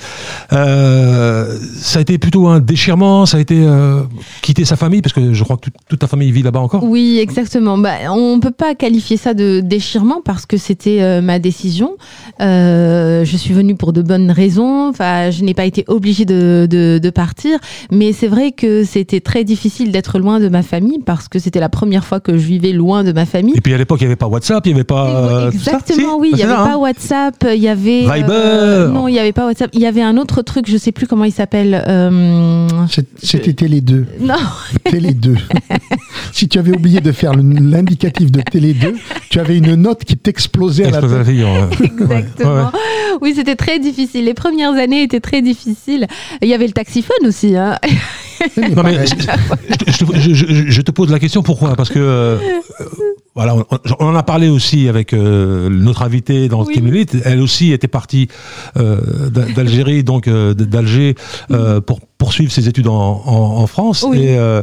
[0.53, 4.01] Euh, ça a été plutôt un déchirement, ça a été euh,
[4.41, 6.83] quitter sa famille parce que je crois que toute- ta famille vit là-bas encore.
[6.83, 7.77] Oui, exactement.
[7.77, 11.95] Bah, on peut pas qualifier ça de déchirement parce que c'était euh, ma décision.
[12.39, 14.89] Je suis venue pour de bonnes raisons.
[14.89, 17.59] Enfin, je n'ai pas été obligée de, de, de partir.
[17.91, 21.59] Mais c'est vrai que c'était très difficile d'être loin de ma famille parce que c'était
[21.59, 23.55] la première fois que je vivais loin de ma famille.
[23.57, 25.38] Et puis à l'époque il n'y avait pas WhatsApp, il n'y avait pas.
[25.47, 26.29] Euh, ça Exactement, oui.
[26.31, 26.77] Il n'y Bah, avait ça, pas hein.
[26.77, 28.01] WhatsApp, il y avait.
[28.01, 28.87] Viber.
[28.93, 29.69] non, il n'y avait pas WhatsApp.
[29.73, 31.83] Il y avait un autre truc, je sais plus comment il s'appelle.
[31.87, 32.67] euh,
[33.21, 34.05] C'était Télé 2.
[34.21, 34.35] Non,
[34.83, 35.35] Télé 2.
[36.33, 38.95] si tu avais oublié de faire l'indicatif de Télé 2,
[39.29, 41.11] tu avais une note qui t'explosait à la tête.
[41.83, 42.09] exactement.
[42.09, 42.69] Ouais, ouais.
[43.21, 44.25] Oui, c'était très difficile.
[44.25, 46.07] Les premières années étaient très difficiles.
[46.41, 47.55] Il y avait le taxiphone aussi.
[47.55, 47.77] Hein.
[48.75, 49.15] Non, mais je,
[49.91, 51.75] je te- je- je- je te pose la question pourquoi?
[51.75, 52.37] Parce que euh,
[52.79, 52.85] euh,
[53.35, 53.65] voilà, on,
[53.99, 56.73] on en a parlé aussi avec euh, notre invitée dans Oui.
[57.25, 58.27] Elle aussi était partie
[58.77, 61.15] euh, d'Al- d'Algérie, donc euh, d'Alger,
[61.51, 64.03] euh, pour poursuivre ses études en, en- en France.
[64.07, 64.17] Oui.
[64.19, 64.61] Et euh,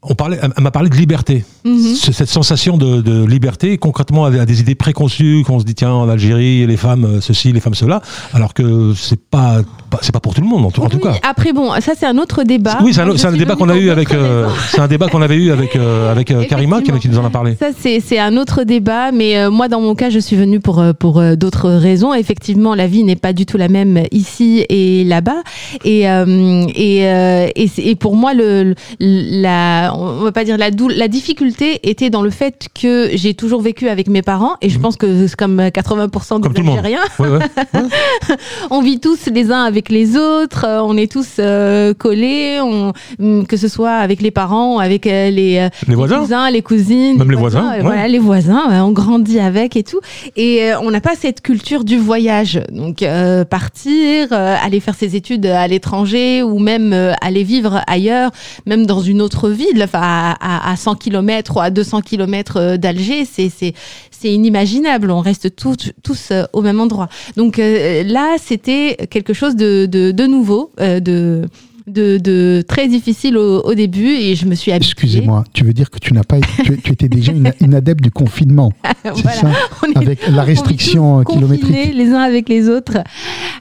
[0.00, 1.44] on parlait, elle m'a parlé de liberté.
[1.64, 1.94] Mhm.
[1.96, 6.08] Cette sensation de, de liberté, concrètement, à des idées préconçues, qu'on se dit tiens en
[6.08, 8.00] Algérie les femmes euh, ceci, les femmes cela,
[8.32, 9.60] alors que c'est pas,
[9.90, 11.14] pas- c'est pas pour tout le monde en tout, en tout Oui, cas.
[11.28, 12.78] Après, bon, ça c'est un autre débat.
[12.82, 14.12] Oui, c'est un, c'est un débat qu'on a eu avec.
[14.14, 17.24] euh, c'est un débat qu'on avait eu avec euh, avec euh, Karima qui, nous en
[17.24, 17.56] a parlé.
[17.58, 20.78] Ça, c'est un autre débat, mais euh, moi, dans mon cas, je suis venue pour,
[20.78, 22.14] euh, pour euh, d'autres raisons.
[22.14, 25.42] Effectivement, la vie n'est pas du tout la même ici et là-bas.
[25.84, 30.56] Et, euh, et, euh, et, et pour moi, le, le- la, on va pas dire
[30.58, 34.54] la, dou- la difficulté était dans le fait que j'ai toujours vécu avec mes parents,
[34.62, 36.40] et je pense que c'est comme 80% Mhm.
[36.42, 36.78] Comme des monde.
[36.78, 37.00] Algériens.
[37.18, 37.38] Ouais, ouais.
[38.70, 42.92] on vit tous les uns avec les autres, euh, on est tous euh, collés, on,
[43.20, 46.62] hum, que ce soit avec les parents, avec euh, les, euh, Les voisins cousins, les
[46.62, 50.00] cousines, Même les voisins, euh, voilà, les voisins, on grandit avec et tout,
[50.36, 54.94] et euh, on n'a pas cette culture du voyage, donc euh, partir, euh, aller faire
[54.94, 58.30] ses études à l'étranger ou même euh, aller vivre ailleurs,
[58.66, 63.24] même dans une autre ville, à, à, à 100 km ou à 200 km d'Alger,
[63.24, 63.74] c'est
[64.22, 65.10] inimaginable.
[65.10, 67.08] On reste tous tous euh, au même endroit.
[67.36, 71.46] Donc euh, là, c'était quelque chose de de, nouveau, euh, de
[71.88, 74.92] de, de très difficile au, au début et je me suis habituée.
[74.92, 78.02] Excusez-moi, tu veux dire que tu n'as pas, tu, tu étais déjà une, une adepte
[78.02, 78.72] du confinement,
[79.04, 79.32] c'est Voilà.
[79.40, 79.48] ça
[79.86, 81.94] On est- Avec la on restriction tous kilométrique.
[81.94, 82.98] les uns avec les autres.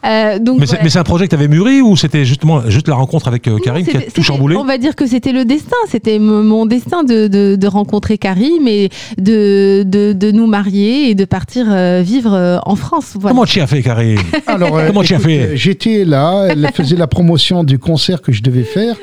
[0.05, 0.83] Euh, donc Mais c'est voilà.
[0.83, 3.47] mais c'est un projet que tu avais mûri ou c'était justement juste la rencontre avec
[3.47, 4.55] euh, Non, Karim qui a tout chamboulé?
[4.55, 5.75] On va dire que c'était le destin.
[5.89, 11.15] C'était mon destin de, de, de rencontrer Karim et de, de, de nous marier et
[11.15, 13.13] de partir euh, vivre euh, en France.
[13.15, 13.33] Voilà.
[13.33, 15.55] Comment tu as fait, Karim Alors, euh, Comment tu as fait?
[15.57, 18.95] J'étais là, elle faisait la promotion du concert que je devais faire.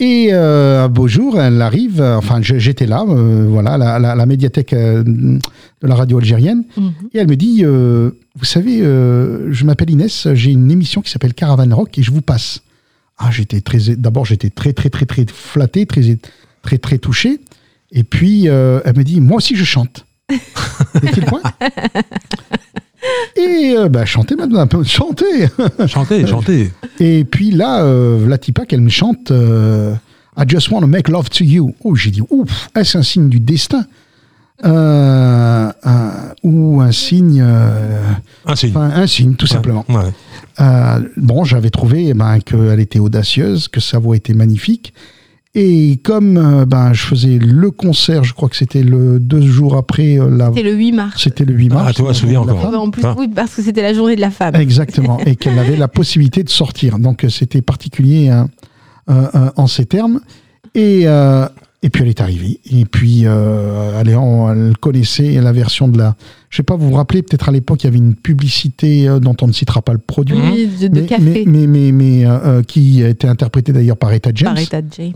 [0.00, 4.14] Et euh, un beau jour, elle arrive, euh, enfin j'étais là, euh, voilà, la, la-
[4.14, 5.38] la médiathèque de
[5.82, 6.64] la radio algérienne.
[6.76, 6.92] Mhm.
[7.14, 11.74] Et elle me dit, vous savez, je m'appelle Inès, j'ai une émission qui s'appelle Caravan
[11.74, 12.60] Rock et je vous passe.
[13.18, 16.02] Ah, j'étais très, d'abord j'étais très très très très flatté, très
[16.62, 17.40] très très touché.
[17.92, 20.06] Et puis elle me dit, moi aussi je chante.
[21.26, 21.42] Point?
[23.42, 25.48] Et euh, bah, chanter maintenant, un peu chanter.
[25.86, 26.70] Chantez, chantez.
[27.00, 29.94] Et puis là, euh, Vlatipak, elle me chante euh,
[30.36, 31.74] I just want to make love to you.
[31.84, 33.84] Oh, j'ai dit, ouf, est-ce un signe du destin?
[34.64, 36.12] Euh, un-
[36.44, 37.42] Ou un signe,
[38.46, 38.72] Un signe.
[38.76, 39.84] un signe, tout Ouais, simplement.
[39.88, 40.12] ouais.
[41.16, 44.92] Bon, j'avais trouvé eh ben, qu'elle était audacieuse, que sa voix était magnifique.
[45.54, 49.76] Et comme euh, ben, je faisais le concert, je crois que c'était le deux jours
[49.76, 50.46] après, euh, la...
[50.48, 51.22] C'était le 8 mars.
[51.22, 51.86] c'était le 8 mars.
[51.88, 52.62] Ah, tu vois, souviens encore.
[52.62, 52.74] femme.
[52.74, 53.14] En plus, Ah.
[53.18, 54.54] oui, parce que c'était la journée de la femme.
[54.56, 56.98] Exactement, et qu'elle avait la possibilité de sortir.
[56.98, 58.48] Donc euh, c'était particulier hein,
[59.10, 60.20] euh, euh, en ces termes.
[60.74, 61.46] Et, euh,
[61.82, 62.58] et puis elle est arrivée.
[62.70, 66.16] Et puis euh, elle, est en- elle connaissait la version de la.
[66.48, 69.20] Je sais pas, vous vous rappelez, peut-être à l'époque, il y avait une publicité euh,
[69.20, 70.34] dont on ne citera pas le produit.
[70.50, 74.30] Oui, de, de café mais, mais, mais, mais, qui a été interprétée d'ailleurs par Etta
[74.34, 75.12] James par Etta James.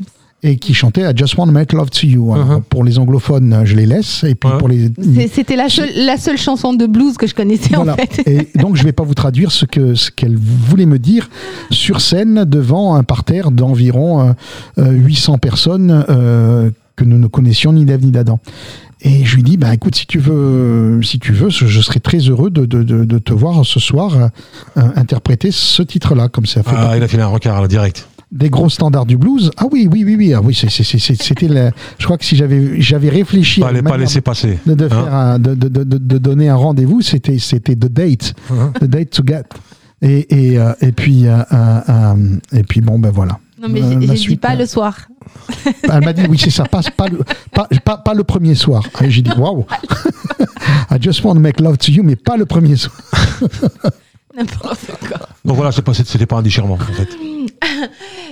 [0.48, 2.32] Et qui chantait I Just Want to Make Love to You.
[2.35, 2.62] Alors, Mhm.
[2.68, 4.23] Pour les anglophones, je les laisse.
[4.24, 4.90] Et puis pour les.
[5.32, 7.94] C'était la seule, la seule chanson de blues que je connaissais Voilà.
[7.94, 8.23] en fait.
[8.27, 11.28] Et donc, je ne vais pas vous traduire ce que ce qu'elle voulait me dire
[11.70, 14.32] sur scène devant un parterre d'environ euh,
[14.78, 18.39] euh, 800 personnes euh, que nous ne connaissions ni d'Ève ni d'Adam.
[19.02, 22.18] Et je lui dis, bah, écoute, si tu veux, si tu veux, je serais très
[22.18, 24.28] heureux de, de, de, de te voir ce soir euh,
[24.78, 28.09] euh, interpréter ce titre-là, comme ça fait Ah, il a fait un rencard direct.
[28.36, 29.50] Des gros standards du blues.
[29.56, 32.18] Ah oui, oui, oui, oui, ah oui, c'est- c'est- c'est- c'est- c'était la- Je crois
[32.18, 34.58] que si j'avais j'avais réfléchi à Fallait pas laisser passer.
[34.66, 37.74] de, de Hein faire un- de, de, de, de- de donner un rendez-vous, c'était c'était
[37.74, 39.42] the date, Hein the date to get.
[40.02, 43.38] Et, et, euh, et puis, euh, euh, euh, et puis bon, ben voilà.
[43.60, 45.08] Non, mais Euh, j'ai dit suite, pas euh, le soir.
[45.90, 47.20] Elle m'a dit oui, c'est ça, pas, pas, le,
[47.52, 48.82] pas, pas, pas le premier soir.
[49.02, 49.64] Et j'ai dit waouh,
[50.90, 52.94] I just want to make love to you, mais pas le premier soir.
[54.36, 55.28] N'importe quoi.
[55.44, 57.08] Donc voilà, c'était pas un déchirement en fait.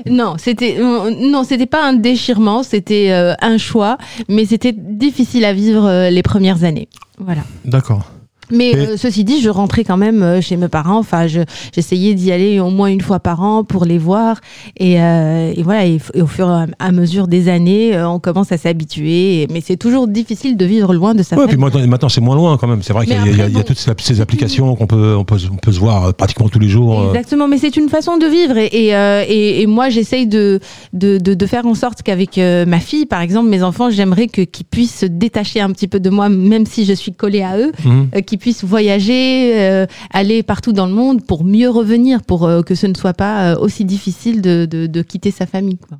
[0.06, 3.97] Non, c'était euh, non, c'était pas un déchirement, c'était euh, un choix,
[4.28, 6.89] mais c'était difficile à vivre euh, les premières années.
[7.18, 7.43] Voilà.
[7.64, 8.10] D'accord.
[8.50, 10.98] Mais euh, ceci dit, je rentrais quand même euh, chez mes parents.
[10.98, 11.40] Enfin, je-
[11.74, 14.36] j'essayais d'y aller au moins une fois par an pour les voir.
[14.78, 15.86] Et, euh, et voilà.
[15.86, 19.46] Et, au fur et à mesure des années, euh, on commence à s'habituer.
[19.50, 21.64] Mais c'est toujours difficile de vivre loin de sa Ouais, puis famille.
[21.64, 22.82] maintenant, maintenant, c'est moins loin quand même.
[22.82, 25.56] C'est vrai qu'il y, a- y y toutes ces, applications qu'on peut, on peut, on
[25.56, 27.06] peut se voir euh, pratiquement tous les jours.
[27.08, 30.60] Exactement, mais c'est une façon de vivre et, et, euh, et- moi j'essaye de,
[30.92, 34.46] de, de, de faire en sorte qu'avec ma fille, par exemple, mes enfants, j'aimerais qu'ils
[34.70, 37.72] puissent se détacher un petit peu de moi, même si je suis collée à eux,
[37.84, 38.08] Mhm.
[38.44, 42.86] Puissent voyager, euh, aller partout dans le monde pour mieux revenir, pour euh, que ce
[42.86, 45.78] ne soit pas euh, aussi difficile de, de, de quitter sa famille.
[45.78, 45.96] Quoi.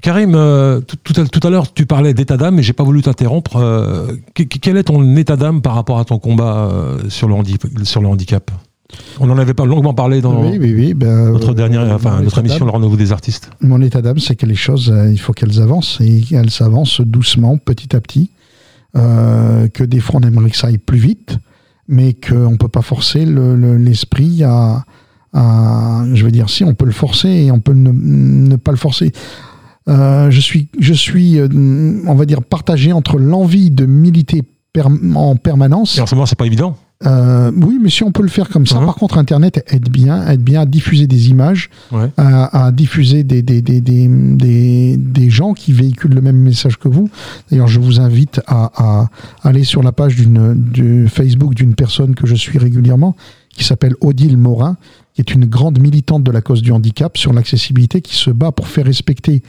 [0.00, 2.84] Karim, euh, tout, tout à, tout à l'heure, tu parlais d'état d'âme, mais j'ai pas
[2.84, 3.56] voulu t'interrompre.
[3.56, 7.26] Euh, que- que- quel est ton état d'âme par rapport à ton combat euh, sur,
[7.26, 8.52] le handi- sur le handicap?
[9.18, 10.94] On en avait pas longuement parlé dans Oui, oui, oui.
[10.94, 13.50] ben, notre euh, dernière, enfin notre émission, le rendez-vous des artistes.
[13.60, 17.00] Mon état d'âme, c'est que les choses, euh, il faut qu'elles avancent et qu'elles s'avancent
[17.00, 18.30] doucement, petit à petit.
[18.96, 21.36] Euh, que des fois, on aimerait que ça aille plus vite,
[21.88, 24.84] mais qu'on ne peut pas forcer le- le- l'esprit à,
[25.34, 29.12] Je veux dire, si, on peut le forcer et on peut ne, pas le forcer.
[29.88, 30.40] Euh, je
[30.92, 31.48] suis, euh,
[32.06, 34.42] on va dire, partagé entre l'envie de militer
[35.14, 36.76] en permanence Et c'est pas évident.
[37.06, 38.80] Euh, oui, mais si on peut le faire comme ça.
[38.80, 38.86] Mhm.
[38.86, 42.10] Par contre, Internet aide bien, aide bien à diffuser des images, Ouais.
[42.16, 46.76] à, à diffuser des, des, des, des, des, des gens qui véhiculent le même message
[46.76, 47.08] que vous.
[47.50, 49.08] D'ailleurs, je vous invite à, à
[49.48, 53.14] aller sur la page d'une, du Facebook d'une personne que je suis régulièrement,
[53.50, 54.76] qui s'appelle Odile Morin,
[55.20, 58.68] est une grande militante de la cause du handicap sur l'accessibilité, qui se bat pour
[58.68, 59.42] faire respecter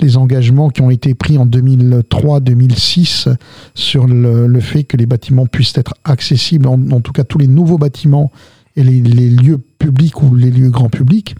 [0.00, 3.34] les engagements qui ont été pris en 2003-2006
[3.74, 7.38] sur le, le fait que les bâtiments puissent être accessibles, en, en tout cas tous
[7.38, 8.30] les nouveaux bâtiments
[8.76, 11.34] et les, les lieux publics ou les lieux grand public,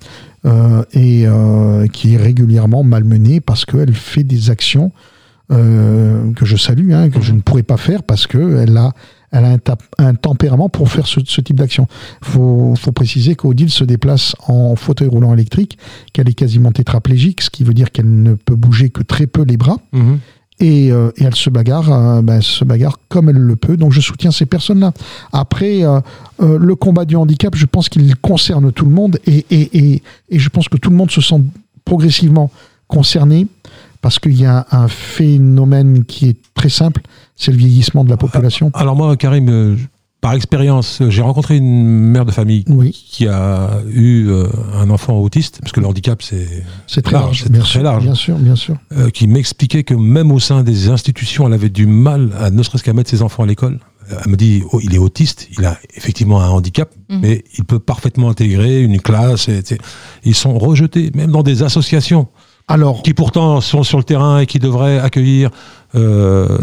[0.47, 4.93] euh, et euh, qui est régulièrement malmenée parce qu'elle fait des actions
[5.51, 8.93] euh, que je salue, hein, que je ne pourrais pas faire parce qu'elle a,
[9.37, 9.57] elle a
[9.99, 11.87] un, tempérament pour faire ce, ce type d'action.
[12.23, 15.79] Il faut, faut préciser qu'Odile se déplace en fauteuil roulant électrique,
[16.13, 19.43] qu'elle est quasiment tétraplégique, ce qui veut dire qu'elle ne peut bouger que très peu
[19.43, 20.19] les bras Mhm.
[20.61, 23.77] et, euh, et elle se bagarre, euh, ben, elle se bagarre comme elle le peut.
[23.77, 24.93] Donc je soutiens ces personnes-là.
[25.33, 26.01] Après, euh,
[26.41, 30.03] euh, le combat du handicap, je pense qu'il concerne tout le monde et, et, et,
[30.31, 31.41] et je pense que tout le monde se sent
[31.85, 32.51] progressivement
[32.89, 33.47] concerné
[34.07, 37.03] parce qu'il y a un phénomène qui est très simple,
[37.35, 38.71] c'est le vieillissement de la population.
[38.73, 39.75] Alors moi, Karim, euh,
[40.21, 45.19] par expérience, j'ai rencontré une mère de famille Oui, qui a eu euh, un enfant
[45.19, 46.47] autiste, parce que le handicap, c'est
[46.87, 48.05] c'est très large, large, c'est bien très sûr, large.
[48.05, 48.77] bien sûr, bien sûr.
[48.97, 52.63] euh, qui m'expliquait que même au sein des institutions, elle avait du mal, à, ne
[52.63, 53.81] serait-ce qu'à mettre ses enfants à l'école.
[54.25, 57.19] Elle me dit, oh, il est autiste, il a effectivement un handicap, Mhm.
[57.23, 59.49] mais il peut parfaitement intégrer une classe.
[59.49, 59.79] et- et-
[60.25, 62.29] ils sont rejetés, même dans des associations
[62.69, 65.51] Alors, qui pourtant sont sur le terrain et qui devraient accueillir
[65.95, 66.59] euh,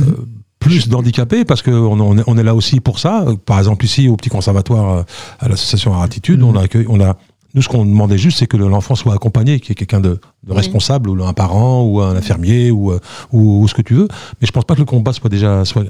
[0.59, 3.25] plus d'handicapés, parce qu'on on est, on est là aussi pour ça.
[3.45, 5.03] Par exemple, ici, au petit conservatoire, euh,
[5.39, 7.15] à l'association Attitude, on a accueilli, on a,
[7.55, 10.01] nous, ce qu'on demandait juste, c'est que le- l'enfant soit accompagné, qu'il y ait quelqu'un
[10.01, 10.19] de, de
[10.49, 10.55] Oui.
[10.57, 12.99] responsable, ou un parent, ou un infirmier, ou, euh,
[13.31, 14.07] ou, ou ce que tu veux.
[14.41, 15.63] Mais je pense pas que le combat soit déjà.
[15.63, 15.83] Soit...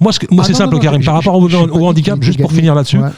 [0.00, 1.04] Moi, ce que- moi Ah c'est simple, non, non, Karim.
[1.04, 3.10] Par rapport au, au handicap, juste pour finir là-dessus, Ouais.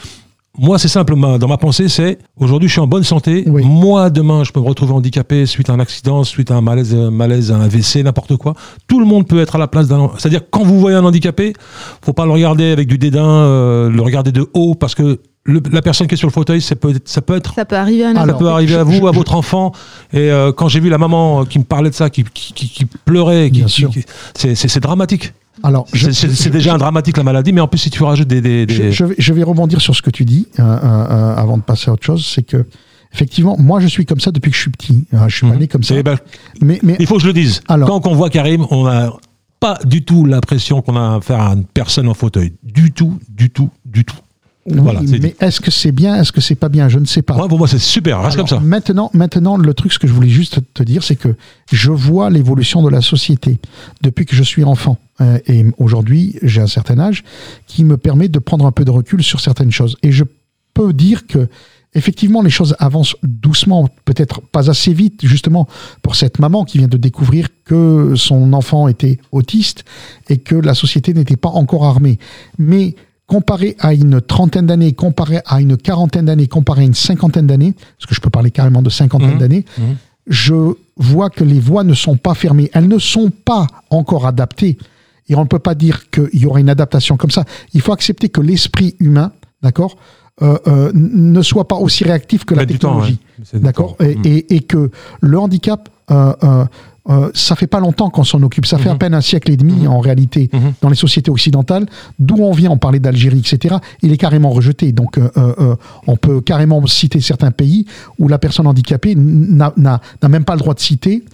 [0.58, 1.14] Moi, c'est simple.
[1.16, 3.44] ma- Dans ma pensée, c'est aujourd'hui, je suis en bonne santé.
[3.46, 3.62] Oui.
[3.64, 6.94] Moi, demain, je peux me retrouver handicapé suite à un accident, suite à un malaise,
[6.94, 8.54] un malaise, un AVC, n'importe quoi.
[8.86, 10.10] Tout le monde peut être à la place d'un.
[10.18, 11.54] C'est-à-dire, quand vous voyez un handicapé,
[12.04, 15.60] faut pas le regarder avec du dédain, euh, le regarder de haut, parce que le-
[15.72, 17.54] la personne qui est sur le fauteuil, ça peut, être- ça peut être.
[17.54, 19.72] Ça peut arriver à Alors, Ça peut arriver à vous, à votre enfant.
[20.12, 22.52] Et euh, quand j'ai vu la maman euh, qui me parlait de ça, qui, qui,
[22.52, 23.90] qui- qui pleurait, qui, Bien qui- sûr.
[23.90, 24.04] qui-
[24.34, 25.34] c'est dramatique.
[25.64, 28.66] alors C'est déjà un dramatique la maladie, mais en plus si tu rajoutes des, des-
[28.68, 31.36] Je, des- je vais, je vais rebondir sur ce que tu dis euh, euh, euh,
[31.36, 32.24] avant de passer à autre chose.
[32.24, 32.64] C'est que,
[33.12, 35.04] effectivement, moi, je suis comme ça depuis que je suis petit.
[35.28, 35.58] Je suis pas Mhm.
[35.60, 35.94] né comme ça.
[35.96, 36.16] Eh ben,
[36.60, 37.60] Mais, mais Il faut que je le dise.
[37.68, 39.12] Alors- Quand on voit Karim, on n'a
[39.60, 42.52] pas du tout l'impression qu'on a affaire à une personne en fauteuil.
[42.64, 44.16] Du tout, du tout, du tout.
[44.66, 46.88] Oui, Voilà, mais est-ce que c'est bien, est-ce que c'est pas bien?
[46.88, 47.34] Je ne sais pas.
[47.34, 48.20] Moi, pour moi, c'est super.
[48.22, 48.64] Reste Alors, comme ça.
[48.64, 51.34] Maintenant, maintenant, le truc, ce que je voulais juste te dire, c'est que
[51.72, 53.58] je vois l'évolution de la société
[54.02, 54.98] depuis que je suis enfant.
[55.20, 57.24] Euh, et aujourd'hui, j'ai un certain âge
[57.66, 59.96] qui me permet de prendre un peu de recul sur certaines choses.
[60.04, 60.22] Et je
[60.74, 61.48] peux dire que,
[61.94, 65.66] effectivement, les choses avancent doucement, peut-être pas assez vite, justement,
[66.02, 69.84] pour cette maman qui vient de découvrir que son enfant était autiste
[70.28, 72.20] et que la société n'était pas encore armée.
[72.58, 72.94] Mais
[73.36, 77.72] comparé à une trentaine d'années, comparé à une quarantaine d'années, comparé à une cinquantaine d'années,
[77.96, 79.38] parce que je peux parler carrément de cinquantaine Mhm.
[79.38, 79.96] d'années, Mhm.
[80.26, 80.54] je
[80.98, 82.70] vois que les voies ne sont pas fermées.
[82.74, 84.76] Elles ne sont pas encore adaptées.
[85.30, 87.44] Et on ne peut pas dire qu'il y aura une adaptation comme ça.
[87.72, 89.32] Il faut accepter que l'esprit humain,
[89.62, 89.96] d'accord,
[90.42, 93.18] euh, euh, ne soit pas aussi réactif que la technologie.
[93.54, 93.60] ouais.
[93.60, 94.90] D'accord et, et- et que
[95.22, 96.64] le handicap, euh,
[97.10, 98.64] euh, ça fait pas longtemps qu'on s'en occupe.
[98.66, 98.98] Ça fait à Mhm.
[98.98, 99.88] peine un siècle et demi, Mhm.
[99.88, 100.72] en réalité, Mhm.
[100.82, 101.86] dans les sociétés occidentales,
[102.18, 103.76] d'où on vient, on parlait d'Algérie, etc.
[104.02, 104.92] Il est carrément rejeté.
[104.92, 105.74] Donc, euh, euh,
[106.06, 107.86] on peut carrément citer certains pays
[108.18, 109.72] où la personne handicapée n'a
[110.28, 111.24] même pas le droit de citer.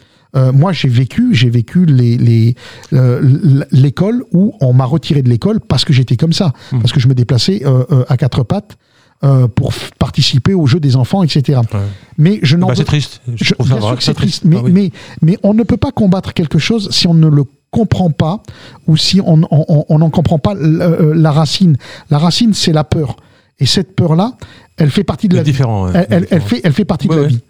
[0.54, 2.54] Moi, j'ai vécu, j'ai vécu les- les,
[2.92, 7.00] l- l'école où on m'a retiré de l'école parce que j'étais comme ça, parce que
[7.00, 7.62] je me déplaçais
[8.08, 8.76] à quatre pattes
[9.24, 11.60] euh, pour participer aux jeux des enfants, etc.
[11.74, 11.80] Ouais.
[12.18, 13.20] Mais je n'en Bah, c'est triste.
[13.34, 14.72] Je je- bien sûr que c'est triste, mais, Ah oui.
[14.72, 14.90] mais,
[15.22, 18.42] mais on ne peut pas combattre quelque chose si on ne le comprend pas
[18.86, 21.76] ou si on on- on- on n'en comprend pas euh, la racine.
[22.10, 23.16] La racine, c'est la peur.
[23.58, 24.36] Et cette peur-là,
[24.76, 25.50] elle fait partie de la vie.
[25.50, 25.86] différent.
[25.90, 26.06] ouais.
[26.10, 27.40] Elle, elle- fait, elle fait partie Ouais, de la vie.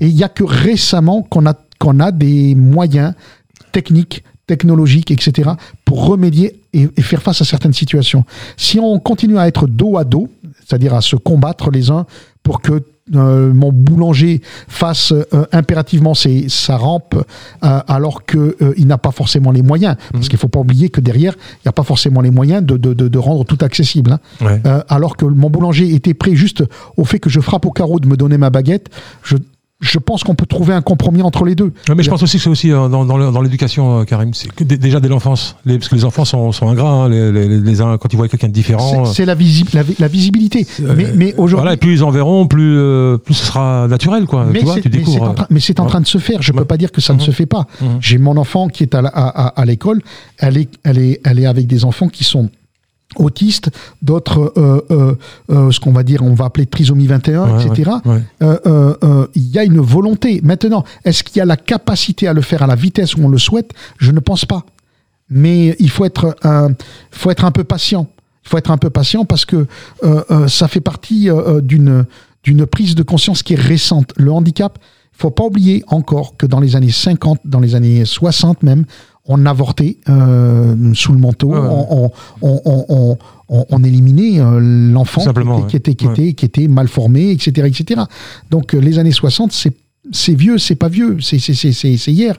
[0.00, 3.14] Et il n'y a que récemment qu'on a, qu'on a des moyens
[3.72, 5.50] techniques, technologiques, etc.,
[5.84, 8.24] pour remédier et, et faire face à certaines situations.
[8.56, 10.28] Si on continue à être dos à dos,
[10.66, 12.06] c'est-à-dire à se combattre les uns
[12.42, 12.82] pour que
[13.14, 17.14] euh, mon boulanger fasse euh, impérativement ses, sa rampe
[17.62, 19.94] euh, alors qu'il n'a pas forcément les moyens.
[20.12, 22.76] Parce qu'il faut pas oublier que derrière, il n'y a pas forcément les moyens de,
[22.76, 24.10] de, de, de rendre tout accessible.
[24.12, 24.20] hein.
[24.44, 24.60] Ouais.
[24.66, 26.64] Euh, alors que mon boulanger était prêt juste
[26.96, 28.88] au fait que je frappe au carreau de me donner ma baguette,
[29.22, 29.36] je,
[29.80, 31.72] je pense qu'on peut trouver un compromis entre les deux.
[31.94, 34.32] Mais je pense aussi que c'est aussi euh, dans, dans l'éducation, euh, Karim.
[34.32, 35.54] C'est déjà dès l'enfance.
[35.66, 36.88] Parce que les enfants sont, sont ingrats.
[37.04, 39.04] hein, les, les- les uns, quand ils voient quelqu'un de différent.
[39.04, 40.66] C'est- la, visi- la, vi- la visibilité.
[40.80, 41.74] euh, mais mais Voilà, aujourd'hui.
[41.74, 44.24] et plus ils en verront, plus, euh, plus ce sera naturel.
[44.24, 44.46] Quoi.
[44.50, 45.22] mais tu vois, tu mais c'est découvres.
[45.30, 46.40] en, mais c'est en train de se faire.
[46.40, 46.64] Je peux Ouais.
[46.64, 47.24] pas dire que ça ne Mhm.
[47.26, 47.66] se fait pas.
[47.82, 47.98] Mhm.
[48.00, 50.00] J'ai mon enfant qui est à la- à, à- à l'école.
[50.38, 52.48] Elle est, elle, est, elle est avec des enfants qui sont
[53.16, 53.70] autistes,
[54.02, 55.14] d'autres, euh, euh,
[55.50, 57.90] euh, ce qu'on va dire, on va appeler trisomie 21, Ouais, etc.
[58.04, 59.26] ouais, ouais.
[59.34, 60.40] Il y a une volonté.
[60.42, 63.28] Maintenant, est-ce qu'il y a la capacité à le faire à la vitesse où on
[63.28, 63.72] le souhaite?
[63.98, 64.64] Je ne pense pas.
[65.28, 66.68] Mais il faut être, un,
[67.10, 68.06] faut être un peu patient.
[68.44, 69.66] Il faut être un peu patient parce que
[70.46, 71.28] ça fait partie
[71.62, 72.04] d'une
[72.44, 74.12] d'une prise de conscience qui est récente.
[74.16, 74.78] Le handicap,
[75.16, 78.84] il faut pas oublier encore que dans les années 50, dans les années 60 même,
[79.28, 83.16] on avortait euh, sous le manteau, Ouais, ouais.
[83.48, 84.58] on, éliminait euh,
[84.92, 85.76] l'enfant qui, était- qui, ouais.
[85.76, 86.12] était, qui, Ouais.
[86.12, 87.66] était, qui était mal formé, etc.
[87.66, 88.02] etc.
[88.50, 89.52] Donc euh, les années 60,
[90.12, 91.38] c'est vieux, c'est pas vieux, c'est
[92.08, 92.36] hier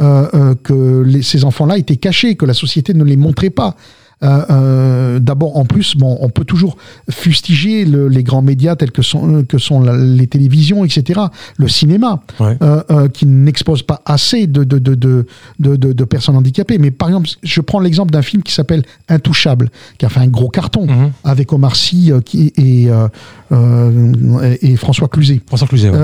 [0.00, 3.76] euh, que les- ces enfants-là étaient cachés, que la société ne les montrait pas.
[4.22, 6.76] Euh, euh, D'abord, en plus, bon, on peut toujours
[7.10, 11.20] fustiger le- les grands médias tels que sont, que sont la- les télévisions, etc.,
[11.56, 12.56] le cinéma, Ouais.
[12.62, 15.26] euh, euh, qui n'expose pas assez de, de, de, de,
[15.60, 16.78] de, de- de personnes handicapées.
[16.78, 20.26] Mais par exemple, je prends l'exemple d'un film qui s'appelle Intouchable, qui a fait un
[20.28, 21.12] gros carton Mhm.
[21.24, 23.08] avec Omar Sy euh, qui, et, euh,
[23.52, 25.40] euh, et François Cluzet.
[25.46, 25.98] François Cluzet, ouais.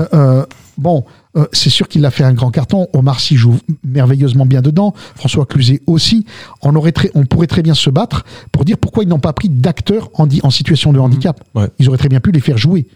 [0.81, 1.05] Bon,
[1.37, 2.87] euh, c'est sûr qu'il a fait un grand carton.
[2.93, 4.95] Omar Sy joue merveilleusement bien dedans.
[5.15, 6.25] François Cluzet aussi.
[6.63, 9.31] On, aurait très, on pourrait très bien se battre pour dire pourquoi ils n'ont pas
[9.31, 11.39] pris d'acteurs en, situation de handicap.
[11.53, 11.67] Ouais.
[11.77, 12.87] Ils auraient très bien pu les faire jouer.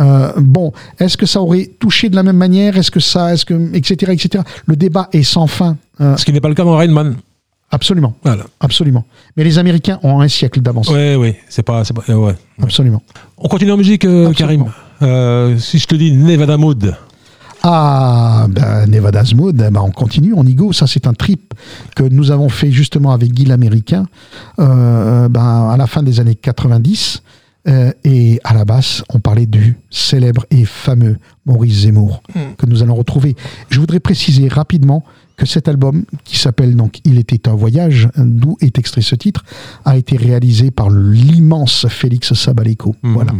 [0.00, 2.76] Euh, bon, est-ce que ça aurait touché de la même manière?
[2.76, 4.42] Est-ce que ça, est-ce que, etc., etc.
[4.66, 5.76] Le débat est sans fin.
[6.00, 7.16] Euh, Ce qui n'est pas le cas dans Rain Man.
[7.70, 8.44] absolument, Voilà.
[8.58, 9.04] absolument.
[9.36, 10.88] Mais les Américains ont un siècle d'avance.
[10.88, 11.38] Ouais, ouais.
[11.48, 11.84] C'est pas.
[11.84, 12.34] pas ouais.
[12.60, 13.02] Absolument.
[13.38, 14.04] On continue en musique.
[14.34, 14.64] Karim.
[15.58, 16.96] Si je te dis Nevada Mood.
[17.62, 20.72] Ah, ben, Nevada's Mood, eh ben, on continue, on y go.
[20.72, 21.54] Ça, c'est un trip
[21.94, 24.06] que nous avons fait justement avec Guy l'Américain
[24.58, 27.22] euh, ben, à la fin des années 90.
[27.68, 32.22] Euh, et à la basse, on parlait du célèbre et fameux Maurice Zemmour
[32.56, 33.36] que nous allons retrouver.
[33.68, 35.04] Je voudrais préciser rapidement
[35.36, 39.44] que cet album, qui s'appelle donc Il était un voyage, d'où est extrait ce titre,
[39.84, 42.96] a été réalisé par l'immense Félix Sabaleco.
[43.02, 43.12] Mhm.
[43.12, 43.32] Voilà.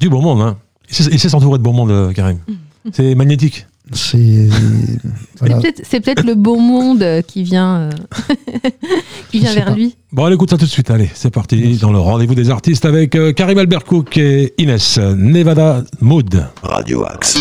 [0.00, 0.56] Du bon monde, hein.
[0.90, 2.38] Il sait s'entourer de bon monde, euh, Karim.
[2.92, 3.66] C'est magnétique.
[3.92, 4.48] C'est.
[5.40, 5.58] voilà.
[5.60, 7.90] Peut-être le beau monde qui vient, euh,
[9.30, 9.74] qui vient vers pas.
[9.74, 9.96] lui.
[10.12, 10.90] Bon, allez, écoute ça tout de suite.
[10.90, 14.98] Allez, c'est parti dans le rendez-vous des artistes avec euh, Karim Albert Cook et Inès.
[14.98, 16.46] Nevada Mood.
[16.62, 17.38] Radio Axe.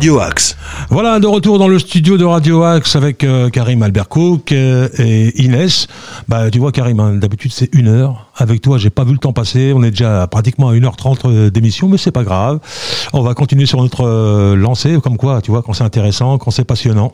[0.00, 0.56] Radio Axe.
[0.88, 5.42] Voilà, de retour dans le studio de Radio Axe avec euh, Karim Albercook euh, et
[5.42, 5.88] Inès.
[6.26, 8.30] Bah, tu vois, Karim, hein, d'habitude c'est une heure.
[8.40, 9.74] Avec toi, j'ai pas vu le temps passer.
[9.76, 12.60] On est déjà pratiquement à 1h30 euh, d'émission, mais c'est pas grave.
[13.12, 16.50] On va continuer sur notre euh, lancée, comme quoi, tu vois, quand c'est intéressant, quand
[16.50, 17.12] c'est passionnant.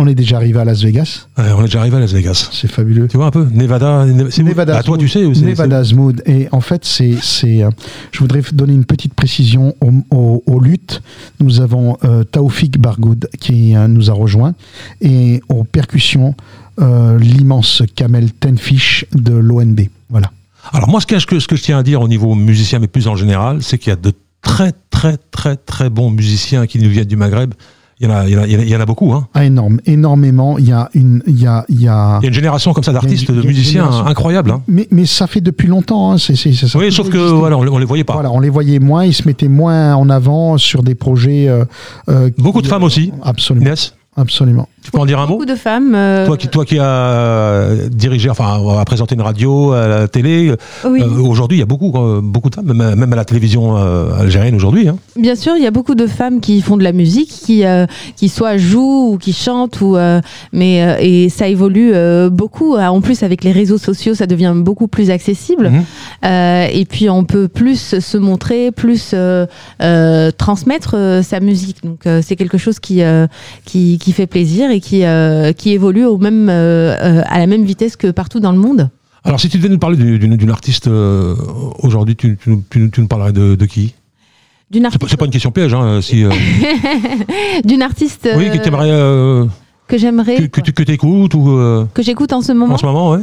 [0.00, 1.26] On est déjà arrivé à Las Vegas.
[1.36, 2.50] On est déjà arrivé à Las Vegas.
[2.52, 3.08] C'est fabuleux.
[3.08, 6.22] Tu vois un peu Nevada, c'est Nevada Ah, toi, tu sais Nevada Smooth.
[6.24, 7.70] Et en fait, c'est, c'est, euh,
[8.12, 11.02] je voudrais donner une petite précision au, au, au luth.
[11.40, 14.54] Nous avons euh, Taoufik Bargoud qui euh, nous a rejoint
[15.00, 16.34] et aux percussions
[17.18, 19.80] l'immense Kamel Tenfish de l'ONB.
[20.10, 20.30] Voilà.
[20.72, 22.78] Alors moi, ce que, ce que- ce que je tiens à dire au niveau musicien,
[22.78, 24.12] mais plus en général, c'est qu'il y a de
[24.42, 27.52] très, très, très, très bons musiciens qui nous viennent du Maghreb.
[28.00, 29.12] Il y en a, il y en a, il y en a- beaucoup.
[29.12, 29.26] Hein.
[29.34, 30.56] Ah, énorme, énormément.
[30.58, 32.18] Il y a une, il y a, il y a.
[32.20, 34.52] Il y a une génération comme ça d'artistes, de musiciens incroyables.
[34.52, 34.62] Hein.
[34.68, 36.12] Mais, mais ça fait depuis longtemps.
[36.12, 36.18] Hein.
[36.18, 38.12] C'est, c'est, ça Oui, sauf que voilà, on, les- on les voyait pas.
[38.14, 41.48] Voilà, on les voyait moins, ils se mettaient moins en avant sur des projets.
[41.48, 41.64] euh,
[42.08, 43.12] euh, Beaucoup de femmes aussi.
[43.22, 44.68] Absolument, Inès, absolument.
[44.82, 45.94] tu peux en dire un mot Beaucoup de femmes.
[45.94, 50.54] euh, Toi qui, toi qui as dirigé, enfin, a présenté une radio à la télé,
[50.84, 51.02] oui.
[51.02, 53.76] euh, aujourd'hui, il y a beaucoup, euh, beaucoup de femmes, même, même à la télévision
[53.76, 54.88] euh, algérienne aujourd'hui.
[54.88, 54.96] Hein.
[55.16, 57.86] Bien sûr, il y a beaucoup de femmes qui font de la musique, qui, euh,
[58.16, 60.20] qui soit jouent ou qui chantent, ou, euh,
[60.52, 62.76] mais, euh, et ça évolue euh, beaucoup.
[62.76, 65.70] En plus, avec les réseaux sociaux, ça devient beaucoup plus accessible.
[65.70, 65.84] Mhm.
[66.24, 69.46] Euh, et puis, on peut plus se montrer, plus euh,
[69.82, 71.82] euh, transmettre euh, sa musique.
[71.84, 73.26] Donc, euh, c'est quelque chose qui, euh,
[73.64, 77.46] qui, qui fait plaisir et qui, euh, qui évolue au même, euh, euh, à la
[77.46, 78.88] même vitesse que partout dans le monde.
[79.22, 81.34] Alors, si tu devais nous parler du- d'une artiste euh,
[81.82, 83.92] aujourd'hui, tu, tu, nous- tu nous- tu nous parlerais de, de qui?
[84.70, 85.74] D'une C'est pas, artiste, c'est pas une question piège.
[85.74, 86.30] Hein, si, euh,
[87.66, 88.90] d'une artiste oui, que euh, tu aimerais
[89.88, 92.74] que j'aimerais, que, que tu que écoutes ou euh, que j'écoute en ce moment.
[92.74, 93.20] en ce moment, ouais.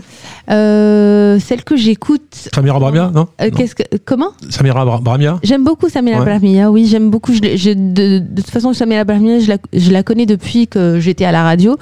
[0.50, 2.50] Euh, celle que j'écoute.
[2.54, 3.58] Samira Bramia, non, Euh, Non.
[3.58, 5.40] qu'est-ce que, comment Samira Bra- Bramia.
[5.44, 6.26] J'aime beaucoup Samira Ouais.
[6.26, 7.34] Brahmia, oui, j'aime beaucoup.
[7.34, 11.00] Je, je- de, de toute façon, Samira Brahmia, je la, je la connais depuis que
[11.00, 11.78] j'étais à la radio,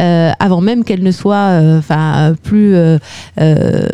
[0.00, 2.98] euh, avant même qu'elle ne soit, euh, enfin, plus, euh,
[3.40, 3.86] euh,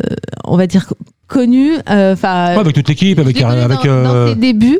[0.45, 0.87] on va dire
[1.27, 1.73] connue.
[1.89, 4.79] euh, Enfin, Ouais, avec toute l'équipe, avec, connue avec dans, dans euh, ses débuts.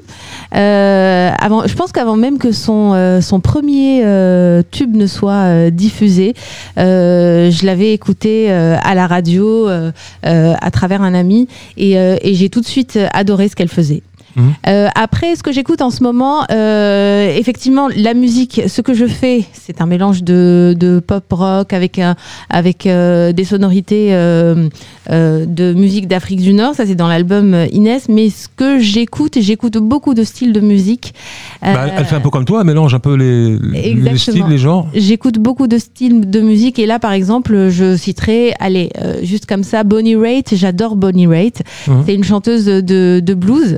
[0.55, 5.33] Euh, avant, je pense qu'avant même que son, euh, son premier euh, tube ne soit
[5.33, 6.35] euh, diffusé,
[6.77, 9.91] euh, je l'avais écouté euh, à la radio euh,
[10.25, 11.47] euh, à travers un ami
[11.77, 14.03] et, euh, et j'ai tout de suite adoré ce qu'elle faisait.
[14.35, 14.53] Mhm.
[14.68, 19.05] Euh, après, ce que j'écoute en ce moment, euh, effectivement, la musique, ce que je
[19.05, 22.15] fais, c'est un mélange de, de pop rock avec un,
[22.49, 24.69] avec euh, des sonorités euh,
[25.11, 26.73] euh, de musique d'Afrique du Nord.
[26.76, 28.07] Ça, c'est dans l'album euh, Inès.
[28.10, 31.14] Mais ce que j'écoute, j'écoute beaucoup de styles de musique.
[31.61, 34.45] bah, Euh, elle fait un peu comme toi, elle mélange un peu les, les styles,
[34.49, 34.88] les genres.
[34.95, 39.45] J'écoute beaucoup de styles de musique et là, par exemple, je citerai, allez, euh, juste
[39.45, 40.55] comme ça, Bonnie Raitt.
[40.55, 41.61] J'adore Bonnie Raitt.
[41.88, 42.03] Mhm.
[42.05, 43.77] C'est une chanteuse de, de blues,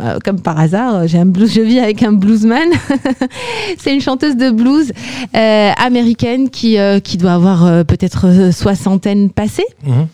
[0.00, 1.06] euh, comme par hasard.
[1.06, 2.68] Je vis avec un bluesman.
[3.78, 4.92] C'est une chanteuse de blues
[5.34, 10.06] euh, américaine qui euh, qui doit avoir peut-être soixantaine passée Mhm.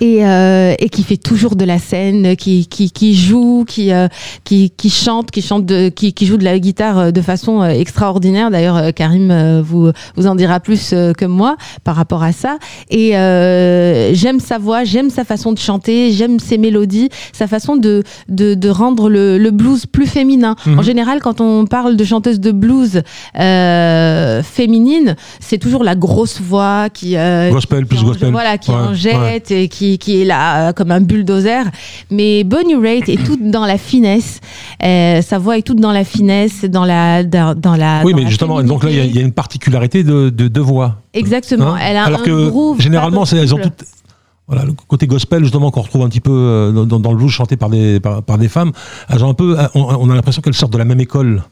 [0.00, 4.08] Et, euh, et qui fait toujours de la scène, qui, qui, qui joue, qui, euh,
[4.44, 7.64] qui, qui chante, qui chante, de, qui, qui joue de la guitare euh, de façon
[7.64, 8.50] extraordinaire.
[8.50, 12.58] D'ailleurs, Karim vous vous en dira plus que moi par rapport à ça.
[12.90, 17.76] Et euh, j'aime sa voix, j'aime sa façon de chanter, j'aime ses mélodies, sa façon
[17.76, 20.56] de de, de rendre le, le blues plus féminin.
[20.66, 20.78] Mhm.
[20.78, 23.02] En général, quand on parle de chanteuse de blues
[24.42, 27.16] féminine, c'est toujours la grosse voix qui
[27.50, 28.30] Gospel plus gospel.
[28.32, 28.94] Voilà, qui Ouais, en ouais.
[28.94, 31.64] jette et qui, qui est là euh, comme un bulldozer.
[32.10, 34.40] Mais Bonnie Raitt est toute dans la finesse.
[34.84, 37.24] Euh, sa voix est toute dans la finesse, dans la.
[37.24, 39.18] Dans, dans la Oui, dans mais la justement, donc là, il y a- il y,
[39.18, 40.96] a une particularité de, de, de voix.
[41.12, 41.74] Exactement.
[41.74, 43.84] Hein Elle a Alors un que groove généralement, elles ont toutes.
[44.46, 47.16] Voilà, le côté gospel justement qu'on retrouve un petit peu euh, dans, dans- dans le
[47.16, 48.72] blues chanté par des par, par des femmes,
[49.08, 51.42] elles ont un peu, on, on a l'impression qu'elles sortent de la même école.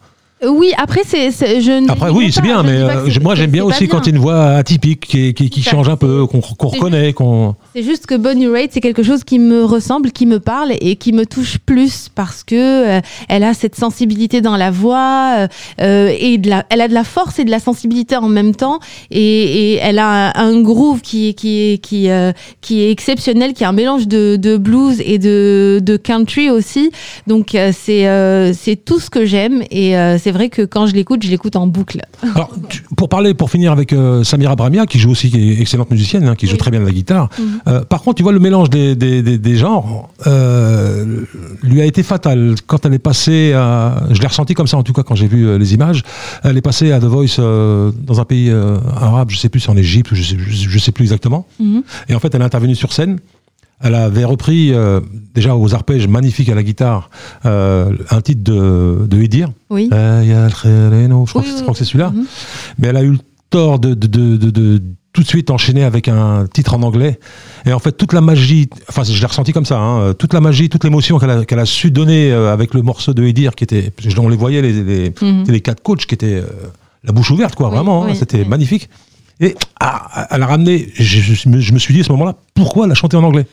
[0.48, 1.90] Oui, après, c'est, c'est- je ne.
[1.90, 4.12] Après, oui, c'est bien, mais euh, c'est- moi j'aime bien c'est aussi quand il y
[4.12, 7.12] a une voix atypique qui, qui, qui change un peu, c'est- qu'on qu'on c'est reconnaît,
[7.12, 7.54] qu'on.
[7.76, 10.96] C'est juste que Bonnie Raitt, c'est quelque chose qui me ressemble, qui me parle et
[10.96, 12.56] qui me touche plus parce que
[12.98, 15.48] euh, elle a cette sensibilité dans la voix euh,
[15.80, 18.54] euh, et de la, elle a de la force et de la sensibilité en même
[18.54, 23.52] temps et, et elle a un, un groove qui qui qui euh, qui est exceptionnel,
[23.52, 26.90] qui est un mélange de, de blues et de, de country aussi.
[27.28, 30.86] Donc euh, c'est euh, c'est tout ce que j'aime et euh, c'est vrai que quand
[30.86, 32.00] je l'écoute, je l'écoute en boucle.
[32.34, 35.60] Alors, tu- pour parler, pour finir avec euh, Samira Bramia, qui joue aussi, qui est
[35.60, 36.58] excellente musicienne, hein, qui joue Oui.
[36.58, 37.28] très bien de la guitare.
[37.38, 37.44] Mhm.
[37.68, 41.20] Euh, par contre, tu vois, le mélange des, des, des, des genres euh,
[41.62, 42.54] lui a été fatal.
[42.66, 44.04] Quand elle est passée à.
[44.10, 46.02] Je l'ai ressenti comme ça, en tout cas, quand j'ai vu les images.
[46.44, 49.76] Elle est passée à The Voice dans un pays arabe, je sais plus, si en
[49.76, 51.46] Égypte, je sais, je, je sais plus exactement.
[51.60, 51.82] Mhm.
[52.08, 53.18] Et en fait, elle est intervenue sur scène
[53.82, 55.00] Elle avait repris euh,
[55.34, 57.10] déjà aux arpèges magnifiques à la guitare
[57.46, 59.16] euh, un titre de, de.
[59.70, 59.88] Oui.
[59.92, 62.10] Euh, je crois Oui, que, je oui, crois que c'est celui-là.
[62.10, 62.24] Mhm.
[62.78, 63.18] Mais elle a eu le
[63.50, 64.82] tort de, de, de,
[65.12, 67.18] tout de suite enchaîner avec un titre en anglais.
[67.66, 70.40] Et en fait, toute la magie, enfin, je l'ai ressenti comme ça, hein, toute la
[70.40, 74.28] magie, toute l'émotion qu'elle a, su donner avec le morceau de Edir, qui était, on
[74.28, 75.44] les voyait, les, les, Mhm.
[75.48, 76.46] les quatre coachs qui étaient euh,
[77.04, 78.04] la bouche ouverte, quoi, Oui, vraiment.
[78.06, 78.48] hein, C'était oui.
[78.48, 78.88] magnifique.
[79.40, 82.94] Et ah, elle a ramené, je, je me suis dit à ce moment-là, pourquoi la
[82.94, 83.46] chanter en anglais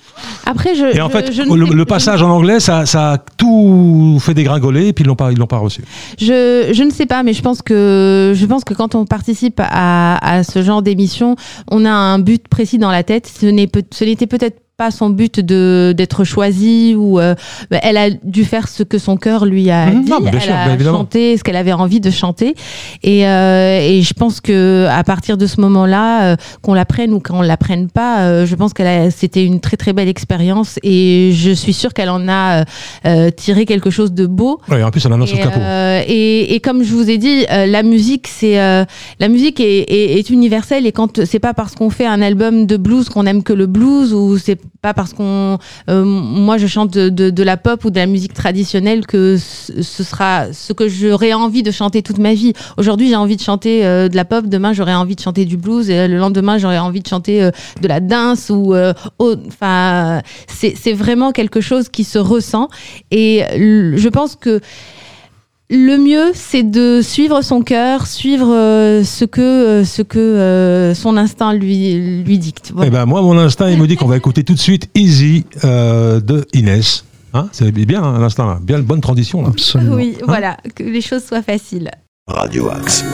[0.46, 0.96] Après, je.
[0.96, 4.18] Et en je- fait, je ne le, je- passage en anglais, ça, ça a tout
[4.20, 5.82] fait dégringoler, et puis ils l'ont pas, ils l'ont pas reçu.
[6.20, 9.60] Je, je ne sais pas, mais je pense que je pense que quand on participe
[9.64, 11.36] à, à ce genre d'émission,
[11.72, 13.32] on a un but précis dans la tête.
[13.40, 17.36] Ce n'est peut, ce n'était peut-être pas son but de d'être choisie ou euh,
[17.70, 20.04] bah, elle a dû faire ce que son cœur lui a Mhm.
[20.06, 20.10] dit.
[20.10, 22.56] Non, elle sûr, a chanté ce qu'elle avait envie de chanter
[23.04, 27.14] et, euh, et je pense que à partir de ce moment-là, euh, qu'on la prenne
[27.14, 31.32] ou qu'on la prenne pas, je pense qu'elle c'était une très très belle expérience et
[31.34, 32.64] je suis sûre qu'elle en a euh,
[33.06, 34.60] euh, tiré quelque chose de beau.
[34.70, 35.60] Ouais, en plus, elle en a sur le capot.
[35.60, 39.80] euh, et, et comme je vous ai dit, euh, la musique, c'est la musique est,
[39.92, 43.26] est, est universelle et quand c'est pas parce qu'on fait un album de blues qu'on
[43.26, 45.58] aime que le blues ou c'est pas parce qu'on
[45.88, 50.04] moi je chante de, de, de la pop ou de la musique traditionnelle que ce
[50.04, 52.54] sera ce que j'aurais envie de chanter toute ma vie.
[52.78, 55.90] Aujourd'hui, j'ai envie de chanter de la pop, demain j'aurais envie de chanter du blues
[55.90, 57.50] et le lendemain j'aurais envie de chanter
[57.82, 58.74] de la danse ou
[59.20, 62.70] enfin c'est c'est vraiment quelque chose qui se ressent
[63.12, 64.62] et je pense que
[65.72, 70.96] le mieux, c'est de suivre son cœur, suivre euh, ce que, euh, ce que euh,
[70.96, 72.72] son instinct lui, lui dicte.
[72.74, 72.88] Voilà.
[72.88, 75.46] Eh ben moi, mon instinct, il me dit qu'on va écouter tout de suite Easy
[75.64, 77.06] euh, de Inès.
[77.36, 78.58] Hein c'est bien hein, l'instinct, là.
[78.60, 79.50] bien bonne transition là.
[79.50, 79.96] Absolument.
[79.96, 81.92] oui, voilà, que les choses soient faciles.
[82.28, 83.06] Radio Axe.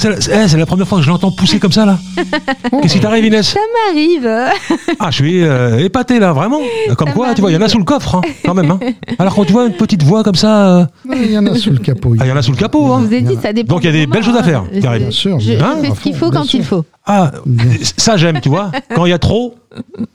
[0.00, 1.98] C'est la, eh, c'est la première fois que je l'entends pousser comme ça là.
[2.82, 3.58] Qu'est-ce qui t'arrive Inès Ça
[3.88, 4.28] m'arrive.
[5.00, 6.60] Ah, je suis euh, épaté là, vraiment.
[6.96, 8.70] Comme Ça quoi, tu vois, il y en a sous le coffre, hein, quand même.
[8.70, 8.78] hein.
[9.18, 10.84] Alors quand tu vois une petite voix comme ça, euh,
[11.16, 12.14] Il y en a sous le capot.
[12.20, 12.86] ah, il y en a sous le capot.
[12.86, 12.98] Je Hein.
[13.06, 13.74] vous ai dit, ça dépend.
[13.74, 14.80] Donc, il y a des belles choses à faire, hein.
[14.80, 14.98] Karine.
[15.00, 16.60] Je- Bien sûr, Je, hein, fais ce qu'il faut quand sûr.
[16.60, 16.84] il faut.
[17.04, 17.32] Ah,
[17.96, 18.70] ça j'aime, tu vois.
[18.94, 19.56] Quand il y a trop,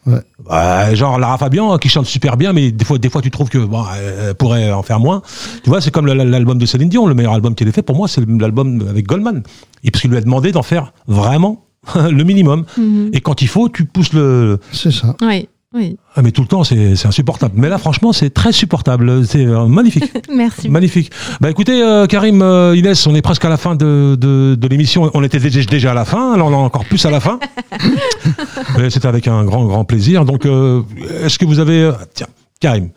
[0.05, 0.19] Ouais.
[0.47, 3.49] bah, genre Lara Fabian qui chante super bien, mais des fois, des fois tu trouves
[3.49, 3.83] que bon,
[4.27, 5.21] elle pourrait en faire moins.
[5.63, 7.95] Tu vois, c'est comme l'album de Céline Dion, le meilleur album qu'elle ait fait pour
[7.97, 9.43] moi, c'est l'album avec Goldman.
[9.83, 11.65] Et parce qu'il lui a demandé d'en faire vraiment
[11.95, 12.65] le minimum.
[12.77, 13.09] Mhm.
[13.13, 14.59] Et quand il faut, tu pousses le.
[14.71, 15.15] C'est ça.
[15.21, 15.97] Oui, oui.
[16.15, 17.55] Ah, mais tout le temps, c'est insupportable.
[17.57, 19.25] Mais là, franchement, c'est très supportable.
[19.25, 20.11] C'est euh, magnifique.
[20.33, 20.69] Merci.
[20.69, 21.11] Magnifique.
[21.41, 24.67] Bah écoutez, euh, Karim, euh, Inès, on est presque à la fin de, de, de
[24.67, 25.09] l'émission.
[25.13, 27.39] On était déjà, à la fin, là on est encore plus à la fin.
[28.77, 30.25] Mais C'était avec un grand, grand plaisir.
[30.25, 30.83] Donc, euh,
[31.23, 31.81] est-ce que vous avez...
[31.81, 32.27] euh, tiens,
[32.59, 32.89] Karim,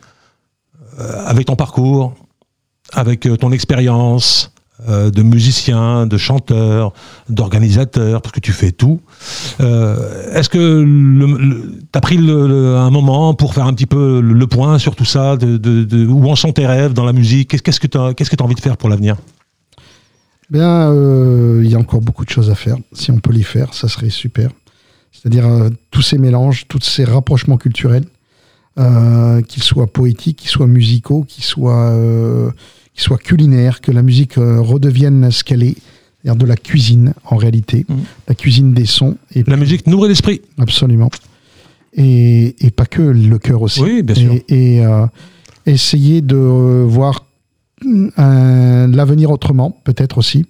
[0.99, 2.13] euh, avec ton parcours,
[2.93, 4.53] avec euh, ton expérience
[4.87, 6.93] euh, de musicien, de chanteur,
[7.29, 9.01] d'organisateur, parce que tu fais tout,
[9.59, 14.77] euh, est-ce que tu as pris un moment pour faire un petit peu le, point
[14.77, 17.59] sur tout ça, de, où en sont tes rêves dans la musique?
[17.59, 19.15] Qu'est-ce que tu as, que as envie de faire pour l'avenir?
[20.51, 22.77] Bien, euh, il y a encore beaucoup de choses à faire.
[22.93, 24.51] Si on peut les faire, ça serait super.
[25.11, 25.47] C'est-à-dire
[25.89, 28.05] tous ces mélanges, tous ces rapprochements culturels,
[29.47, 31.97] qu'ils soient poétiques, qu'ils soient musicaux, qu'ils soient,
[32.97, 35.75] qu'ils soient culinaires, que la musique euh, redevienne ce qu'elle est,
[36.23, 37.97] c'est-à-dire de la cuisine en réalité, Mhm.
[38.27, 40.41] la cuisine des sons, et La musique nourrit l'esprit.
[40.57, 41.11] absolument.
[41.93, 43.81] Et, et pas que le cœur aussi.
[43.81, 44.33] Oui, bien sûr.
[44.33, 45.05] Et, et, euh,
[45.67, 47.25] essayer de euh, voir
[47.85, 50.45] euh, l'avenir autrement, peut-être aussi.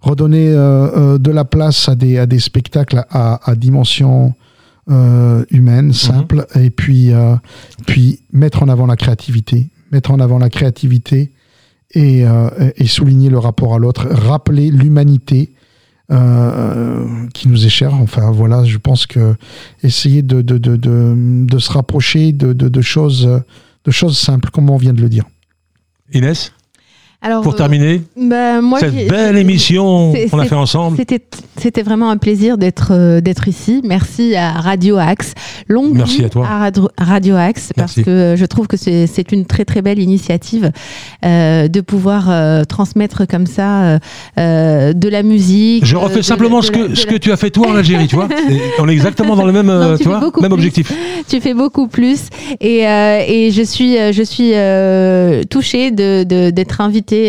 [0.00, 4.34] Redonner euh, de la place à des, à des spectacles à, à dimension
[4.90, 7.10] euh, humaine, simple, et puis,
[7.86, 9.68] puis mettre en avant la créativité.
[9.92, 11.30] Mettre en avant la créativité
[11.92, 15.54] et, euh, et souligner le rapport à l'autre, rappeler l'humanité
[16.10, 17.94] euh, qui nous est chère.
[17.94, 19.34] Enfin voilà, je pense que
[19.82, 23.28] essayer de, de, de, de, de se rapprocher de, de, de choses,
[23.84, 25.24] de choses simples, comme on vient de le dire.
[26.12, 26.52] Inès,
[27.22, 30.98] Alors, pour euh, terminer, bah, moi, cette belle émission qu'on a fait ensemble.
[31.58, 33.80] C'était, vraiment un plaisir d'être, euh, d'être ici.
[33.84, 35.34] Merci à Radio Axe.
[35.68, 36.46] Longue Merci vie à toi.
[36.46, 40.72] Radio, Radio Axe, parce que je trouve que c'est, une très très belle initiative
[41.24, 43.98] euh, de pouvoir euh, transmettre comme ça
[44.38, 45.84] euh, de la musique.
[45.84, 48.28] Je refais simplement ce que, ce que tu as fait toi en Algérie, tu vois.
[48.78, 50.52] On est exactement dans le même, tu vois, même plus.
[50.52, 50.92] objectif.
[51.28, 52.28] tu fais beaucoup plus
[52.60, 56.80] et, euh, et je suis je suis euh, touchée de, de- d'être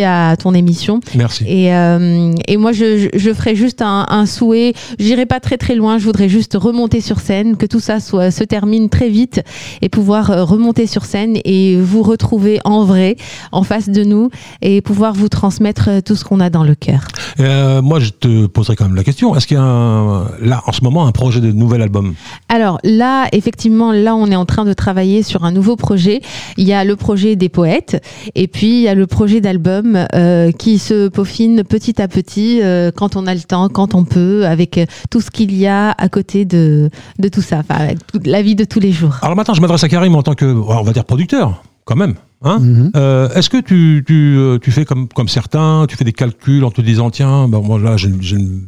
[0.04, 1.44] à ton émission Merci.
[1.48, 5.76] et, euh, et moi je, je, ferai juste un, un souhait j'irai pas très très
[5.76, 9.42] loin je voudrais juste remonter sur scène que tout ça soit se termine très vite
[9.82, 13.18] et pouvoir euh, remonter sur scène et vous retrouver en vrai
[13.52, 14.30] en face de nous
[14.62, 17.02] et pouvoir vous transmettre euh, tout ce qu'on a dans le cœur
[17.40, 19.36] Euh, moi, je te poserai quand même la question.
[19.36, 22.14] Est-ce qu'il y a un- là, en ce moment, un projet de nouvel album?
[22.48, 26.22] Alors là, effectivement, là, on est en train de travailler sur un nouveau projet.
[26.58, 28.04] Il y a le projet des poètes
[28.36, 29.73] et puis il y a le projet d'album
[30.14, 34.04] euh, qui se peaufine petit à petit euh, quand on a le temps, quand on
[34.04, 36.90] peut, avec euh, tout ce qu'il y a à côté de,
[37.20, 39.18] de tout ça, enfin, avec toute la vie de tous les jours.
[39.22, 42.16] Alors maintenant, je m'adresse à Karim en tant que, on va dire, producteur, quand même.
[42.44, 42.92] Hein Mhm.
[42.96, 46.72] Euh, Est-ce que tu, tu, tu fais comme, comme certains, tu fais des calculs en
[46.72, 48.62] te disant, tiens, ben, moi là, j'ai une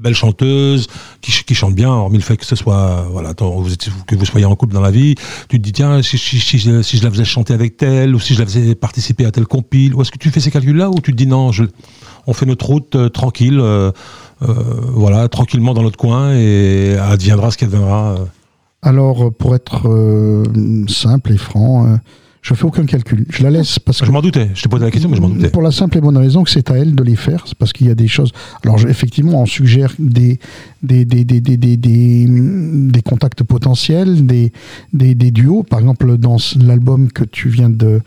[0.00, 0.86] belle chanteuse
[1.20, 4.24] qui, qui chante bien, hormis le fait que ce soit, voilà, vous êtes- que vous
[4.24, 5.14] soyez en couple dans la vie,
[5.48, 8.34] tu te dis, tiens, si, si, si, je- la faisais chanter avec telle, ou si
[8.34, 10.94] je la faisais participer à tel compile, ou est-ce que tu fais ces calculs-là, ou
[11.02, 11.64] tu te dis, non, je,
[12.26, 13.92] on fait notre route euh, tranquille, euh,
[14.42, 14.54] euh,
[14.94, 18.12] voilà, tranquillement dans notre coin, et adviendra ce qu'adviendra.
[18.12, 18.24] euh.
[18.82, 19.82] Alors, pour être
[20.88, 21.98] simple et franc,
[22.42, 23.26] je fais aucun calcul.
[23.28, 25.20] Je la laisse parce que Je m'en doutais, je t'ai posé la question, mais je
[25.20, 25.50] m'en doutais.
[25.50, 27.72] Pour la simple et bonne raison que c'est à elle de les faire, c'est parce
[27.72, 28.32] qu'il y a des choses.
[28.64, 30.38] Alors je- effectivement, on suggère des
[30.82, 34.52] des des des des des, des, contacts potentiels, des,
[34.94, 35.62] des des duos.
[35.64, 38.00] Par exemple, dans l'album que tu viens de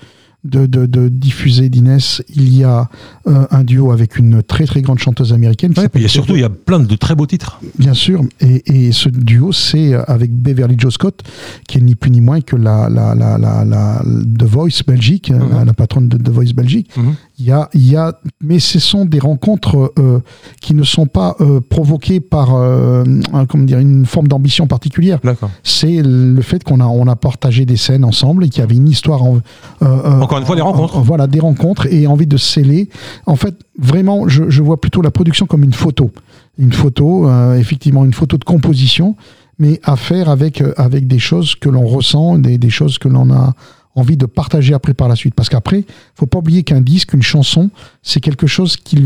[0.44, 2.90] de, de, de diffuser d'Inès, il y a
[3.28, 5.74] euh, un duo avec une très très grande chanteuse américaine.
[5.78, 7.60] Ouais, puis surtout, il y a plein de très beaux titres.
[7.80, 11.22] Bien sûr, et, et ce duo, c'est avec Beverly Joe Scott,
[11.68, 14.02] qui est ni plus ni moins que la, la, la, la, la
[14.38, 15.50] The Voice Belgique, Mhm.
[15.52, 16.90] la, la patronne de The Voice Belgique.
[16.98, 17.16] Mhm.
[17.40, 20.20] Il y a, il y a, mais ce sont des rencontres euh,
[20.62, 23.04] qui ne sont pas euh, provoquées par, euh,
[23.34, 25.20] un- comment dire, une forme d'ambition particulière.
[25.64, 28.76] C'est le fait qu'on a, on a partagé des scènes ensemble et qu'il y avait
[28.76, 29.24] une histoire.
[29.24, 29.40] En, euh,
[29.82, 30.96] euh, Encore une fois, des rencontres.
[30.98, 32.90] en- voilà, des rencontres et envie de sceller.
[33.26, 36.12] En fait, vraiment, je, je vois plutôt la production comme une photo.
[36.60, 39.16] Une photo, euh, effectivement, une photo de composition,
[39.58, 43.32] mais à faire avec, avec des choses que l'on ressent, des, des choses que l'on
[43.32, 43.54] a
[43.96, 45.36] envie de partager après par la suite.
[45.36, 47.70] Parce qu'après, faut pas oublier qu'un disque, une chanson,
[48.02, 49.06] c'est quelque chose qui,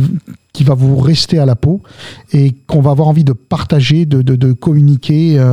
[0.53, 1.81] qui va vous rester à la peau
[2.31, 5.43] et qu'on va avoir envie de partager, de, de, de communiquer euh,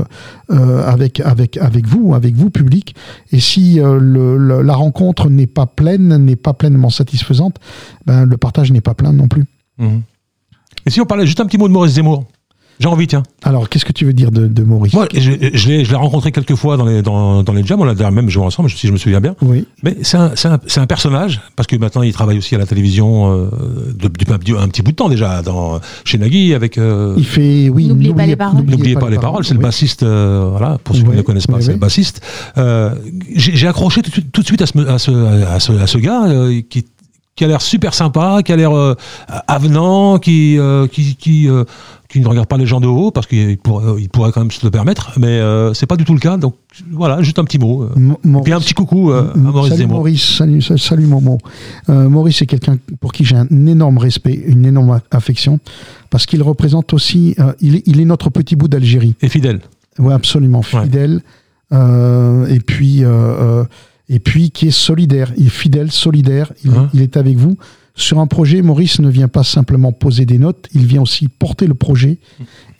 [0.00, 0.04] euh,
[0.50, 2.94] euh, avec, avec, avec vous, avec vous, public.
[3.32, 7.56] Et si euh, le, le- la rencontre n'est pas pleine, n'est pas pleinement satisfaisante,
[8.06, 9.44] ben, le partage n'est pas plein non plus.
[9.78, 10.02] Mhm.
[10.86, 12.24] Et si on parlait juste un petit mot de Maurice Zemmour?
[12.80, 13.22] J'ai envie, tiens.
[13.42, 15.20] Alors, qu'est-ce que tu veux dire de, de Maurice Moi, je,
[15.52, 18.10] je l'ai je l'ai rencontré quelques fois dans les, dans, dans les jams, on a
[18.10, 19.36] même joué ensemble, si je me souviens bien.
[19.42, 19.64] Oui.
[19.82, 22.58] Mais c'est un, c'est un, c'est un personnage, parce que maintenant il travaille aussi à
[22.58, 23.48] la télévision euh,
[23.96, 26.78] de- depuis un, un petit bout de temps déjà, dans, chez Nagui, avec...
[26.78, 27.86] euh, Il fait, oui.
[27.88, 28.64] N'oubliez pas les paroles.
[28.64, 31.46] N'oubliez pas les paroles, c'est le bassiste, euh, voilà, pour ceux qui ne le connaissent
[31.46, 32.20] pas, c'est le bassiste.
[32.58, 32.94] Euh,
[33.36, 35.10] J'ai accroché tout, de suite- tout de suite à ce, à ce,
[35.46, 36.84] à ce, à ce gars euh, qui,
[37.36, 38.94] qui a l'air super sympa, qui a l'air euh,
[39.48, 41.64] avenant, qui, euh, qui, qui, euh,
[42.08, 44.52] qui ne regarde pas les gens de haut, parce qu'il pourrait, il pourrait quand même
[44.52, 46.36] se le permettre, mais euh, c'est pas du tout le cas.
[46.36, 46.54] Donc
[46.92, 47.82] voilà, juste un petit mot.
[47.82, 47.88] euh.
[48.38, 49.86] Et puis un petit coucou euh, à Maurice salut.
[49.88, 51.38] Maurice, salut, sa- salut Momo.
[51.88, 55.58] Euh, Maurice est quelqu'un pour qui j'ai un énorme respect, une énorme affection,
[56.10, 59.14] parce qu'il représente aussi, euh, il, est, il est notre petit bout d'Algérie.
[59.22, 59.60] Et fidèle.
[59.98, 60.84] Ouais, absolument Ouais.
[60.84, 61.20] fidèle.
[61.72, 63.64] euh, et puis, euh, euh,
[64.08, 65.32] et puis qui est solidaire.
[65.36, 66.52] Il est fidèle, solidaire.
[66.64, 67.56] Il, Hein il est avec vous.
[67.96, 71.68] Sur un projet, Maurice ne vient pas simplement poser des notes, il vient aussi porter
[71.68, 72.18] le projet.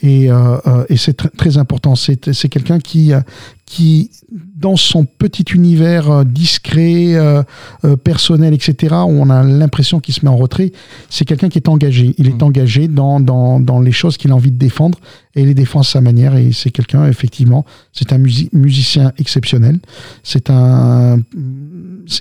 [0.01, 1.95] Et, euh, euh, et c'est tr- très important.
[1.95, 3.21] C'est c'est quelqu'un qui, euh,
[3.65, 4.11] qui,
[4.57, 7.43] dans son petit univers euh, discret, euh,
[7.85, 10.71] euh, personnel, etc., où on a l'impression qu'il se met en retrait,
[11.11, 12.15] c'est quelqu'un qui est engagé.
[12.19, 12.45] Il est Mm.
[12.47, 14.99] engagé dans, dans, dans les choses qu'il a envie de défendre
[15.35, 16.37] et il les défend à sa manière.
[16.37, 19.81] Et c'est quelqu'un, effectivement, c'est un musi- musicien exceptionnel.
[20.23, 21.19] C'est un.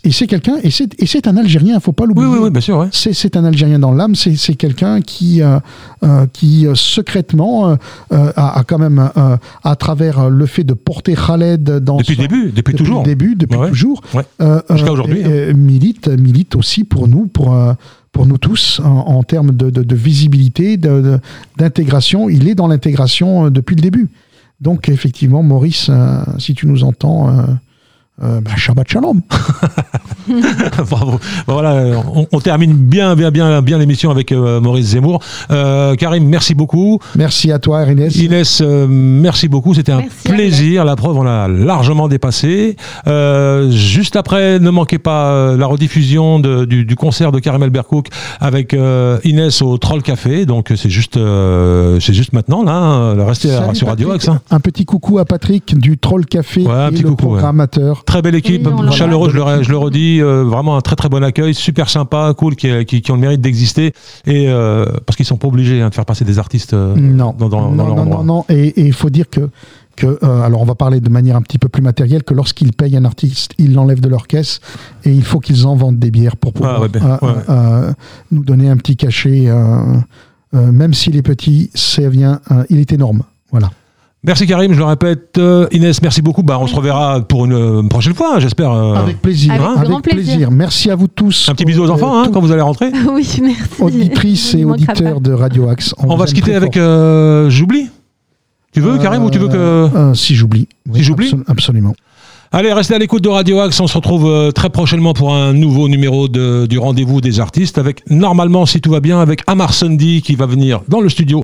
[0.03, 2.27] Et c'est quelqu'un, et c'est et c'est un Algérien, il faut pas Oui, l'oublier.
[2.29, 2.77] oui, oui, bien sûr.
[2.79, 2.87] Ouais.
[2.91, 5.59] C'est, un Algérien dans l'âme, c'est, c'est quelqu'un qui, euh,
[6.03, 7.77] euh, qui euh, secrètement
[8.09, 12.22] a, a quand même, euh, à travers le fait de porter Khaled dans Depuis son-
[12.27, 12.99] début, depuis, depuis toujours.
[12.99, 14.23] le début, depuis Ouais, toujours, Ouais.
[14.41, 15.53] euh, Jusqu'à euh, aujourd'hui, hein.
[15.53, 17.73] milite, milite aussi pour nous, pour euh,
[18.11, 21.19] pour nous tous, en, en termes de, de, de visibilité, de-
[21.57, 22.29] d'intégration.
[22.29, 24.07] Il est dans l'intégration depuis le début.
[24.61, 25.89] Donc effectivement, Maurice,
[26.37, 27.29] si tu nous entends,
[28.21, 29.21] euh, bah, Shabbat Shalom.
[30.89, 31.11] Bravo.
[31.47, 35.19] Bon, Voilà, on, on termine bien, bien, bien, bien l'émission avec euh, Maurice Zemmour.
[35.51, 36.99] Euh, Karim, merci beaucoup.
[37.15, 38.15] Merci à toi, Ernest.
[38.17, 39.73] Inès, euh, merci beaucoup.
[39.73, 40.85] C'était un Merci plaisir.
[40.85, 42.75] La preuve, on a largement dépassé.
[43.07, 47.63] Euh, juste après, ne manquez pas euh, la rediffusion de- du, du concert de Karim
[47.63, 48.07] Elbercook
[48.39, 50.45] avec euh, Inès au Troll Café.
[50.45, 52.73] Donc c'est juste, euh, c'est juste maintenant là.
[52.75, 53.25] hein.
[53.25, 54.11] Restez Salut, sur Radio.
[54.11, 54.29] Axe.
[54.29, 54.39] hein.
[54.51, 57.41] Un petit coucou à Patrick du Troll Café Ouais, un et petit le coucou, ouais.
[58.05, 61.09] Très belle équipe, Oui, chaleureux, je le, je le redis, euh, vraiment un très très
[61.09, 63.93] bon accueil, super sympa, cool, qui, qui, qui ont le mérite d'exister,
[64.25, 67.33] et euh, parce qu'ils sont pas obligés hein, de faire passer des artistes euh, Non,
[67.37, 68.17] dans, dans, dans non, leur non, endroit.
[68.23, 68.45] non, non.
[68.49, 69.49] Et et il faut dire que,
[69.95, 72.73] que euh, alors on va parler de manière un petit peu plus matérielle, que lorsqu'ils
[72.73, 74.59] payent un artiste, ils l'enlèvent de leur caisse
[75.05, 77.33] et il faut qu'ils en vendent des bières pour pouvoir Ah ouais, ben, euh, ouais.
[77.49, 77.93] euh,
[78.31, 79.45] nous donner un petit cachet.
[79.47, 79.77] euh,
[80.55, 83.23] euh, même s'il est petit, ça vient, euh, il est énorme.
[83.51, 83.71] Voilà.
[84.25, 85.37] Merci Karim, je le répète.
[85.37, 86.43] Euh, Inès, merci beaucoup.
[86.43, 87.51] Bah, on se reverra pour une,
[87.81, 88.71] une prochaine fois, hein, j'espère.
[88.71, 89.51] euh, Avec plaisir.
[89.53, 90.49] Avec grand plaisir.
[90.49, 91.49] Merci à vous tous.
[91.49, 92.89] un petit bisou aux Euh, enfants hein, quand vous allez rentrer.
[93.11, 93.81] oui, merci.
[93.81, 95.19] Auditrices et auditeurs pas.
[95.19, 95.93] de Radio Axe.
[95.97, 97.89] On va se quitter avec euh, J'oublie.
[98.71, 99.55] Tu veux Karim ou tu veux que...
[99.55, 100.67] Euh, si j'oublie.
[100.93, 101.93] Si j'oublie absolu- Absolument.
[102.55, 103.79] Allez, restez à l'écoute de Radio Axe.
[103.79, 107.79] On se retrouve euh, très prochainement pour un nouveau numéro de, du rendez-vous des artistes
[107.79, 111.43] avec, normalement, si tout va bien, avec Amar Sundy qui va venir dans le studio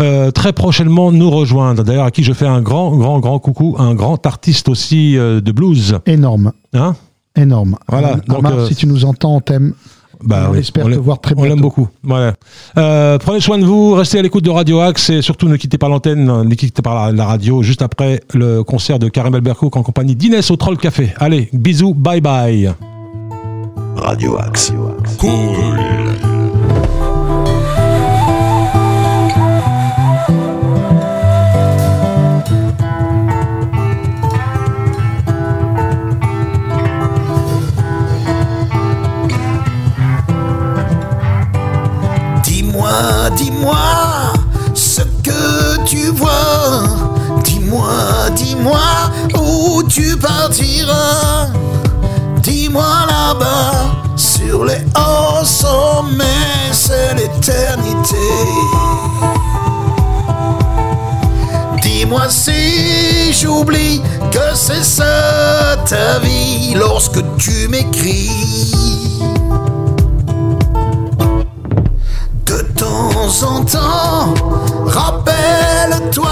[0.00, 1.84] euh, très prochainement nous rejoindre.
[1.84, 5.42] D'ailleurs, à qui je fais un grand, grand, grand coucou, un grand artiste aussi euh,
[5.42, 5.98] de blues.
[6.06, 6.52] Énorme.
[6.72, 6.96] Hein?
[7.36, 7.76] Énorme.
[7.86, 9.74] Voilà, donc, Amar, euh, si tu nous entends, on t'aime.
[10.22, 11.62] Bah, on oui, espère on te l'aime- voir très On l'aime bientôt.
[11.62, 11.88] beaucoup.
[12.02, 12.34] Voilà.
[12.78, 15.78] Euh, prenez soin de vous, restez à l'écoute de Radio Axe et surtout ne quittez
[15.78, 19.76] pas l'antenne, ne quittez pas la, la radio juste après le concert de Karim Elbercook
[19.76, 21.12] en compagnie d'Inès au Troll Café.
[21.18, 22.72] Allez, bisous, bye bye.
[23.96, 24.72] Radio Axe.
[25.20, 26.35] Dis-moi,
[54.16, 58.16] sur les hauts sommets, c'est l'éternité.
[61.82, 68.30] Dis-moi si j'oublie que c'est ça ta vie lorsque tu m'écris.
[72.44, 74.34] De temps en temps,
[74.86, 76.30] rappelle-toi.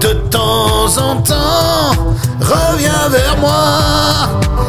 [0.00, 1.92] De temps en temps,
[2.40, 4.61] reviens vers moi.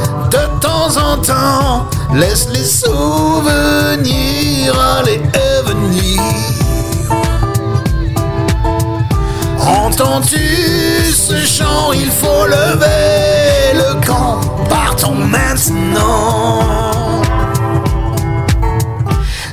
[0.64, 6.22] Temps en temps, laisse les souvenirs aller et venir.
[9.60, 10.40] Entends-tu
[11.14, 11.92] ce chant?
[11.92, 14.40] Il faut lever le camp.
[14.70, 16.62] Partons maintenant.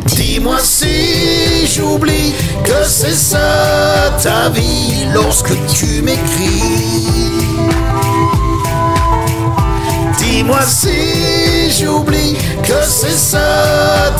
[0.06, 7.19] Dis-moi si j'oublie que c'est ça ta vie lorsque tu m'écris.
[10.50, 13.38] Dis-moi si j'oublie que c'est ça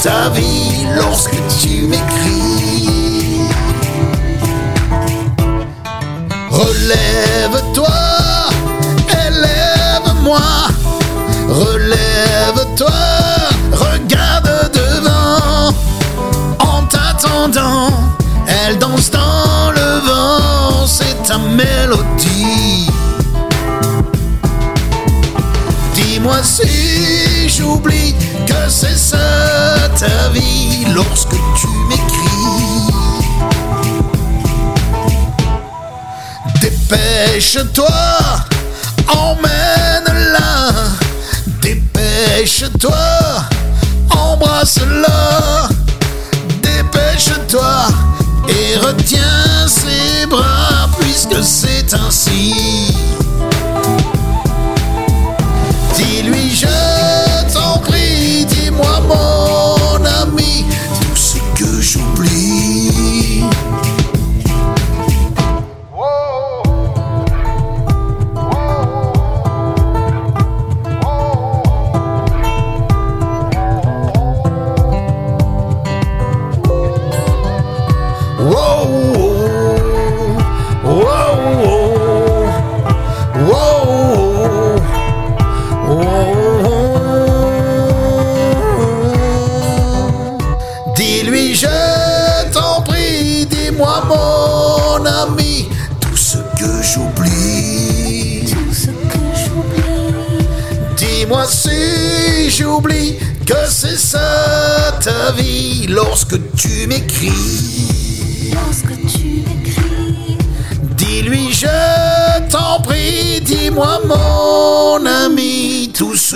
[0.00, 3.48] ta vie lorsque tu m'écris.
[6.50, 7.88] Relève-toi,
[9.26, 10.40] élève-moi,
[11.48, 12.90] relève-toi,
[13.72, 15.74] regarde devant.
[16.60, 17.90] En t'attendant,
[18.46, 22.89] elle danse dans le vent, c'est ta mélodie.
[27.60, 28.14] J'oublie
[28.46, 29.18] que c'est ça
[29.98, 32.90] ta vie lorsque tu m'écris.
[36.60, 37.88] Dépêche-toi,
[39.08, 40.72] emmène-la.
[41.60, 43.08] Dépêche-toi,
[44.10, 45.68] embrasse-la.
[46.62, 47.88] Dépêche-toi
[48.48, 52.89] et retiens ses bras puisque c'est ainsi.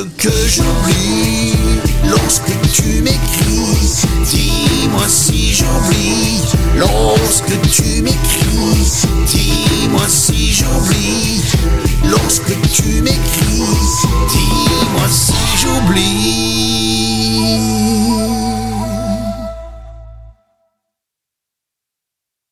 [0.05, 0.34] Ami,